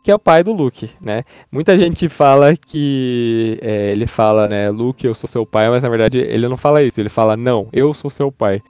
que 0.02 0.10
é 0.10 0.14
o 0.14 0.18
pai 0.18 0.44
do 0.44 0.52
Luke, 0.52 0.90
né? 1.00 1.24
Muita 1.50 1.78
gente 1.78 2.10
fala 2.10 2.54
que 2.54 3.58
é, 3.62 3.90
ele 3.90 4.06
fala, 4.06 4.46
né, 4.46 4.68
Luke, 4.68 5.06
eu 5.06 5.14
sou 5.14 5.26
seu 5.26 5.46
pai, 5.46 5.70
mas 5.70 5.82
na 5.82 5.88
verdade 5.88 6.18
ele 6.18 6.46
não 6.46 6.58
fala 6.58 6.82
isso, 6.82 7.00
ele 7.00 7.08
fala, 7.08 7.38
não, 7.38 7.68
eu 7.72 7.94
sou 7.94 8.10
seu 8.10 8.30
pai. 8.30 8.60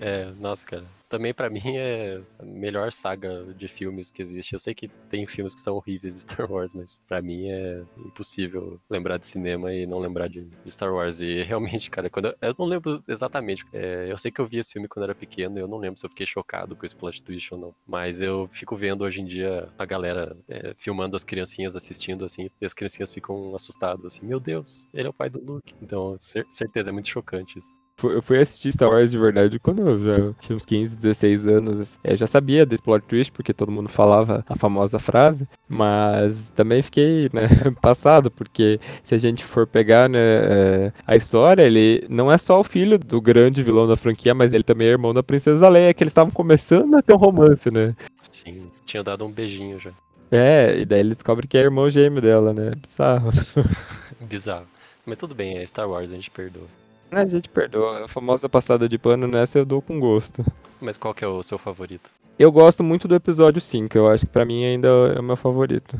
É, 0.00 0.28
nossa, 0.40 0.64
cara 0.64 0.94
também 1.14 1.32
para 1.32 1.48
mim 1.48 1.76
é 1.76 2.20
a 2.40 2.44
melhor 2.44 2.92
saga 2.92 3.44
de 3.56 3.68
filmes 3.68 4.10
que 4.10 4.20
existe. 4.20 4.52
Eu 4.52 4.58
sei 4.58 4.74
que 4.74 4.88
tem 5.08 5.24
filmes 5.28 5.54
que 5.54 5.60
são 5.60 5.76
horríveis 5.76 6.16
de 6.16 6.22
Star 6.22 6.50
Wars, 6.50 6.74
mas 6.74 7.00
para 7.06 7.22
mim 7.22 7.48
é 7.48 7.84
impossível 8.04 8.80
lembrar 8.90 9.16
de 9.16 9.28
cinema 9.28 9.72
e 9.72 9.86
não 9.86 10.00
lembrar 10.00 10.28
de, 10.28 10.44
Star 10.68 10.92
Wars. 10.92 11.20
E 11.20 11.42
realmente, 11.44 11.88
cara, 11.88 12.10
quando 12.10 12.26
eu, 12.26 12.34
eu 12.42 12.54
não 12.58 12.66
lembro 12.66 13.00
exatamente. 13.06 13.64
É, 13.72 14.10
eu 14.10 14.18
sei 14.18 14.32
que 14.32 14.40
eu 14.40 14.46
vi 14.46 14.58
esse 14.58 14.72
filme 14.72 14.88
quando 14.88 15.04
era 15.04 15.14
pequeno, 15.14 15.56
e 15.56 15.60
eu 15.60 15.68
não 15.68 15.78
lembro 15.78 16.00
se 16.00 16.04
eu 16.04 16.10
fiquei 16.10 16.26
chocado 16.26 16.74
com 16.74 16.84
esse 16.84 16.96
plot 16.96 17.22
twist 17.22 17.54
ou 17.54 17.60
não. 17.60 17.74
Mas 17.86 18.20
eu 18.20 18.48
fico 18.50 18.74
vendo 18.74 19.02
hoje 19.02 19.20
em 19.20 19.24
dia 19.24 19.68
a 19.78 19.84
galera 19.84 20.36
é, 20.48 20.74
filmando 20.76 21.14
as 21.14 21.22
criancinhas 21.22 21.76
assistindo 21.76 22.24
assim, 22.24 22.50
e 22.60 22.66
as 22.66 22.74
criancinhas 22.74 23.12
ficam 23.12 23.54
assustadas 23.54 24.04
assim, 24.04 24.26
meu 24.26 24.40
Deus, 24.40 24.88
ele 24.92 25.06
é 25.06 25.10
o 25.10 25.14
pai 25.14 25.30
do 25.30 25.40
Luke. 25.40 25.74
Então, 25.80 26.16
cer 26.18 26.44
certeza 26.50 26.90
é 26.90 26.92
muito 26.92 27.08
chocante 27.08 27.60
isso 27.60 27.83
eu 28.02 28.20
fui 28.20 28.38
assistir 28.38 28.72
Star 28.72 28.90
Wars 28.90 29.10
de 29.10 29.18
verdade 29.18 29.58
quando 29.58 29.88
eu 29.88 29.98
já 29.98 30.32
tinha 30.40 30.56
uns 30.56 30.64
15, 30.64 30.96
16 30.96 31.46
anos. 31.46 31.80
Assim. 31.80 31.98
Eu 32.02 32.16
já 32.16 32.26
sabia 32.26 32.66
desse 32.66 32.82
plot 32.82 33.04
twist, 33.06 33.32
porque 33.32 33.52
todo 33.52 33.70
mundo 33.70 33.88
falava 33.88 34.44
a 34.48 34.56
famosa 34.56 34.98
frase, 34.98 35.48
mas 35.68 36.50
também 36.50 36.82
fiquei 36.82 37.30
né, 37.32 37.48
passado, 37.80 38.30
porque 38.30 38.80
se 39.02 39.14
a 39.14 39.18
gente 39.18 39.44
for 39.44 39.66
pegar 39.66 40.08
né, 40.08 40.18
é, 40.18 40.92
a 41.06 41.16
história, 41.16 41.62
ele 41.62 42.04
não 42.08 42.30
é 42.30 42.38
só 42.38 42.60
o 42.60 42.64
filho 42.64 42.98
do 42.98 43.20
grande 43.20 43.62
vilão 43.62 43.86
da 43.86 43.96
franquia, 43.96 44.34
mas 44.34 44.52
ele 44.52 44.64
também 44.64 44.88
é 44.88 44.90
irmão 44.90 45.14
da 45.14 45.22
Princesa 45.22 45.68
Leia, 45.68 45.94
que 45.94 46.02
eles 46.02 46.10
estavam 46.10 46.32
começando 46.32 46.96
a 46.96 47.02
ter 47.02 47.14
um 47.14 47.18
romance, 47.18 47.70
né? 47.70 47.94
Sim, 48.22 48.70
tinha 48.84 49.02
dado 49.02 49.24
um 49.24 49.30
beijinho 49.30 49.78
já. 49.78 49.92
É, 50.30 50.78
e 50.78 50.84
daí 50.84 51.00
ele 51.00 51.10
descobre 51.10 51.46
que 51.46 51.56
é 51.56 51.60
irmão 51.60 51.88
gêmeo 51.88 52.20
dela, 52.20 52.52
né? 52.52 52.72
Bizarro. 52.76 53.30
Bizarro. 54.20 54.66
Mas 55.06 55.18
tudo 55.18 55.34
bem, 55.34 55.58
é 55.58 55.66
Star 55.66 55.88
Wars, 55.88 56.10
a 56.10 56.14
gente 56.14 56.30
perdoa. 56.30 56.66
A 57.14 57.26
gente 57.26 57.48
perdoa. 57.48 58.04
A 58.04 58.08
famosa 58.08 58.48
passada 58.48 58.88
de 58.88 58.98
pano 58.98 59.28
nessa 59.28 59.58
eu 59.58 59.64
dou 59.64 59.80
com 59.80 60.00
gosto. 60.00 60.44
Mas 60.80 60.96
qual 60.96 61.14
que 61.14 61.24
é 61.24 61.28
o 61.28 61.42
seu 61.42 61.56
favorito? 61.56 62.10
Eu 62.36 62.50
gosto 62.50 62.82
muito 62.82 63.06
do 63.06 63.14
episódio 63.14 63.60
5, 63.60 63.96
eu 63.96 64.08
acho 64.08 64.26
que 64.26 64.32
pra 64.32 64.44
mim 64.44 64.64
ainda 64.64 64.88
é 64.88 65.20
o 65.20 65.22
meu 65.22 65.36
favorito. 65.36 65.96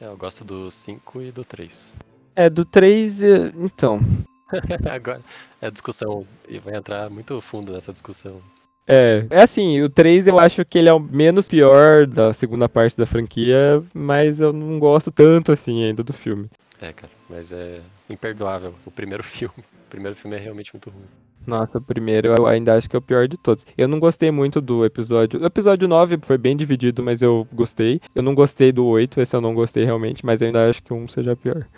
É, 0.00 0.06
eu 0.06 0.16
gosto 0.16 0.44
do 0.44 0.70
5 0.70 1.22
e 1.22 1.32
do 1.32 1.44
3. 1.44 1.94
É, 2.34 2.48
do 2.48 2.64
3, 2.64 3.22
eh, 3.22 3.52
então. 3.56 4.00
Agora, 4.90 5.20
é 5.60 5.66
a 5.66 5.70
discussão, 5.70 6.26
e 6.48 6.58
vai 6.58 6.74
entrar 6.74 7.10
muito 7.10 7.38
fundo 7.42 7.74
nessa 7.74 7.92
discussão. 7.92 8.40
É, 8.88 9.26
é 9.28 9.42
assim, 9.42 9.82
o 9.82 9.90
3 9.90 10.28
eu 10.28 10.38
acho 10.38 10.64
que 10.64 10.78
ele 10.78 10.88
é 10.88 10.94
o 10.94 10.98
menos 10.98 11.46
pior 11.46 12.06
da 12.06 12.32
segunda 12.32 12.70
parte 12.70 12.96
da 12.96 13.04
franquia, 13.04 13.84
mas 13.92 14.40
eu 14.40 14.50
não 14.50 14.78
gosto 14.78 15.10
tanto 15.10 15.52
assim 15.52 15.84
ainda 15.84 16.02
do 16.02 16.14
filme. 16.14 16.48
É, 16.80 16.90
cara, 16.90 17.12
mas 17.28 17.52
é 17.52 17.82
imperdoável 18.08 18.74
o 18.86 18.90
primeiro 18.90 19.22
filme 19.22 19.62
primeiro 19.92 20.16
filme 20.16 20.36
é 20.36 20.40
realmente 20.40 20.72
muito 20.72 20.88
ruim. 20.88 21.04
Nossa, 21.46 21.76
o 21.76 21.82
primeiro 21.82 22.28
eu 22.28 22.46
ainda 22.46 22.74
acho 22.74 22.88
que 22.88 22.96
é 22.96 22.98
o 22.98 23.02
pior 23.02 23.28
de 23.28 23.36
todos. 23.36 23.66
Eu 23.76 23.86
não 23.86 24.00
gostei 24.00 24.30
muito 24.30 24.58
do 24.58 24.86
episódio. 24.86 25.38
O 25.40 25.44
episódio 25.44 25.86
9 25.86 26.18
foi 26.22 26.38
bem 26.38 26.56
dividido, 26.56 27.02
mas 27.02 27.20
eu 27.20 27.46
gostei. 27.52 28.00
Eu 28.14 28.22
não 28.22 28.34
gostei 28.34 28.72
do 28.72 28.86
8, 28.86 29.20
esse 29.20 29.36
eu 29.36 29.40
não 29.40 29.54
gostei 29.54 29.84
realmente, 29.84 30.24
mas 30.24 30.40
eu 30.40 30.46
ainda 30.46 30.70
acho 30.70 30.82
que 30.82 30.94
um 30.94 31.06
seja 31.06 31.36
pior. 31.36 31.68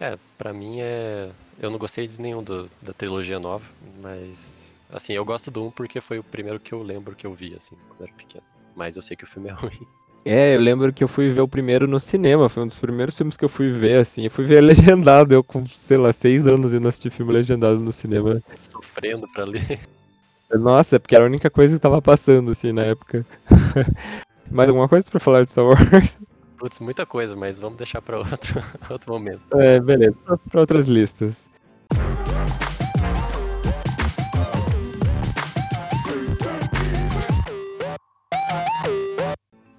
É, 0.00 0.16
pra 0.38 0.52
mim 0.52 0.80
é. 0.80 1.28
Eu 1.60 1.70
não 1.70 1.78
gostei 1.78 2.06
de 2.08 2.20
nenhum 2.20 2.42
do, 2.42 2.70
da 2.80 2.94
trilogia 2.94 3.38
nova, 3.38 3.64
mas. 4.02 4.72
Assim, 4.90 5.12
eu 5.12 5.24
gosto 5.24 5.50
do 5.50 5.64
1 5.64 5.70
porque 5.72 6.00
foi 6.00 6.18
o 6.18 6.24
primeiro 6.24 6.60
que 6.60 6.72
eu 6.72 6.82
lembro 6.82 7.14
que 7.14 7.26
eu 7.26 7.34
vi, 7.34 7.54
assim, 7.54 7.76
quando 7.88 8.00
eu 8.00 8.06
era 8.06 8.14
pequeno. 8.14 8.44
Mas 8.74 8.96
eu 8.96 9.02
sei 9.02 9.16
que 9.16 9.24
o 9.24 9.26
filme 9.26 9.48
é 9.48 9.52
ruim. 9.60 9.86
É, 10.28 10.56
eu 10.56 10.60
lembro 10.60 10.92
que 10.92 11.04
eu 11.04 11.08
fui 11.08 11.30
ver 11.30 11.40
o 11.40 11.46
primeiro 11.46 11.86
no 11.86 12.00
cinema, 12.00 12.48
foi 12.48 12.64
um 12.64 12.66
dos 12.66 12.76
primeiros 12.76 13.16
filmes 13.16 13.36
que 13.36 13.44
eu 13.44 13.48
fui 13.48 13.70
ver, 13.70 13.98
assim. 13.98 14.24
Eu 14.24 14.30
fui 14.30 14.44
ver 14.44 14.60
legendado, 14.60 15.32
eu 15.32 15.44
com, 15.44 15.64
sei 15.66 15.96
lá, 15.96 16.12
seis 16.12 16.44
anos 16.48 16.72
indo 16.72 16.88
assistir 16.88 17.10
filme 17.10 17.32
legendado 17.32 17.78
no 17.78 17.92
cinema. 17.92 18.42
Sofrendo 18.58 19.28
pra 19.32 19.44
ler. 19.44 19.78
Nossa, 20.50 20.96
é 20.96 20.98
porque 20.98 21.14
era 21.14 21.24
a 21.24 21.28
única 21.28 21.48
coisa 21.48 21.76
que 21.76 21.80
tava 21.80 22.02
passando, 22.02 22.50
assim, 22.50 22.72
na 22.72 22.82
época. 22.82 23.24
Mais 24.50 24.68
alguma 24.68 24.88
coisa 24.88 25.08
pra 25.08 25.20
falar 25.20 25.44
de 25.44 25.52
Star 25.52 25.64
Wars? 25.64 26.18
Putz, 26.58 26.80
muita 26.80 27.06
coisa, 27.06 27.36
mas 27.36 27.60
vamos 27.60 27.76
deixar 27.76 28.02
pra 28.02 28.18
outro, 28.18 28.62
outro 28.90 29.12
momento. 29.12 29.42
É, 29.54 29.78
beleza, 29.78 30.16
pra, 30.24 30.36
pra 30.36 30.60
outras 30.60 30.88
listas. 30.88 31.46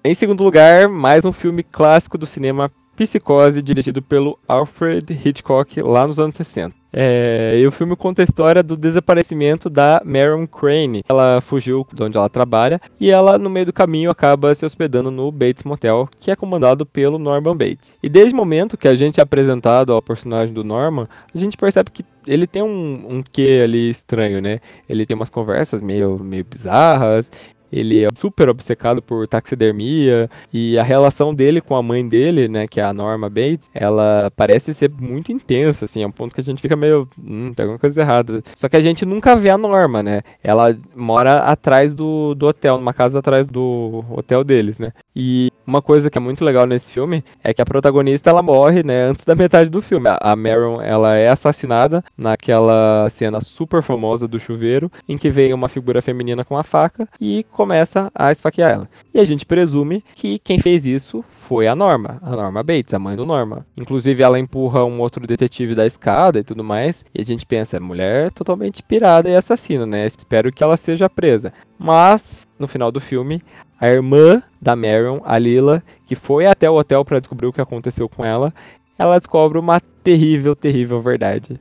Em 0.04 0.14
segundo 0.14 0.44
lugar, 0.44 0.88
mais 0.88 1.24
um 1.24 1.32
filme 1.32 1.64
clássico 1.64 2.16
do 2.16 2.24
cinema 2.24 2.70
Psicose, 2.96 3.60
dirigido 3.60 4.00
pelo 4.00 4.38
Alfred 4.46 5.12
Hitchcock 5.12 5.82
lá 5.82 6.06
nos 6.06 6.20
anos 6.20 6.36
60. 6.36 6.74
É, 6.92 7.58
e 7.58 7.66
o 7.66 7.72
filme 7.72 7.96
conta 7.96 8.22
a 8.22 8.24
história 8.24 8.62
do 8.62 8.76
desaparecimento 8.76 9.68
da 9.68 10.00
Marion 10.04 10.46
Crane. 10.46 11.02
Ela 11.08 11.40
fugiu 11.40 11.86
de 11.92 12.02
onde 12.02 12.16
ela 12.16 12.28
trabalha 12.28 12.80
e 13.00 13.10
ela, 13.10 13.36
no 13.38 13.50
meio 13.50 13.66
do 13.66 13.72
caminho, 13.72 14.10
acaba 14.10 14.54
se 14.54 14.64
hospedando 14.64 15.10
no 15.10 15.32
Bates 15.32 15.64
Motel, 15.64 16.08
que 16.18 16.30
é 16.30 16.36
comandado 16.36 16.86
pelo 16.86 17.18
Norman 17.18 17.56
Bates. 17.56 17.92
E 18.00 18.08
desde 18.08 18.32
o 18.32 18.36
momento 18.36 18.78
que 18.78 18.88
a 18.88 18.94
gente 18.94 19.18
é 19.18 19.22
apresentado 19.22 19.92
ao 19.92 20.00
personagem 20.00 20.54
do 20.54 20.64
Norman, 20.64 21.08
a 21.34 21.38
gente 21.38 21.56
percebe 21.56 21.90
que 21.90 22.04
ele 22.26 22.46
tem 22.46 22.62
um, 22.62 23.16
um 23.16 23.22
quê 23.22 23.62
ali 23.64 23.90
estranho, 23.90 24.40
né? 24.40 24.60
Ele 24.88 25.04
tem 25.04 25.16
umas 25.16 25.30
conversas 25.30 25.82
meio, 25.82 26.18
meio 26.18 26.44
bizarras 26.44 27.30
ele 27.72 28.04
é 28.04 28.08
super 28.14 28.48
obcecado 28.48 29.02
por 29.02 29.26
taxidermia 29.26 30.30
e 30.52 30.78
a 30.78 30.82
relação 30.82 31.34
dele 31.34 31.60
com 31.60 31.76
a 31.76 31.82
mãe 31.82 32.06
dele, 32.06 32.48
né, 32.48 32.66
que 32.66 32.80
é 32.80 32.84
a 32.84 32.92
Norma 32.92 33.28
Bates, 33.28 33.70
ela 33.74 34.30
parece 34.34 34.72
ser 34.74 34.90
muito 34.90 35.32
intensa, 35.32 35.84
assim, 35.84 36.02
é 36.02 36.06
um 36.06 36.12
ponto 36.12 36.34
que 36.34 36.40
a 36.40 36.44
gente 36.44 36.62
fica 36.62 36.76
meio, 36.76 37.08
hum, 37.18 37.52
tem 37.54 37.64
alguma 37.64 37.78
coisa 37.78 38.00
errada. 38.00 38.42
Só 38.56 38.68
que 38.68 38.76
a 38.76 38.80
gente 38.80 39.04
nunca 39.04 39.36
vê 39.36 39.50
a 39.50 39.58
Norma, 39.58 40.02
né? 40.02 40.22
Ela 40.42 40.76
mora 40.94 41.40
atrás 41.40 41.94
do, 41.94 42.34
do 42.34 42.46
hotel, 42.46 42.78
numa 42.78 42.92
casa 42.92 43.18
atrás 43.18 43.48
do 43.48 44.04
hotel 44.10 44.44
deles, 44.44 44.78
né? 44.78 44.92
E 45.14 45.50
uma 45.66 45.82
coisa 45.82 46.08
que 46.08 46.16
é 46.16 46.20
muito 46.20 46.44
legal 46.44 46.66
nesse 46.66 46.92
filme 46.92 47.24
é 47.42 47.52
que 47.52 47.60
a 47.60 47.66
protagonista 47.66 48.30
ela 48.30 48.42
morre, 48.42 48.82
né, 48.82 49.02
antes 49.02 49.24
da 49.24 49.34
metade 49.34 49.68
do 49.68 49.82
filme. 49.82 50.08
A 50.20 50.36
Marion, 50.36 50.80
ela 50.80 51.16
é 51.16 51.28
assassinada 51.28 52.02
naquela 52.16 53.08
cena 53.10 53.40
super 53.40 53.82
famosa 53.82 54.26
do 54.26 54.40
chuveiro, 54.40 54.90
em 55.08 55.18
que 55.18 55.28
vem 55.28 55.52
uma 55.52 55.68
figura 55.68 56.00
feminina 56.00 56.44
com 56.44 56.56
a 56.56 56.62
faca 56.62 57.08
e 57.20 57.44
começa 57.50 58.10
a 58.14 58.32
esfaquear 58.32 58.72
ela. 58.72 58.88
E 59.12 59.18
a 59.18 59.24
gente 59.24 59.44
presume 59.44 60.04
que 60.14 60.38
quem 60.38 60.58
fez 60.58 60.84
isso 60.84 61.24
foi 61.48 61.66
a 61.66 61.74
Norma, 61.74 62.18
a 62.20 62.36
Norma 62.36 62.62
Bates, 62.62 62.92
a 62.92 62.98
mãe 62.98 63.16
do 63.16 63.24
Norma. 63.24 63.66
Inclusive 63.74 64.22
ela 64.22 64.38
empurra 64.38 64.84
um 64.84 65.00
outro 65.00 65.26
detetive 65.26 65.74
da 65.74 65.86
escada 65.86 66.38
e 66.38 66.44
tudo 66.44 66.62
mais, 66.62 67.06
e 67.14 67.22
a 67.22 67.24
gente 67.24 67.46
pensa, 67.46 67.80
mulher 67.80 68.30
totalmente 68.32 68.82
pirada 68.82 69.30
e 69.30 69.34
assassina, 69.34 69.86
né? 69.86 70.04
Espero 70.04 70.52
que 70.52 70.62
ela 70.62 70.76
seja 70.76 71.08
presa. 71.08 71.50
Mas 71.78 72.46
no 72.58 72.68
final 72.68 72.92
do 72.92 73.00
filme, 73.00 73.42
a 73.80 73.88
irmã 73.88 74.42
da 74.60 74.76
Marion, 74.76 75.20
a 75.24 75.38
Lila, 75.38 75.82
que 76.04 76.14
foi 76.14 76.44
até 76.44 76.68
o 76.68 76.76
hotel 76.76 77.02
para 77.02 77.18
descobrir 77.18 77.46
o 77.46 77.52
que 77.52 77.62
aconteceu 77.62 78.10
com 78.10 78.22
ela, 78.22 78.52
ela 78.98 79.16
descobre 79.16 79.58
uma 79.58 79.80
terrível, 79.80 80.54
terrível 80.54 81.00
verdade. 81.00 81.58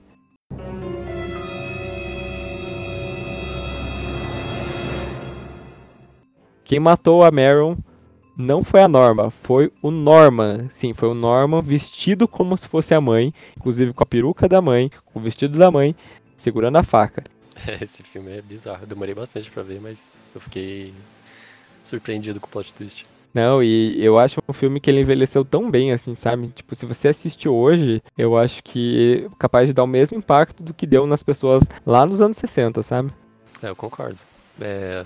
Quem 6.66 6.82
matou 6.82 7.24
a 7.24 7.32
Marion 7.32 7.78
não 8.38 8.64
foi 8.64 8.82
a 8.82 8.88
Norma, 8.88 9.32
foi 9.32 9.72
o 9.82 9.90
Norman. 9.90 10.70
Sim, 10.70 10.94
foi 10.94 11.10
o 11.10 11.14
Norman 11.16 11.62
vestido 11.62 12.28
como 12.28 12.56
se 12.56 12.68
fosse 12.68 12.94
a 12.94 13.02
mãe, 13.02 13.34
inclusive 13.58 13.94
com 13.94 14.04
a 14.04 14.06
peruca 14.06 14.48
da 14.48 14.62
mãe, 14.62 14.92
com 15.06 15.20
o 15.20 15.22
vestido 15.22 15.58
da 15.58 15.72
mãe, 15.72 15.96
segurando 16.36 16.78
a 16.78 16.84
faca. 16.84 17.24
Esse 17.82 18.04
filme 18.04 18.32
é 18.32 18.42
bizarro. 18.42 18.84
Eu 18.84 18.88
demorei 18.88 19.16
bastante 19.16 19.50
para 19.50 19.64
ver, 19.64 19.82
mas 19.82 20.14
eu 20.36 20.40
fiquei 20.40 20.94
surpreendido 21.84 22.40
com 22.40 22.46
o 22.46 22.50
plot 22.50 22.74
twist. 22.74 23.08
Não, 23.34 23.62
e 23.62 24.04
eu 24.04 24.18
acho 24.18 24.40
um 24.48 24.54
filme 24.54 24.80
que 24.80 24.90
ele 24.90 25.02
envelheceu 25.02 25.44
tão 25.44 25.70
bem, 25.70 25.92
assim, 25.92 26.16
sabe? 26.16 26.48
Tipo, 26.50 26.76
se 26.76 26.86
você 26.86 27.10
assiste 27.10 27.50
hoje, 27.50 28.02
eu 28.18 28.38
acho 28.38 28.64
que 28.64 29.26
é 29.26 29.36
capaz 29.38 29.68
de 29.68 29.74
dar 29.74 29.84
o 29.84 29.88
mesmo 29.88 30.18
impacto 30.18 30.64
do 30.64 30.74
que 30.74 30.88
deu 30.88 31.06
nas 31.06 31.24
pessoas 31.24 31.64
lá 31.86 32.06
nos 32.06 32.22
anos 32.22 32.38
60, 32.38 32.82
sabe? 32.84 33.12
É, 33.62 33.70
eu 33.70 33.76
concordo. 33.76 34.22
É 34.60 35.04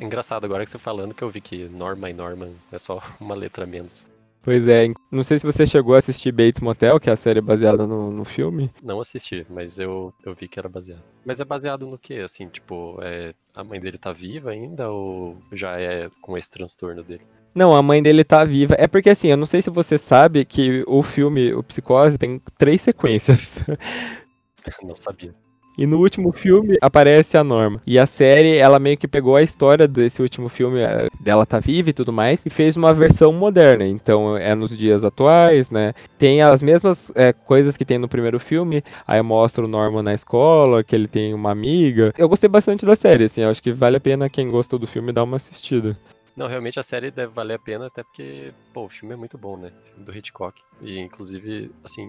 engraçado 0.00 0.44
agora 0.44 0.64
que 0.64 0.70
você 0.70 0.78
falando 0.78 1.14
que 1.14 1.22
eu 1.22 1.30
vi 1.30 1.40
que 1.40 1.64
Norma 1.68 2.10
e 2.10 2.12
Norman 2.12 2.50
é 2.72 2.78
só 2.78 3.02
uma 3.20 3.34
letra 3.34 3.66
menos. 3.66 4.04
Pois 4.40 4.66
é, 4.66 4.86
não 5.10 5.22
sei 5.22 5.38
se 5.38 5.44
você 5.44 5.66
chegou 5.66 5.94
a 5.94 5.98
assistir 5.98 6.32
Bates 6.32 6.60
Motel, 6.60 6.98
que 6.98 7.10
é 7.10 7.12
a 7.12 7.16
série 7.16 7.40
baseada 7.40 7.86
no, 7.86 8.10
no 8.10 8.24
filme. 8.24 8.70
Não 8.82 9.00
assisti, 9.00 9.44
mas 9.50 9.78
eu, 9.78 10.14
eu 10.24 10.32
vi 10.32 10.48
que 10.48 10.58
era 10.58 10.68
baseado. 10.68 11.02
Mas 11.24 11.38
é 11.38 11.44
baseado 11.44 11.86
no 11.86 11.98
que, 11.98 12.20
assim, 12.20 12.48
tipo, 12.48 12.98
é, 13.02 13.34
a 13.54 13.62
mãe 13.62 13.78
dele 13.78 13.98
tá 13.98 14.12
viva 14.12 14.50
ainda 14.50 14.90
ou 14.90 15.36
já 15.52 15.78
é 15.78 16.08
com 16.22 16.38
esse 16.38 16.48
transtorno 16.48 17.02
dele? 17.02 17.22
Não, 17.54 17.74
a 17.74 17.82
mãe 17.82 18.02
dele 18.02 18.24
tá 18.24 18.44
viva. 18.44 18.74
É 18.78 18.86
porque 18.86 19.10
assim, 19.10 19.28
eu 19.28 19.36
não 19.36 19.44
sei 19.44 19.60
se 19.60 19.68
você 19.68 19.98
sabe 19.98 20.44
que 20.44 20.84
o 20.86 21.02
filme, 21.02 21.52
o 21.52 21.62
Psicose, 21.62 22.16
tem 22.16 22.40
três 22.56 22.80
sequências. 22.80 23.62
não 24.82 24.96
sabia. 24.96 25.34
E 25.78 25.86
no 25.86 25.98
último 25.98 26.32
filme 26.32 26.76
aparece 26.82 27.36
a 27.36 27.44
Norma. 27.44 27.80
E 27.86 28.00
a 28.00 28.04
série, 28.04 28.56
ela 28.56 28.80
meio 28.80 28.98
que 28.98 29.06
pegou 29.06 29.36
a 29.36 29.42
história 29.44 29.86
desse 29.86 30.20
último 30.20 30.48
filme, 30.48 30.80
eh, 30.80 31.08
dela 31.20 31.46
tá 31.46 31.60
viva 31.60 31.90
e 31.90 31.92
tudo 31.92 32.12
mais, 32.12 32.44
e 32.44 32.50
fez 32.50 32.76
uma 32.76 32.92
versão 32.92 33.32
moderna. 33.32 33.86
Então 33.86 34.36
é 34.36 34.56
nos 34.56 34.76
dias 34.76 35.04
atuais, 35.04 35.70
né? 35.70 35.94
Tem 36.18 36.42
as 36.42 36.60
mesmas 36.60 37.12
é, 37.14 37.32
coisas 37.32 37.76
que 37.76 37.84
tem 37.84 37.96
no 37.96 38.08
primeiro 38.08 38.40
filme. 38.40 38.82
Aí 39.06 39.22
mostra 39.22 39.64
o 39.64 39.68
Norman 39.68 40.02
na 40.02 40.14
escola, 40.14 40.82
que 40.82 40.96
ele 40.96 41.06
tem 41.06 41.32
uma 41.32 41.52
amiga. 41.52 42.12
Eu 42.18 42.28
gostei 42.28 42.48
bastante 42.48 42.84
da 42.84 42.96
série, 42.96 43.24
assim. 43.24 43.42
Eu 43.42 43.50
acho 43.50 43.62
que 43.62 43.70
vale 43.70 43.98
a 43.98 44.00
pena 44.00 44.28
quem 44.28 44.50
gostou 44.50 44.80
do 44.80 44.86
filme 44.88 45.12
dar 45.12 45.22
uma 45.22 45.36
assistida. 45.36 45.96
Não, 46.34 46.48
realmente 46.48 46.80
a 46.80 46.82
série 46.82 47.12
deve 47.12 47.32
valer 47.32 47.54
a 47.54 47.58
pena, 47.58 47.86
até 47.86 48.02
porque, 48.02 48.52
pô, 48.72 48.84
o 48.84 48.88
filme 48.88 49.14
é 49.14 49.16
muito 49.16 49.38
bom, 49.38 49.56
né? 49.56 49.70
O 49.80 49.86
filme 49.86 50.04
do 50.04 50.16
Hitchcock. 50.16 50.60
E, 50.82 50.98
inclusive, 50.98 51.70
assim, 51.84 52.04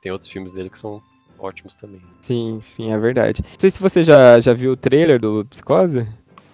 tem 0.00 0.10
outros 0.10 0.28
filmes 0.28 0.52
dele 0.52 0.70
que 0.70 0.78
são 0.78 1.00
ótimos 1.38 1.74
também. 1.74 2.00
Sim, 2.20 2.60
sim, 2.62 2.92
é 2.92 2.98
verdade. 2.98 3.42
Não 3.42 3.58
sei 3.58 3.70
se 3.70 3.80
você 3.80 4.04
já, 4.04 4.38
já 4.40 4.52
viu 4.52 4.72
o 4.72 4.76
trailer 4.76 5.20
do 5.20 5.44
Psicose. 5.46 6.08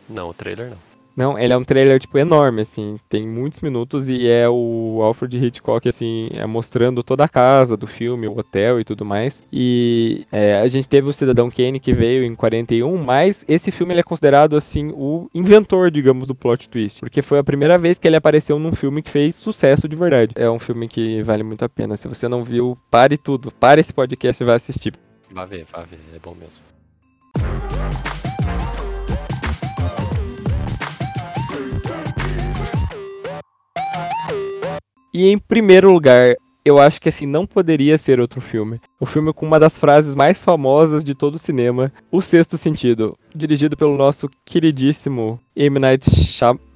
Não, 0.08 0.30
o 0.30 0.34
trailer 0.34 0.70
não. 0.70 0.87
Não, 1.18 1.36
ele 1.36 1.52
é 1.52 1.56
um 1.56 1.64
trailer, 1.64 1.98
tipo, 1.98 2.16
enorme, 2.16 2.60
assim, 2.62 2.94
tem 3.08 3.26
muitos 3.26 3.58
minutos 3.58 4.08
e 4.08 4.28
é 4.28 4.48
o 4.48 5.00
Alfred 5.02 5.36
Hitchcock, 5.36 5.88
assim, 5.88 6.28
é 6.32 6.46
mostrando 6.46 7.02
toda 7.02 7.24
a 7.24 7.28
casa 7.28 7.76
do 7.76 7.88
filme, 7.88 8.28
o 8.28 8.38
hotel 8.38 8.78
e 8.78 8.84
tudo 8.84 9.04
mais. 9.04 9.42
E 9.52 10.24
é, 10.30 10.60
a 10.60 10.68
gente 10.68 10.88
teve 10.88 11.08
o 11.08 11.12
Cidadão 11.12 11.50
Kane 11.50 11.80
que 11.80 11.92
veio 11.92 12.22
em 12.22 12.36
41, 12.36 12.96
mas 12.98 13.44
esse 13.48 13.72
filme 13.72 13.94
ele 13.94 14.00
é 14.00 14.04
considerado, 14.04 14.56
assim, 14.56 14.92
o 14.94 15.28
inventor, 15.34 15.90
digamos, 15.90 16.28
do 16.28 16.36
plot 16.36 16.68
twist, 16.68 17.00
porque 17.00 17.20
foi 17.20 17.40
a 17.40 17.44
primeira 17.44 17.76
vez 17.76 17.98
que 17.98 18.06
ele 18.06 18.14
apareceu 18.14 18.56
num 18.56 18.70
filme 18.70 19.02
que 19.02 19.10
fez 19.10 19.34
sucesso 19.34 19.88
de 19.88 19.96
verdade. 19.96 20.34
É 20.36 20.48
um 20.48 20.60
filme 20.60 20.86
que 20.86 21.20
vale 21.24 21.42
muito 21.42 21.64
a 21.64 21.68
pena. 21.68 21.96
Se 21.96 22.06
você 22.06 22.28
não 22.28 22.44
viu, 22.44 22.78
pare 22.88 23.18
tudo, 23.18 23.50
pare 23.50 23.80
esse 23.80 23.92
podcast 23.92 24.40
e 24.40 24.46
vai 24.46 24.54
assistir. 24.54 24.92
Vá 25.32 25.44
ver, 25.44 25.66
vá 25.72 25.80
ver, 25.80 25.98
é 26.14 26.18
bom 26.20 26.36
mesmo. 26.38 26.77
E 35.18 35.32
em 35.32 35.36
primeiro 35.36 35.92
lugar, 35.92 36.36
eu 36.64 36.78
acho 36.78 37.00
que 37.00 37.08
assim 37.08 37.26
não 37.26 37.44
poderia 37.44 37.98
ser 37.98 38.20
outro 38.20 38.40
filme. 38.40 38.80
O 39.00 39.04
filme 39.04 39.32
com 39.32 39.44
uma 39.44 39.58
das 39.58 39.76
frases 39.76 40.14
mais 40.14 40.44
famosas 40.44 41.02
de 41.02 41.12
todo 41.12 41.34
o 41.34 41.38
cinema, 41.40 41.92
O 42.08 42.22
Sexto 42.22 42.56
Sentido, 42.56 43.18
dirigido 43.34 43.76
pelo 43.76 43.96
nosso 43.96 44.30
queridíssimo 44.44 45.40
M. 45.56 45.76
Night 45.80 46.08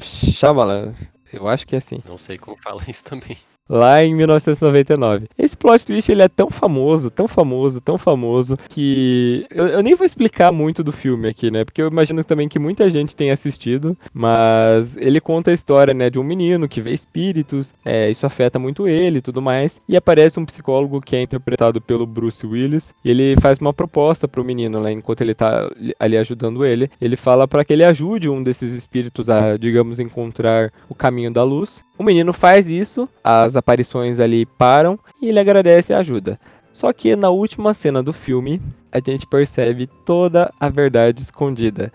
Shyamalan. 0.01 0.93
Eu 1.32 1.47
acho 1.47 1.64
que 1.64 1.76
é 1.76 1.78
assim. 1.78 2.01
Não 2.05 2.18
sei 2.18 2.36
como 2.36 2.57
fala 2.57 2.82
isso 2.88 3.05
também 3.05 3.36
lá 3.73 4.05
em 4.05 4.14
1999. 4.14 5.29
Esse 5.39 5.57
plot 5.57 5.87
twist 5.87 6.12
ele 6.12 6.23
é 6.23 6.29
tão 6.29 6.51
famoso, 6.51 7.11
tão 7.11 7.27
famoso, 7.27 7.81
tão 7.81 7.97
famoso 7.97 8.59
que 8.68 9.47
eu, 9.51 9.66
eu, 9.66 9.83
nem 9.83 9.95
vou 9.95 10.05
explicar 10.05 10.53
muito 10.53 10.85
do 10.85 10.93
filme 10.93 11.29
aqui, 11.29 11.51
né? 11.51 11.64
Porque 11.64 11.81
eu 11.81 11.89
imagino 11.89 12.23
também 12.23 12.49
que 12.49 12.59
muita 12.59 12.91
gente 12.91 13.16
tem 13.16 13.31
assistido, 13.31 13.97
mas 14.12 14.95
ele 14.99 15.20
conta 15.20 15.51
a 15.51 15.55
história, 15.55 15.95
né, 15.95 16.11
de 16.11 16.18
um 16.18 16.23
menino 16.23 16.68
que 16.68 16.83
vê 16.83 16.93
espíritos, 16.93 17.75
é, 17.85 18.11
isso 18.11 18.27
afeta 18.27 18.59
muito 18.59 18.87
ele 18.87 19.18
e 19.18 19.23
tudo 19.23 19.41
mais, 19.41 19.81
e 19.89 19.97
aparece 19.97 20.39
um 20.39 20.45
psicólogo 20.45 21.01
que 21.01 21.16
é 21.16 21.23
interpretado 21.23 21.81
pelo 21.81 22.07
Bruce 22.07 22.47
Willis, 22.47 22.93
e 23.03 23.11
ele 23.11 23.37
faz 23.41 23.59
uma 23.59 23.73
proposta 23.73 24.29
pro 24.29 24.45
menino, 24.45 24.81
né, 24.81 24.93
enquanto 24.93 25.23
ele 25.23 25.35
tá 25.35 25.70
ali 25.99 26.16
ajudando 26.16 26.64
ele, 26.66 26.91
ele 27.01 27.16
fala 27.16 27.49
para 27.49 27.64
que 27.64 27.73
ele 27.73 27.85
ajude 27.85 28.29
um 28.29 28.43
desses 28.43 28.75
espíritos 28.75 29.31
a, 29.31 29.57
digamos, 29.57 29.99
encontrar 29.99 30.73
o 30.89 30.95
caminho 30.95 31.33
da 31.33 31.43
luz. 31.43 31.83
O 32.03 32.05
menino 32.05 32.32
faz 32.32 32.66
isso, 32.66 33.09
as 33.22 33.55
aparições 33.55 34.18
ali 34.18 34.44
param 34.44 34.98
e 35.20 35.28
ele 35.28 35.38
agradece 35.38 35.94
a 35.94 35.98
ajuda. 35.98 36.36
Só 36.72 36.92
que 36.92 37.14
na 37.14 37.30
última 37.30 37.72
cena 37.74 38.03
do 38.03 38.12
filme, 38.12 38.61
a 38.90 38.98
gente 38.98 39.24
percebe 39.24 39.86
toda 40.05 40.53
a 40.59 40.68
verdade 40.68 41.22
escondida. 41.22 41.92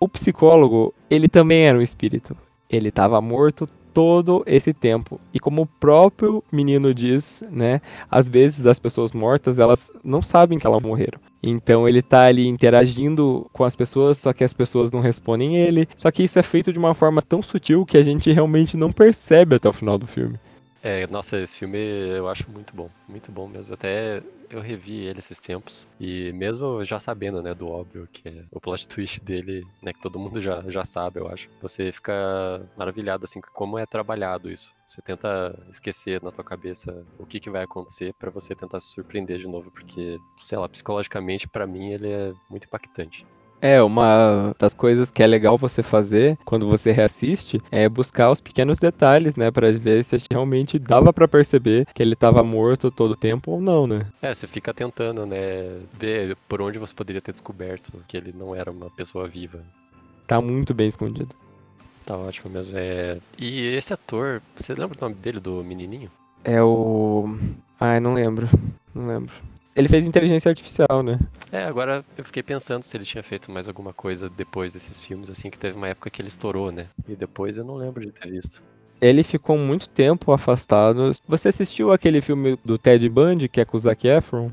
O 0.00 0.08
psicólogo, 0.08 0.92
ele 1.08 1.28
também 1.28 1.62
era 1.62 1.78
um 1.78 1.82
espírito. 1.82 2.36
Ele 2.68 2.88
estava 2.88 3.20
morto 3.20 3.68
todo 3.92 4.42
esse 4.46 4.72
tempo. 4.72 5.20
E 5.32 5.40
como 5.40 5.62
o 5.62 5.66
próprio 5.66 6.42
menino 6.50 6.94
diz, 6.94 7.42
né, 7.50 7.80
às 8.10 8.28
vezes 8.28 8.66
as 8.66 8.78
pessoas 8.78 9.12
mortas, 9.12 9.58
elas 9.58 9.90
não 10.02 10.22
sabem 10.22 10.58
que 10.58 10.66
elas 10.66 10.82
morreram. 10.82 11.20
Então 11.42 11.88
ele 11.88 12.00
tá 12.00 12.26
ali 12.26 12.46
interagindo 12.46 13.48
com 13.52 13.64
as 13.64 13.74
pessoas, 13.74 14.18
só 14.18 14.32
que 14.32 14.44
as 14.44 14.54
pessoas 14.54 14.92
não 14.92 15.00
respondem 15.00 15.56
ele. 15.56 15.88
Só 15.96 16.10
que 16.10 16.22
isso 16.22 16.38
é 16.38 16.42
feito 16.42 16.72
de 16.72 16.78
uma 16.78 16.94
forma 16.94 17.20
tão 17.20 17.42
sutil 17.42 17.84
que 17.84 17.98
a 17.98 18.02
gente 18.02 18.30
realmente 18.30 18.76
não 18.76 18.92
percebe 18.92 19.56
até 19.56 19.68
o 19.68 19.72
final 19.72 19.98
do 19.98 20.06
filme. 20.06 20.38
É, 20.84 21.06
nossa, 21.06 21.38
esse 21.38 21.54
filme 21.54 21.78
eu 21.78 22.28
acho 22.28 22.50
muito 22.50 22.74
bom, 22.74 22.90
muito 23.08 23.30
bom 23.30 23.46
mesmo. 23.46 23.72
Até 23.72 24.20
eu 24.50 24.60
revi 24.60 25.04
ele 25.04 25.20
esses 25.20 25.38
tempos 25.38 25.86
e 25.98 26.32
mesmo 26.32 26.84
já 26.84 26.98
sabendo, 26.98 27.40
né, 27.40 27.54
do 27.54 27.68
óbvio 27.68 28.08
que 28.12 28.28
é 28.28 28.44
o 28.50 28.60
plot 28.60 28.88
twist 28.88 29.20
dele, 29.20 29.64
né, 29.80 29.92
que 29.92 30.00
todo 30.00 30.18
mundo 30.18 30.40
já, 30.40 30.60
já 30.68 30.84
sabe, 30.84 31.20
eu 31.20 31.28
acho. 31.28 31.48
Você 31.60 31.92
fica 31.92 32.12
maravilhado 32.76 33.24
assim 33.24 33.40
como 33.54 33.78
é 33.78 33.86
trabalhado 33.86 34.50
isso. 34.50 34.74
Você 34.84 35.00
tenta 35.00 35.56
esquecer 35.70 36.20
na 36.20 36.32
tua 36.32 36.44
cabeça 36.44 37.06
o 37.16 37.24
que, 37.24 37.38
que 37.38 37.48
vai 37.48 37.62
acontecer 37.62 38.12
para 38.14 38.30
você 38.30 38.52
tentar 38.52 38.80
se 38.80 38.88
surpreender 38.88 39.38
de 39.38 39.46
novo, 39.46 39.70
porque, 39.70 40.18
sei 40.38 40.58
lá, 40.58 40.68
psicologicamente 40.68 41.48
para 41.48 41.66
mim 41.66 41.92
ele 41.92 42.10
é 42.10 42.32
muito 42.50 42.64
impactante. 42.66 43.24
É, 43.62 43.80
uma 43.80 44.52
das 44.58 44.74
coisas 44.74 45.08
que 45.12 45.22
é 45.22 45.26
legal 45.26 45.56
você 45.56 45.84
fazer 45.84 46.36
quando 46.44 46.68
você 46.68 46.90
reassiste 46.90 47.60
é 47.70 47.88
buscar 47.88 48.32
os 48.32 48.40
pequenos 48.40 48.76
detalhes, 48.76 49.36
né, 49.36 49.52
para 49.52 49.70
ver 49.70 50.02
se 50.04 50.16
realmente 50.28 50.80
dava 50.80 51.12
para 51.12 51.28
perceber 51.28 51.86
que 51.94 52.02
ele 52.02 52.14
estava 52.14 52.42
morto 52.42 52.90
todo 52.90 53.12
o 53.12 53.16
tempo 53.16 53.52
ou 53.52 53.60
não, 53.60 53.86
né? 53.86 54.06
É, 54.20 54.34
você 54.34 54.48
fica 54.48 54.74
tentando, 54.74 55.24
né, 55.24 55.78
ver 55.96 56.36
por 56.48 56.60
onde 56.60 56.76
você 56.76 56.92
poderia 56.92 57.22
ter 57.22 57.30
descoberto 57.30 57.92
que 58.08 58.16
ele 58.16 58.34
não 58.36 58.52
era 58.52 58.68
uma 58.68 58.90
pessoa 58.90 59.28
viva. 59.28 59.60
Tá 60.26 60.40
muito 60.40 60.74
bem 60.74 60.88
escondido. 60.88 61.36
Tá 62.04 62.16
ótimo 62.16 62.50
mesmo. 62.50 62.76
É... 62.76 63.18
E 63.38 63.68
esse 63.76 63.92
ator, 63.92 64.42
você 64.56 64.74
lembra 64.74 64.98
o 64.98 65.00
nome 65.00 65.14
dele, 65.14 65.38
do 65.38 65.62
menininho? 65.62 66.10
É 66.42 66.60
o. 66.60 67.38
Ai, 67.78 68.00
não 68.00 68.14
lembro. 68.14 68.48
Não 68.92 69.06
lembro. 69.06 69.32
Ele 69.74 69.88
fez 69.88 70.06
inteligência 70.06 70.50
artificial, 70.50 71.02
né? 71.02 71.18
É, 71.50 71.64
agora 71.64 72.04
eu 72.16 72.24
fiquei 72.24 72.42
pensando 72.42 72.82
se 72.82 72.96
ele 72.96 73.04
tinha 73.04 73.22
feito 73.22 73.50
mais 73.50 73.66
alguma 73.66 73.92
coisa 73.92 74.28
depois 74.28 74.72
desses 74.74 75.00
filmes, 75.00 75.30
assim, 75.30 75.50
que 75.50 75.58
teve 75.58 75.76
uma 75.76 75.88
época 75.88 76.10
que 76.10 76.20
ele 76.20 76.28
estourou, 76.28 76.70
né? 76.70 76.86
E 77.08 77.14
depois 77.14 77.56
eu 77.56 77.64
não 77.64 77.76
lembro 77.76 78.04
de 78.04 78.12
ter 78.12 78.30
visto. 78.30 78.62
Ele 79.00 79.22
ficou 79.24 79.58
muito 79.58 79.88
tempo 79.88 80.30
afastado. 80.30 81.10
Você 81.26 81.48
assistiu 81.48 81.90
aquele 81.90 82.20
filme 82.20 82.58
do 82.64 82.78
Ted 82.78 83.08
Bundy, 83.08 83.48
que 83.48 83.60
é 83.60 83.64
com 83.64 83.76
o 83.76 83.80
Zac 83.80 84.06
Efron? 84.06 84.52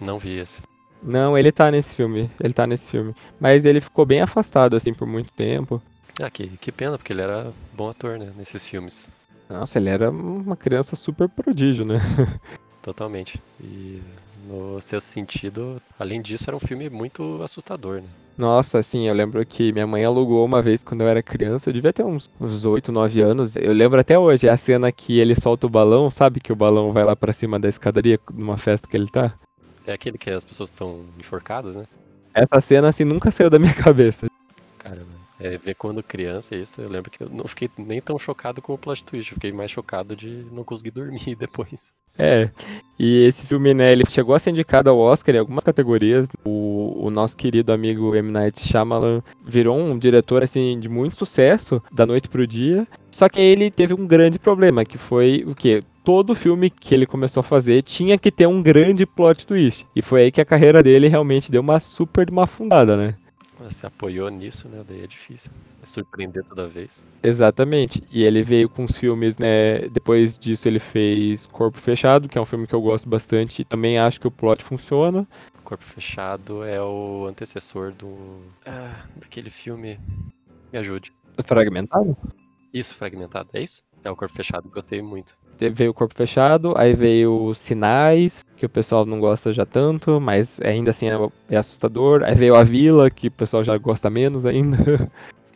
Não 0.00 0.18
vi 0.18 0.38
esse. 0.38 0.62
Não, 1.02 1.36
ele 1.36 1.50
tá 1.50 1.70
nesse 1.70 1.96
filme. 1.96 2.30
Ele 2.38 2.52
tá 2.52 2.66
nesse 2.66 2.90
filme. 2.90 3.14
Mas 3.40 3.64
ele 3.64 3.80
ficou 3.80 4.06
bem 4.06 4.20
afastado, 4.20 4.76
assim, 4.76 4.94
por 4.94 5.08
muito 5.08 5.32
tempo. 5.32 5.82
Ah, 6.20 6.30
que, 6.30 6.48
que 6.58 6.70
pena, 6.70 6.96
porque 6.96 7.12
ele 7.12 7.22
era 7.22 7.52
bom 7.72 7.88
ator, 7.88 8.18
né? 8.18 8.32
Nesses 8.36 8.64
filmes. 8.64 9.10
Nossa, 9.48 9.78
ele 9.78 9.88
era 9.88 10.10
uma 10.10 10.56
criança 10.56 10.94
super 10.94 11.28
prodígio, 11.28 11.84
né? 11.84 11.98
Totalmente. 12.82 13.40
E 13.60 14.00
no 14.48 14.80
sexto 14.80 15.06
sentido, 15.06 15.80
além 15.98 16.22
disso, 16.22 16.44
era 16.48 16.56
um 16.56 16.60
filme 16.60 16.88
muito 16.88 17.40
assustador, 17.42 18.00
né? 18.00 18.08
Nossa, 18.36 18.78
assim, 18.78 19.08
eu 19.08 19.14
lembro 19.14 19.44
que 19.44 19.72
minha 19.72 19.86
mãe 19.86 20.04
alugou 20.04 20.44
uma 20.44 20.62
vez 20.62 20.84
quando 20.84 21.00
eu 21.00 21.08
era 21.08 21.22
criança, 21.22 21.68
eu 21.68 21.74
devia 21.74 21.92
ter 21.92 22.04
uns, 22.04 22.30
uns 22.40 22.64
8, 22.64 22.92
9 22.92 23.20
anos. 23.20 23.56
Eu 23.56 23.72
lembro 23.72 24.00
até 24.00 24.16
hoje, 24.16 24.46
é 24.46 24.50
a 24.50 24.56
cena 24.56 24.92
que 24.92 25.18
ele 25.18 25.34
solta 25.34 25.66
o 25.66 25.70
balão, 25.70 26.08
sabe? 26.08 26.38
Que 26.38 26.52
o 26.52 26.56
balão 26.56 26.92
vai 26.92 27.02
lá 27.04 27.16
pra 27.16 27.32
cima 27.32 27.58
da 27.58 27.68
escadaria 27.68 28.18
numa 28.32 28.56
festa 28.56 28.88
que 28.88 28.96
ele 28.96 29.08
tá. 29.08 29.34
É 29.84 29.92
aquele 29.92 30.16
que 30.16 30.30
as 30.30 30.44
pessoas 30.44 30.70
estão 30.70 31.00
enforcadas, 31.18 31.74
né? 31.74 31.84
Essa 32.32 32.60
cena, 32.60 32.88
assim, 32.88 33.04
nunca 33.04 33.32
saiu 33.32 33.50
da 33.50 33.58
minha 33.58 33.74
cabeça. 33.74 34.27
É, 35.40 35.56
ver 35.56 35.74
quando 35.74 36.02
criança 36.02 36.56
isso, 36.56 36.80
eu 36.80 36.88
lembro 36.88 37.10
que 37.10 37.22
eu 37.22 37.28
não 37.28 37.46
fiquei 37.46 37.70
nem 37.78 38.00
tão 38.00 38.18
chocado 38.18 38.60
com 38.60 38.74
o 38.74 38.78
plot 38.78 39.04
twist, 39.04 39.34
fiquei 39.34 39.52
mais 39.52 39.70
chocado 39.70 40.16
de 40.16 40.44
não 40.52 40.64
conseguir 40.64 40.90
dormir 40.90 41.34
depois. 41.38 41.92
É, 42.18 42.50
e 42.98 43.24
esse 43.24 43.46
filme, 43.46 43.72
né, 43.72 43.92
ele 43.92 44.04
chegou 44.08 44.34
a 44.34 44.40
ser 44.40 44.50
indicado 44.50 44.90
ao 44.90 44.98
Oscar 44.98 45.36
em 45.36 45.38
algumas 45.38 45.62
categorias. 45.62 46.26
O, 46.44 47.06
o 47.06 47.10
nosso 47.10 47.36
querido 47.36 47.72
amigo 47.72 48.14
M. 48.16 48.32
Night 48.32 48.60
Shyamalan 48.60 49.22
virou 49.46 49.78
um 49.78 49.96
diretor, 49.96 50.42
assim, 50.42 50.80
de 50.80 50.88
muito 50.88 51.16
sucesso, 51.16 51.80
da 51.92 52.04
noite 52.04 52.28
pro 52.28 52.44
dia. 52.44 52.88
Só 53.12 53.28
que 53.28 53.40
ele 53.40 53.70
teve 53.70 53.94
um 53.94 54.04
grande 54.04 54.38
problema, 54.38 54.84
que 54.84 54.98
foi 54.98 55.44
o 55.46 55.54
quê? 55.54 55.82
todo 56.08 56.34
filme 56.34 56.70
que 56.70 56.94
ele 56.94 57.04
começou 57.04 57.42
a 57.42 57.44
fazer 57.44 57.82
tinha 57.82 58.16
que 58.16 58.30
ter 58.30 58.46
um 58.46 58.62
grande 58.62 59.04
plot 59.04 59.46
twist. 59.46 59.86
E 59.94 60.00
foi 60.00 60.22
aí 60.22 60.32
que 60.32 60.40
a 60.40 60.44
carreira 60.44 60.82
dele 60.82 61.06
realmente 61.06 61.52
deu 61.52 61.60
uma 61.60 61.78
super 61.78 62.24
de 62.24 62.32
uma 62.32 62.44
afundada, 62.44 62.96
né? 62.96 63.14
Se 63.70 63.86
apoiou 63.86 64.28
nisso, 64.28 64.68
né? 64.68 64.84
Daí 64.88 65.02
é 65.02 65.06
difícil. 65.06 65.50
É 65.82 65.86
surpreender 65.86 66.44
toda 66.44 66.68
vez. 66.68 67.04
Exatamente. 67.22 68.02
E 68.10 68.22
ele 68.22 68.42
veio 68.42 68.68
com 68.68 68.84
os 68.84 68.96
filmes, 68.96 69.36
né? 69.36 69.88
Depois 69.88 70.38
disso 70.38 70.68
ele 70.68 70.78
fez 70.78 71.46
Corpo 71.46 71.78
Fechado, 71.78 72.28
que 72.28 72.38
é 72.38 72.40
um 72.40 72.46
filme 72.46 72.66
que 72.66 72.74
eu 72.74 72.80
gosto 72.80 73.08
bastante. 73.08 73.62
E 73.62 73.64
também 73.64 73.98
acho 73.98 74.20
que 74.20 74.26
o 74.26 74.30
plot 74.30 74.64
funciona. 74.64 75.26
Corpo 75.64 75.84
Fechado 75.84 76.62
é 76.62 76.80
o 76.82 77.26
antecessor 77.26 77.92
do. 77.92 78.40
Ah, 78.64 79.04
daquele 79.16 79.50
filme. 79.50 79.98
Me 80.72 80.78
ajude. 80.78 81.12
Fragmentado? 81.44 82.16
Isso, 82.72 82.94
fragmentado. 82.94 83.50
É 83.52 83.62
isso? 83.62 83.82
É 84.04 84.10
o 84.10 84.16
Corpo 84.16 84.34
Fechado, 84.34 84.68
gostei 84.68 85.02
muito 85.02 85.36
veio 85.72 85.90
o 85.90 85.94
corpo 85.94 86.14
fechado, 86.14 86.74
aí 86.76 86.92
veio 86.94 87.52
sinais, 87.54 88.44
que 88.56 88.66
o 88.66 88.68
pessoal 88.68 89.04
não 89.04 89.20
gosta 89.20 89.52
já 89.52 89.64
tanto, 89.64 90.20
mas 90.20 90.60
ainda 90.60 90.90
assim 90.90 91.08
é, 91.08 91.16
é, 91.50 91.56
assustador. 91.56 92.22
Aí 92.24 92.34
veio 92.34 92.54
a 92.54 92.62
vila, 92.62 93.10
que 93.10 93.28
o 93.28 93.32
pessoal 93.32 93.64
já 93.64 93.76
gosta 93.76 94.10
menos 94.10 94.44
ainda. 94.46 94.78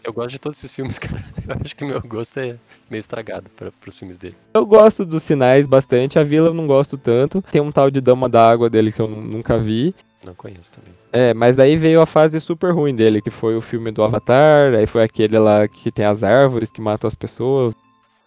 Eu 0.04 0.12
gosto 0.12 0.30
de 0.30 0.38
todos 0.40 0.58
esses 0.58 0.72
filmes, 0.72 0.98
cara. 1.00 1.22
Eu 1.46 1.56
acho 1.64 1.76
que 1.76 1.84
meu 1.84 2.00
gosto 2.00 2.36
é 2.38 2.56
meio 2.90 2.98
estragado 2.98 3.48
para 3.50 3.70
os 3.86 3.96
filmes 3.96 4.18
dele. 4.18 4.34
Eu 4.52 4.66
gosto 4.66 5.04
dos 5.06 5.22
sinais 5.22 5.66
bastante, 5.66 6.18
a 6.18 6.24
vila 6.24 6.48
eu 6.48 6.54
não 6.54 6.66
gosto 6.66 6.98
tanto. 6.98 7.42
Tem 7.52 7.60
um 7.60 7.70
tal 7.70 7.90
de 7.90 8.00
Dama 8.00 8.28
d'Água 8.28 8.68
dele 8.68 8.90
que 8.90 9.00
eu 9.00 9.06
nunca 9.06 9.58
vi. 9.58 9.94
Não 10.26 10.34
conheço 10.34 10.72
também. 10.72 10.92
É, 11.12 11.34
mas 11.34 11.56
daí 11.56 11.76
veio 11.76 12.00
a 12.00 12.06
fase 12.06 12.40
super 12.40 12.72
ruim 12.72 12.94
dele, 12.94 13.20
que 13.20 13.30
foi 13.30 13.56
o 13.56 13.60
filme 13.60 13.90
do 13.90 14.02
Avatar, 14.02 14.72
aí 14.74 14.86
foi 14.86 15.02
aquele 15.02 15.38
lá 15.38 15.66
que 15.66 15.90
tem 15.90 16.04
as 16.04 16.22
árvores 16.22 16.70
que 16.70 16.80
matam 16.80 17.08
as 17.08 17.16
pessoas. 17.16 17.74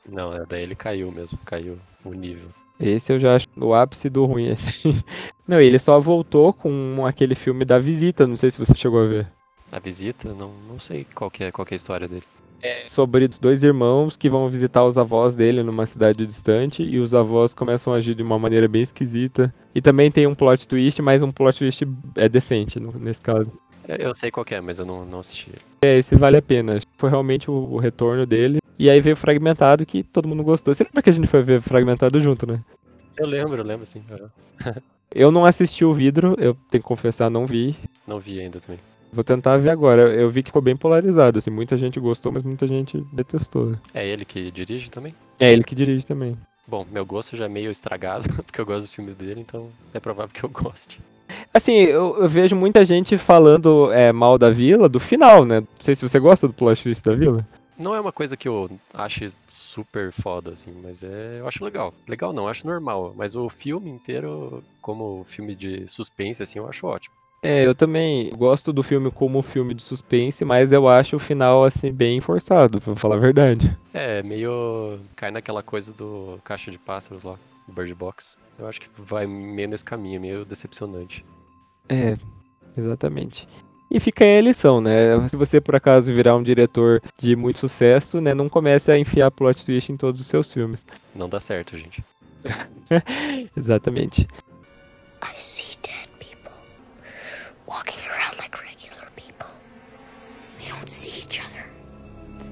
Não, 0.09 0.33
é, 0.33 0.45
daí 0.45 0.63
ele 0.63 0.75
caiu 0.75 1.11
mesmo, 1.11 1.37
caiu 1.45 1.77
o 2.03 2.13
nível. 2.13 2.47
Esse 2.79 3.13
eu 3.13 3.19
já 3.19 3.35
acho 3.35 3.47
o 3.57 3.73
ápice 3.73 4.09
do 4.09 4.25
ruim, 4.25 4.49
assim. 4.51 5.01
Não, 5.47 5.59
ele 5.59 5.79
só 5.79 5.99
voltou 5.99 6.53
com 6.53 7.05
aquele 7.05 7.35
filme 7.35 7.65
da 7.65 7.79
Visita, 7.79 8.27
não 8.27 8.35
sei 8.35 8.51
se 8.51 8.57
você 8.57 8.75
chegou 8.75 9.03
a 9.03 9.07
ver. 9.07 9.27
A 9.71 9.79
Visita? 9.79 10.33
Não, 10.33 10.51
não 10.67 10.79
sei 10.79 11.05
qual 11.15 11.31
que, 11.31 11.43
é, 11.43 11.51
qual 11.51 11.65
que 11.65 11.73
é 11.73 11.75
a 11.75 11.77
história 11.77 12.07
dele. 12.07 12.23
É 12.61 12.87
sobre 12.87 13.27
dois 13.27 13.63
irmãos 13.63 14.17
que 14.17 14.29
vão 14.29 14.49
visitar 14.49 14.83
os 14.85 14.97
avós 14.97 15.35
dele 15.35 15.61
numa 15.61 15.85
cidade 15.85 16.25
distante 16.25 16.81
e 16.81 16.99
os 16.99 17.13
avós 17.13 17.53
começam 17.53 17.93
a 17.93 17.97
agir 17.97 18.15
de 18.15 18.23
uma 18.23 18.39
maneira 18.39 18.67
bem 18.67 18.81
esquisita. 18.81 19.53
E 19.73 19.81
também 19.81 20.09
tem 20.09 20.25
um 20.25 20.33
plot 20.33 20.67
twist, 20.67 21.01
mas 21.01 21.21
um 21.21 21.31
plot 21.31 21.59
twist 21.59 21.87
é 22.15 22.27
decente 22.27 22.79
nesse 22.79 23.21
caso. 23.21 23.51
Eu 23.87 24.15
sei 24.15 24.31
qual 24.31 24.45
é, 24.49 24.59
mas 24.59 24.79
eu 24.79 24.85
não, 24.85 25.05
não 25.05 25.19
assisti. 25.19 25.51
É, 25.83 25.99
esse 25.99 26.15
vale 26.15 26.37
a 26.37 26.41
pena. 26.41 26.79
Foi 26.97 27.09
realmente 27.09 27.51
o, 27.51 27.53
o 27.53 27.77
retorno 27.77 28.25
dele. 28.25 28.57
E 28.77 28.89
aí 28.89 28.99
veio 28.99 29.15
Fragmentado, 29.15 29.85
que 29.85 30.03
todo 30.03 30.27
mundo 30.27 30.43
gostou. 30.43 30.73
Você 30.73 30.83
lembra 30.83 31.01
que 31.01 31.09
a 31.09 31.13
gente 31.13 31.27
foi 31.27 31.41
ver 31.43 31.61
Fragmentado 31.61 32.19
junto, 32.19 32.45
né? 32.45 32.59
Eu 33.17 33.25
lembro, 33.25 33.57
eu 33.57 33.63
lembro 33.63 33.85
sim. 33.85 34.03
eu 35.13 35.31
não 35.31 35.45
assisti 35.45 35.85
o 35.85 35.93
vidro, 35.93 36.35
eu 36.37 36.55
tenho 36.69 36.81
que 36.81 36.87
confessar, 36.87 37.29
não 37.29 37.45
vi. 37.45 37.75
Não 38.05 38.19
vi 38.19 38.39
ainda 38.39 38.59
também. 38.59 38.79
Vou 39.13 39.23
tentar 39.23 39.57
ver 39.57 39.69
agora. 39.69 40.13
Eu 40.13 40.29
vi 40.29 40.43
que 40.43 40.49
ficou 40.49 40.61
bem 40.61 40.75
polarizado, 40.75 41.39
assim, 41.39 41.49
muita 41.49 41.77
gente 41.77 41.99
gostou, 41.99 42.31
mas 42.31 42.43
muita 42.43 42.67
gente 42.67 43.01
detestou. 43.13 43.75
É 43.93 44.05
ele 44.05 44.25
que 44.25 44.51
dirige 44.51 44.91
também? 44.91 45.15
É 45.39 45.51
ele 45.51 45.63
que 45.63 45.73
dirige 45.73 46.05
também. 46.05 46.37
Bom, 46.67 46.85
meu 46.91 47.05
gosto 47.05 47.37
já 47.37 47.45
é 47.45 47.49
meio 47.49 47.71
estragado, 47.71 48.27
porque 48.43 48.59
eu 48.59 48.65
gosto 48.65 48.81
dos 48.81 48.93
filmes 48.93 49.15
dele, 49.15 49.39
então 49.39 49.69
é 49.93 49.99
provável 50.01 50.33
que 50.33 50.43
eu 50.43 50.49
goste. 50.49 50.99
Assim, 51.53 51.73
eu, 51.73 52.21
eu 52.21 52.27
vejo 52.27 52.55
muita 52.55 52.83
gente 52.83 53.17
falando 53.17 53.91
é, 53.93 54.11
mal 54.11 54.37
da 54.37 54.49
vila 54.49 54.89
do 54.89 54.99
final, 54.99 55.45
né? 55.45 55.61
Não 55.61 55.67
sei 55.79 55.95
se 55.95 56.01
você 56.01 56.19
gosta 56.19 56.47
do 56.47 56.53
plot 56.53 56.83
twist 56.83 57.03
da 57.03 57.15
vila. 57.15 57.47
Não 57.77 57.93
é 57.93 57.99
uma 57.99 58.11
coisa 58.11 58.37
que 58.37 58.47
eu 58.47 58.69
acho 58.93 59.25
super 59.47 60.11
foda, 60.11 60.51
assim, 60.51 60.71
mas 60.81 61.03
é, 61.03 61.39
eu 61.39 61.47
acho 61.47 61.63
legal. 61.63 61.93
Legal 62.07 62.31
não, 62.31 62.47
acho 62.47 62.65
normal. 62.65 63.13
Mas 63.15 63.35
o 63.35 63.49
filme 63.49 63.89
inteiro, 63.89 64.63
como 64.81 65.23
filme 65.25 65.55
de 65.55 65.87
suspense, 65.87 66.41
assim, 66.41 66.59
eu 66.59 66.69
acho 66.69 66.87
ótimo. 66.87 67.15
É, 67.41 67.63
eu 67.63 67.75
também 67.75 68.31
gosto 68.31 68.73
do 68.73 68.81
filme 68.81 69.11
como 69.11 69.41
filme 69.43 69.75
de 69.75 69.83
suspense, 69.83 70.43
mas 70.43 70.71
eu 70.71 70.87
acho 70.87 71.17
o 71.17 71.19
final, 71.19 71.63
assim, 71.63 71.91
bem 71.91 72.19
forçado, 72.19 72.81
pra 72.81 72.95
falar 72.95 73.17
a 73.17 73.19
verdade. 73.19 73.77
É, 73.93 74.23
meio. 74.23 74.99
cai 75.15 75.29
naquela 75.29 75.61
coisa 75.61 75.93
do 75.93 76.39
Caixa 76.43 76.71
de 76.71 76.79
Pássaros 76.79 77.23
lá, 77.23 77.37
do 77.67 77.73
Bird 77.73 77.93
Box. 77.93 78.35
Eu 78.57 78.67
acho 78.67 78.81
que 78.81 78.89
vai 78.97 79.27
meio 79.27 79.67
nesse 79.67 79.85
caminho, 79.85 80.19
meio 80.19 80.43
decepcionante. 80.43 81.23
É, 81.87 82.17
exatamente. 82.75 83.47
E 83.95 83.99
fica 84.01 84.25
aí 84.25 84.39
a 84.39 84.41
lição, 84.41 84.81
né? 84.81 85.25
Se 85.29 85.37
você 85.37 85.61
por 85.61 85.73
acaso 85.73 86.13
virar 86.13 86.35
um 86.35 86.43
diretor 86.43 87.01
de 87.17 87.33
muito 87.33 87.59
sucesso, 87.59 88.19
né, 88.19 88.33
não 88.33 88.49
comece 88.49 88.91
a 88.91 88.99
enfiar 88.99 89.31
plot 89.31 89.65
twist 89.65 89.89
em 89.89 89.95
todos 89.95 90.19
os 90.19 90.27
seus 90.27 90.51
filmes. 90.51 90.85
Não 91.15 91.29
dá 91.29 91.39
certo, 91.39 91.77
gente. 91.77 92.03
Exatamente. 93.55 94.27
I 95.23 95.37
see 95.37 95.77
dead 95.81 96.09
people 96.19 96.51
walking 97.69 98.05
around 98.09 98.35
like 98.37 98.61
regular 98.61 99.09
people. 99.15 99.47
They 100.59 100.67
don't 100.67 100.91
see 100.91 101.21
each 101.21 101.39
other. 101.39 101.65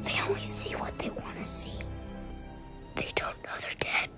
They 0.05 0.21
only 0.21 0.39
see 0.39 0.77
what 0.77 0.93
they 0.97 1.09
want 1.09 1.37
to 1.39 1.43
see. 1.43 1.77
They 2.95 3.11
don't 3.15 3.35
know 3.43 3.59
they're 3.59 3.75
dead. 3.81 4.12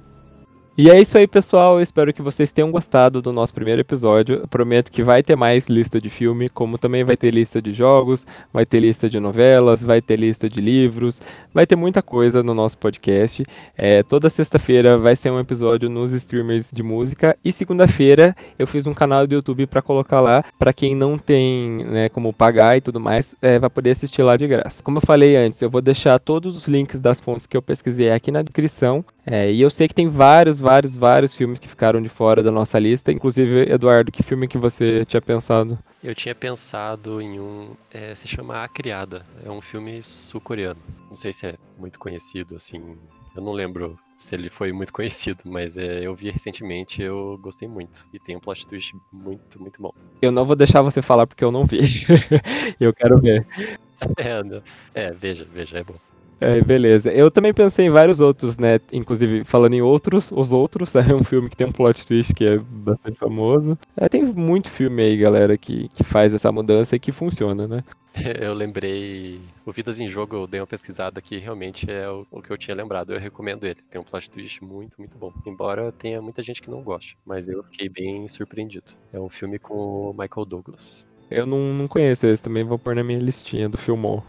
E 0.78 0.90
é 0.90 1.00
isso 1.00 1.18
aí, 1.18 1.26
pessoal. 1.26 1.78
Eu 1.78 1.82
espero 1.82 2.14
que 2.14 2.22
vocês 2.22 2.52
tenham 2.52 2.70
gostado 2.70 3.22
do 3.22 3.32
nosso 3.32 3.54
primeiro 3.54 3.80
episódio. 3.80 4.42
Eu 4.42 4.48
prometo 4.48 4.92
que 4.92 5.02
vai 5.02 5.24
ter 5.24 5.38
mais 5.38 5.70
lista 5.70 6.02
de 6.02 6.10
filme, 6.10 6.50
como 6.50 6.78
também 6.78 7.02
vai 7.02 7.16
ter 7.16 7.34
lista 7.34 7.62
de 7.62 7.72
jogos, 7.72 8.28
vai 8.52 8.66
ter 8.66 8.82
lista 8.82 9.10
de 9.10 9.18
novelas, 9.18 9.82
vai 9.82 10.02
ter 10.02 10.18
lista 10.18 10.50
de 10.50 10.60
livros, 10.60 11.22
vai 11.54 11.66
ter 11.66 11.78
muita 11.78 12.02
coisa 12.02 12.44
no 12.44 12.54
nosso 12.54 12.78
podcast. 12.78 13.46
É, 13.78 14.04
toda 14.04 14.30
sexta-feira 14.30 14.98
vai 14.98 15.16
ser 15.16 15.32
um 15.32 15.40
episódio 15.40 15.90
nos 15.90 16.12
streamers 16.12 16.70
de 16.74 16.84
música 16.84 17.38
e 17.42 17.54
segunda-feira 17.54 18.36
eu 18.60 18.68
fiz 18.68 18.86
um 18.86 18.94
canal 18.94 19.26
do 19.26 19.34
YouTube 19.34 19.68
para 19.68 19.82
colocar 19.82 20.20
lá 20.20 20.44
para 20.60 20.74
quem 20.74 20.94
não 20.94 21.18
tem 21.18 21.86
né, 21.86 22.10
como 22.10 22.34
pagar 22.34 22.76
e 22.76 22.82
tudo 22.82 23.00
mais, 23.00 23.34
é, 23.42 23.58
vai 23.58 23.70
poder 23.70 23.92
assistir 23.92 24.24
lá 24.24 24.36
de 24.36 24.46
graça. 24.46 24.84
Como 24.84 24.98
eu 24.98 25.02
falei 25.02 25.38
antes, 25.38 25.62
eu 25.62 25.70
vou 25.70 25.82
deixar 25.82 26.20
todos 26.20 26.58
os 26.58 26.68
links 26.68 27.00
das 27.00 27.22
fontes 27.22 27.48
que 27.48 27.56
eu 27.56 27.62
pesquisei 27.62 28.12
aqui 28.12 28.30
na 28.30 28.42
descrição 28.42 29.06
É, 29.26 29.52
e 29.52 29.60
eu 29.60 29.70
sei 29.72 29.88
que 29.88 29.96
tem 29.96 30.08
vários, 30.08 30.60
vários, 30.60 30.96
vários 30.96 31.36
filmes 31.36 31.58
que 31.58 31.68
ficaram 31.68 32.02
de 32.02 32.10
fora 32.10 32.44
da 32.44 32.52
nossa 32.52 32.78
lista. 32.78 33.12
Inclusive, 33.12 33.72
Eduardo, 33.72 34.12
que 34.12 34.22
filme 34.22 34.48
que 34.48 34.58
você 34.58 35.04
tinha 35.06 35.22
pensado? 35.22 35.80
Eu 36.04 36.14
tinha 36.14 36.36
pensado 36.36 37.20
em 37.20 37.40
um. 37.40 37.72
É, 37.92 38.14
se 38.14 38.28
chama 38.28 38.64
A 38.64 38.68
Criada. 38.68 39.26
É 39.44 39.50
um 39.50 39.62
filme 39.62 40.02
sul-coreano. 40.04 40.80
Não 41.10 41.18
sei 41.18 41.34
se 41.34 41.48
é 41.48 41.56
muito 41.78 41.98
conhecido, 41.98 42.56
assim. 42.56 42.98
Eu 43.36 43.42
não 43.42 43.52
lembro 43.52 43.98
se 44.16 44.36
ele 44.36 44.50
foi 44.50 44.72
muito 44.72 44.94
conhecido, 44.94 45.42
mas 45.46 45.78
é, 45.78 46.06
eu 46.06 46.14
vi 46.14 46.30
recentemente 46.30 47.02
eu 47.02 47.40
gostei 47.42 47.68
muito. 47.68 48.06
E 48.14 48.20
tem 48.20 48.36
um 48.36 48.40
plot 48.40 48.68
twist 48.68 48.96
muito, 49.12 49.60
muito 49.60 49.82
bom. 49.82 49.92
Eu 50.22 50.32
não 50.32 50.46
vou 50.46 50.56
deixar 50.56 50.84
você 50.84 51.02
falar 51.02 51.26
porque 51.26 51.44
eu 51.44 51.52
não 51.52 51.66
vi. 51.66 51.80
eu 52.80 52.94
quero 52.94 53.18
ver. 53.20 53.46
É, 54.18 55.06
é, 55.06 55.12
veja, 55.14 55.48
veja, 55.52 55.78
é 55.80 55.84
bom. 55.84 55.96
É, 56.40 56.62
beleza. 56.62 57.12
Eu 57.12 57.32
também 57.32 57.54
pensei 57.54 57.86
em 57.86 57.90
vários 57.90 58.20
outros, 58.20 58.58
né? 58.58 58.80
Inclusive, 58.92 59.44
falando 59.44 59.74
em 59.74 59.82
outros, 59.82 60.32
Os 60.32 60.52
Outros, 60.52 60.94
é 60.96 61.14
um 61.14 61.24
filme 61.24 61.50
que 61.50 61.58
tem 61.58 61.68
um 61.68 61.72
plot 61.72 62.06
twist 62.06 62.34
que 62.34 62.46
é 62.46 62.58
bastante 62.58 63.18
famoso. 63.18 63.78
É, 63.96 64.10
tem 64.10 64.24
muito 64.24 64.70
filme 64.70 65.02
aí, 65.02 65.18
galera, 65.18 65.58
que, 65.58 65.90
que 65.90 66.04
faz 66.04 66.34
essa 66.34 66.52
mudança 66.52 66.96
e 66.96 67.00
que 67.00 67.12
funciona, 67.12 67.68
né? 67.68 67.84
Eu 68.40 68.54
lembrei. 68.54 69.42
O 69.66 69.72
Vidas 69.72 70.00
em 70.00 70.08
Jogo, 70.08 70.36
eu 70.36 70.48
dei 70.48 70.62
uma 70.62 70.68
pesquisada 70.68 71.22
que 71.22 71.38
realmente 71.38 71.90
é 71.90 72.10
o, 72.10 72.26
o, 72.32 72.42
que 72.42 72.50
eu 72.50 72.58
tinha 72.58 72.76
lembrado. 72.76 73.12
Eu 73.12 73.20
recomendo 73.20 73.66
ele. 73.66 73.80
Tem 73.90 74.00
um 74.00 74.06
plot 74.06 74.30
twist 74.30 74.64
muito, 74.64 74.96
muito 74.98 75.18
bom. 75.18 75.34
Embora 75.46 75.92
tenha 75.92 76.22
muita 76.22 76.42
gente 76.42 76.62
que 76.62 76.70
não 76.70 76.82
goste, 76.82 77.18
mas 77.26 77.48
eu 77.48 77.62
fiquei 77.64 77.90
bem 77.90 78.28
surpreendido. 78.30 78.94
É 79.12 79.20
um 79.20 79.30
filme 79.30 79.60
com 79.60 79.74
o 79.74 80.16
Michael 80.18 80.46
Douglas. 80.46 81.06
Eu 81.30 81.46
não, 81.46 81.74
não 81.74 81.88
conheço 81.88 82.28
esse 82.28 82.42
também, 82.42 82.64
vou 82.64 82.80
pôr 82.80 82.96
na 82.96 83.04
minha 83.04 83.20
listinha 83.20 83.68
do 83.68 83.78
filmão. 83.78 84.24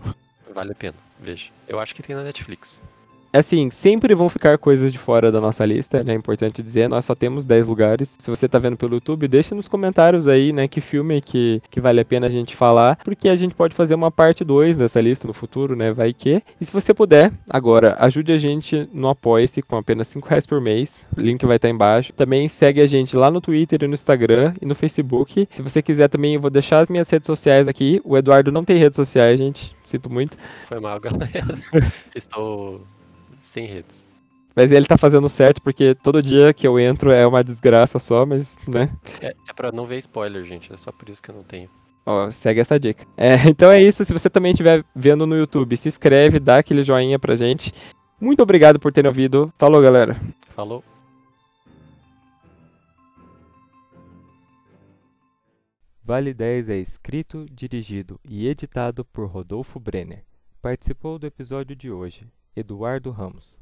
Vale 0.57 0.73
a 0.73 0.75
pena, 0.75 0.97
veja. 1.21 1.51
Eu 1.69 1.79
acho 1.79 1.95
que 1.95 2.03
tem 2.03 2.17
na 2.17 2.23
Netflix. 2.25 2.81
Assim, 3.39 3.71
sempre 3.71 4.15
vão 4.15 4.29
ficar 4.29 4.59
coisas 4.59 4.93
de 4.93 4.99
fora 4.99 5.31
da 5.31 5.41
nossa 5.41 5.65
lista, 5.65 6.03
né? 6.03 6.13
É 6.13 6.17
importante 6.17 6.63
dizer, 6.63 6.89
nós 6.89 7.05
só 7.05 7.15
temos 7.15 7.45
10 7.45 7.67
lugares. 7.69 8.17
Se 8.19 8.31
você 8.31 8.49
tá 8.49 8.59
vendo 8.59 8.77
pelo 8.77 8.95
YouTube, 8.95 9.29
deixa 9.29 9.55
nos 9.55 9.69
comentários 9.69 10.27
aí, 10.27 10.53
né, 10.53 10.67
que 10.67 10.81
filme 10.81 11.21
que, 11.21 11.63
que 11.71 11.81
vale 11.81 12.01
a 12.01 12.05
pena 12.05 12.27
a 12.27 12.31
gente 12.31 12.57
falar, 12.57 12.97
porque 13.05 13.29
a 13.29 13.37
gente 13.37 13.55
pode 13.55 13.75
fazer 13.75 13.95
uma 13.95 14.11
parte 14.11 14.45
2 14.45 14.77
dessa 14.77 15.01
lista 15.01 15.27
no 15.27 15.35
futuro, 15.35 15.77
né? 15.77 15.93
Vai 15.93 16.13
que. 16.13 16.43
E 16.61 16.65
se 16.65 16.73
você 16.73 16.95
puder, 16.95 17.33
agora, 17.49 17.97
ajude 17.99 18.33
a 18.33 18.39
gente 18.39 18.89
no 18.93 19.09
Apoia-se 19.09 19.63
com 19.63 19.77
apenas 19.77 20.09
5 20.09 20.29
reais 20.29 20.47
por 20.47 20.61
mês. 20.61 21.07
O 21.17 21.21
link 21.21 21.45
vai 21.45 21.57
estar 21.57 21.69
tá 21.69 21.75
embaixo. 21.75 22.13
Também 22.13 22.49
segue 22.49 22.81
a 22.81 22.87
gente 22.87 23.17
lá 23.17 23.31
no 23.31 23.41
Twitter 23.41 23.83
e 23.83 23.87
no 23.87 23.95
Instagram 23.95 24.55
e 24.61 24.67
no 24.67 24.75
Facebook. 24.75 25.49
Se 25.55 25.63
você 25.63 25.83
quiser 25.83 26.09
também, 26.09 26.35
eu 26.35 26.41
vou 26.41 26.51
deixar 26.51 26.81
as 26.81 26.89
minhas 26.89 27.09
redes 27.09 27.27
sociais 27.27 27.69
aqui. 27.69 28.01
O 28.05 28.17
Eduardo 28.17 28.51
não 28.51 28.65
tem 28.65 28.79
redes 28.79 28.97
sociais, 28.97 29.39
gente. 29.39 29.77
Sinto 29.85 30.11
muito. 30.11 30.37
Foi 30.67 30.81
mal, 30.81 30.99
galera. 30.99 31.59
Estou 32.15 32.83
sem 33.47 33.67
redes. 33.67 34.07
Mas 34.57 34.73
ele 34.73 34.87
tá 34.87 34.97
fazendo 34.97 35.29
certo, 35.29 35.61
porque 35.61 35.95
todo 35.95 36.23
dia 36.23 36.55
que 36.55 36.67
eu 36.67 36.81
entro 36.81 37.11
é 37.11 37.27
uma 37.27 37.45
desgraça 37.45 37.99
só, 37.99 38.25
mas, 38.25 38.59
né? 38.67 38.91
É, 39.21 39.37
é 39.49 39.53
pra 39.55 39.71
não 39.71 39.85
ver 39.85 39.99
spoiler, 39.99 40.45
gente. 40.45 40.73
É 40.73 40.77
só 40.79 40.91
por 40.91 41.11
isso 41.11 41.23
que 41.23 41.31
eu 41.31 41.35
não 41.35 41.43
tenho. 41.43 41.69
Ó, 42.07 42.31
segue 42.31 42.61
essa 42.61 42.81
dica. 42.81 43.07
É, 43.19 43.35
então 43.51 43.71
é 43.71 43.83
isso. 43.83 44.03
Se 44.03 44.15
você 44.15 44.31
também 44.31 44.53
estiver 44.53 44.83
vendo 44.95 45.27
no 45.27 45.37
YouTube, 45.37 45.77
se 45.77 45.89
inscreve, 45.89 46.41
dá 46.41 46.57
aquele 46.57 46.83
joinha 46.83 47.19
pra 47.19 47.37
gente. 47.37 47.71
Muito 48.19 48.43
obrigado 48.43 48.81
por 48.81 48.91
terem 48.91 49.09
ouvido. 49.09 49.53
Falou, 49.59 49.83
galera. 49.83 50.19
Falou. 50.55 50.83
Vale 56.03 56.33
10 56.33 56.71
é 56.71 56.79
escrito, 56.79 57.45
dirigido 57.51 58.19
e 58.25 58.49
editado 58.49 59.05
por 59.05 59.27
Rodolfo 59.27 59.79
Brenner. 59.79 60.25
Participou 60.63 61.19
do 61.19 61.27
episódio 61.27 61.77
de 61.77 61.91
hoje 61.91 62.27
Eduardo 62.57 63.13
Ramos. 63.13 63.55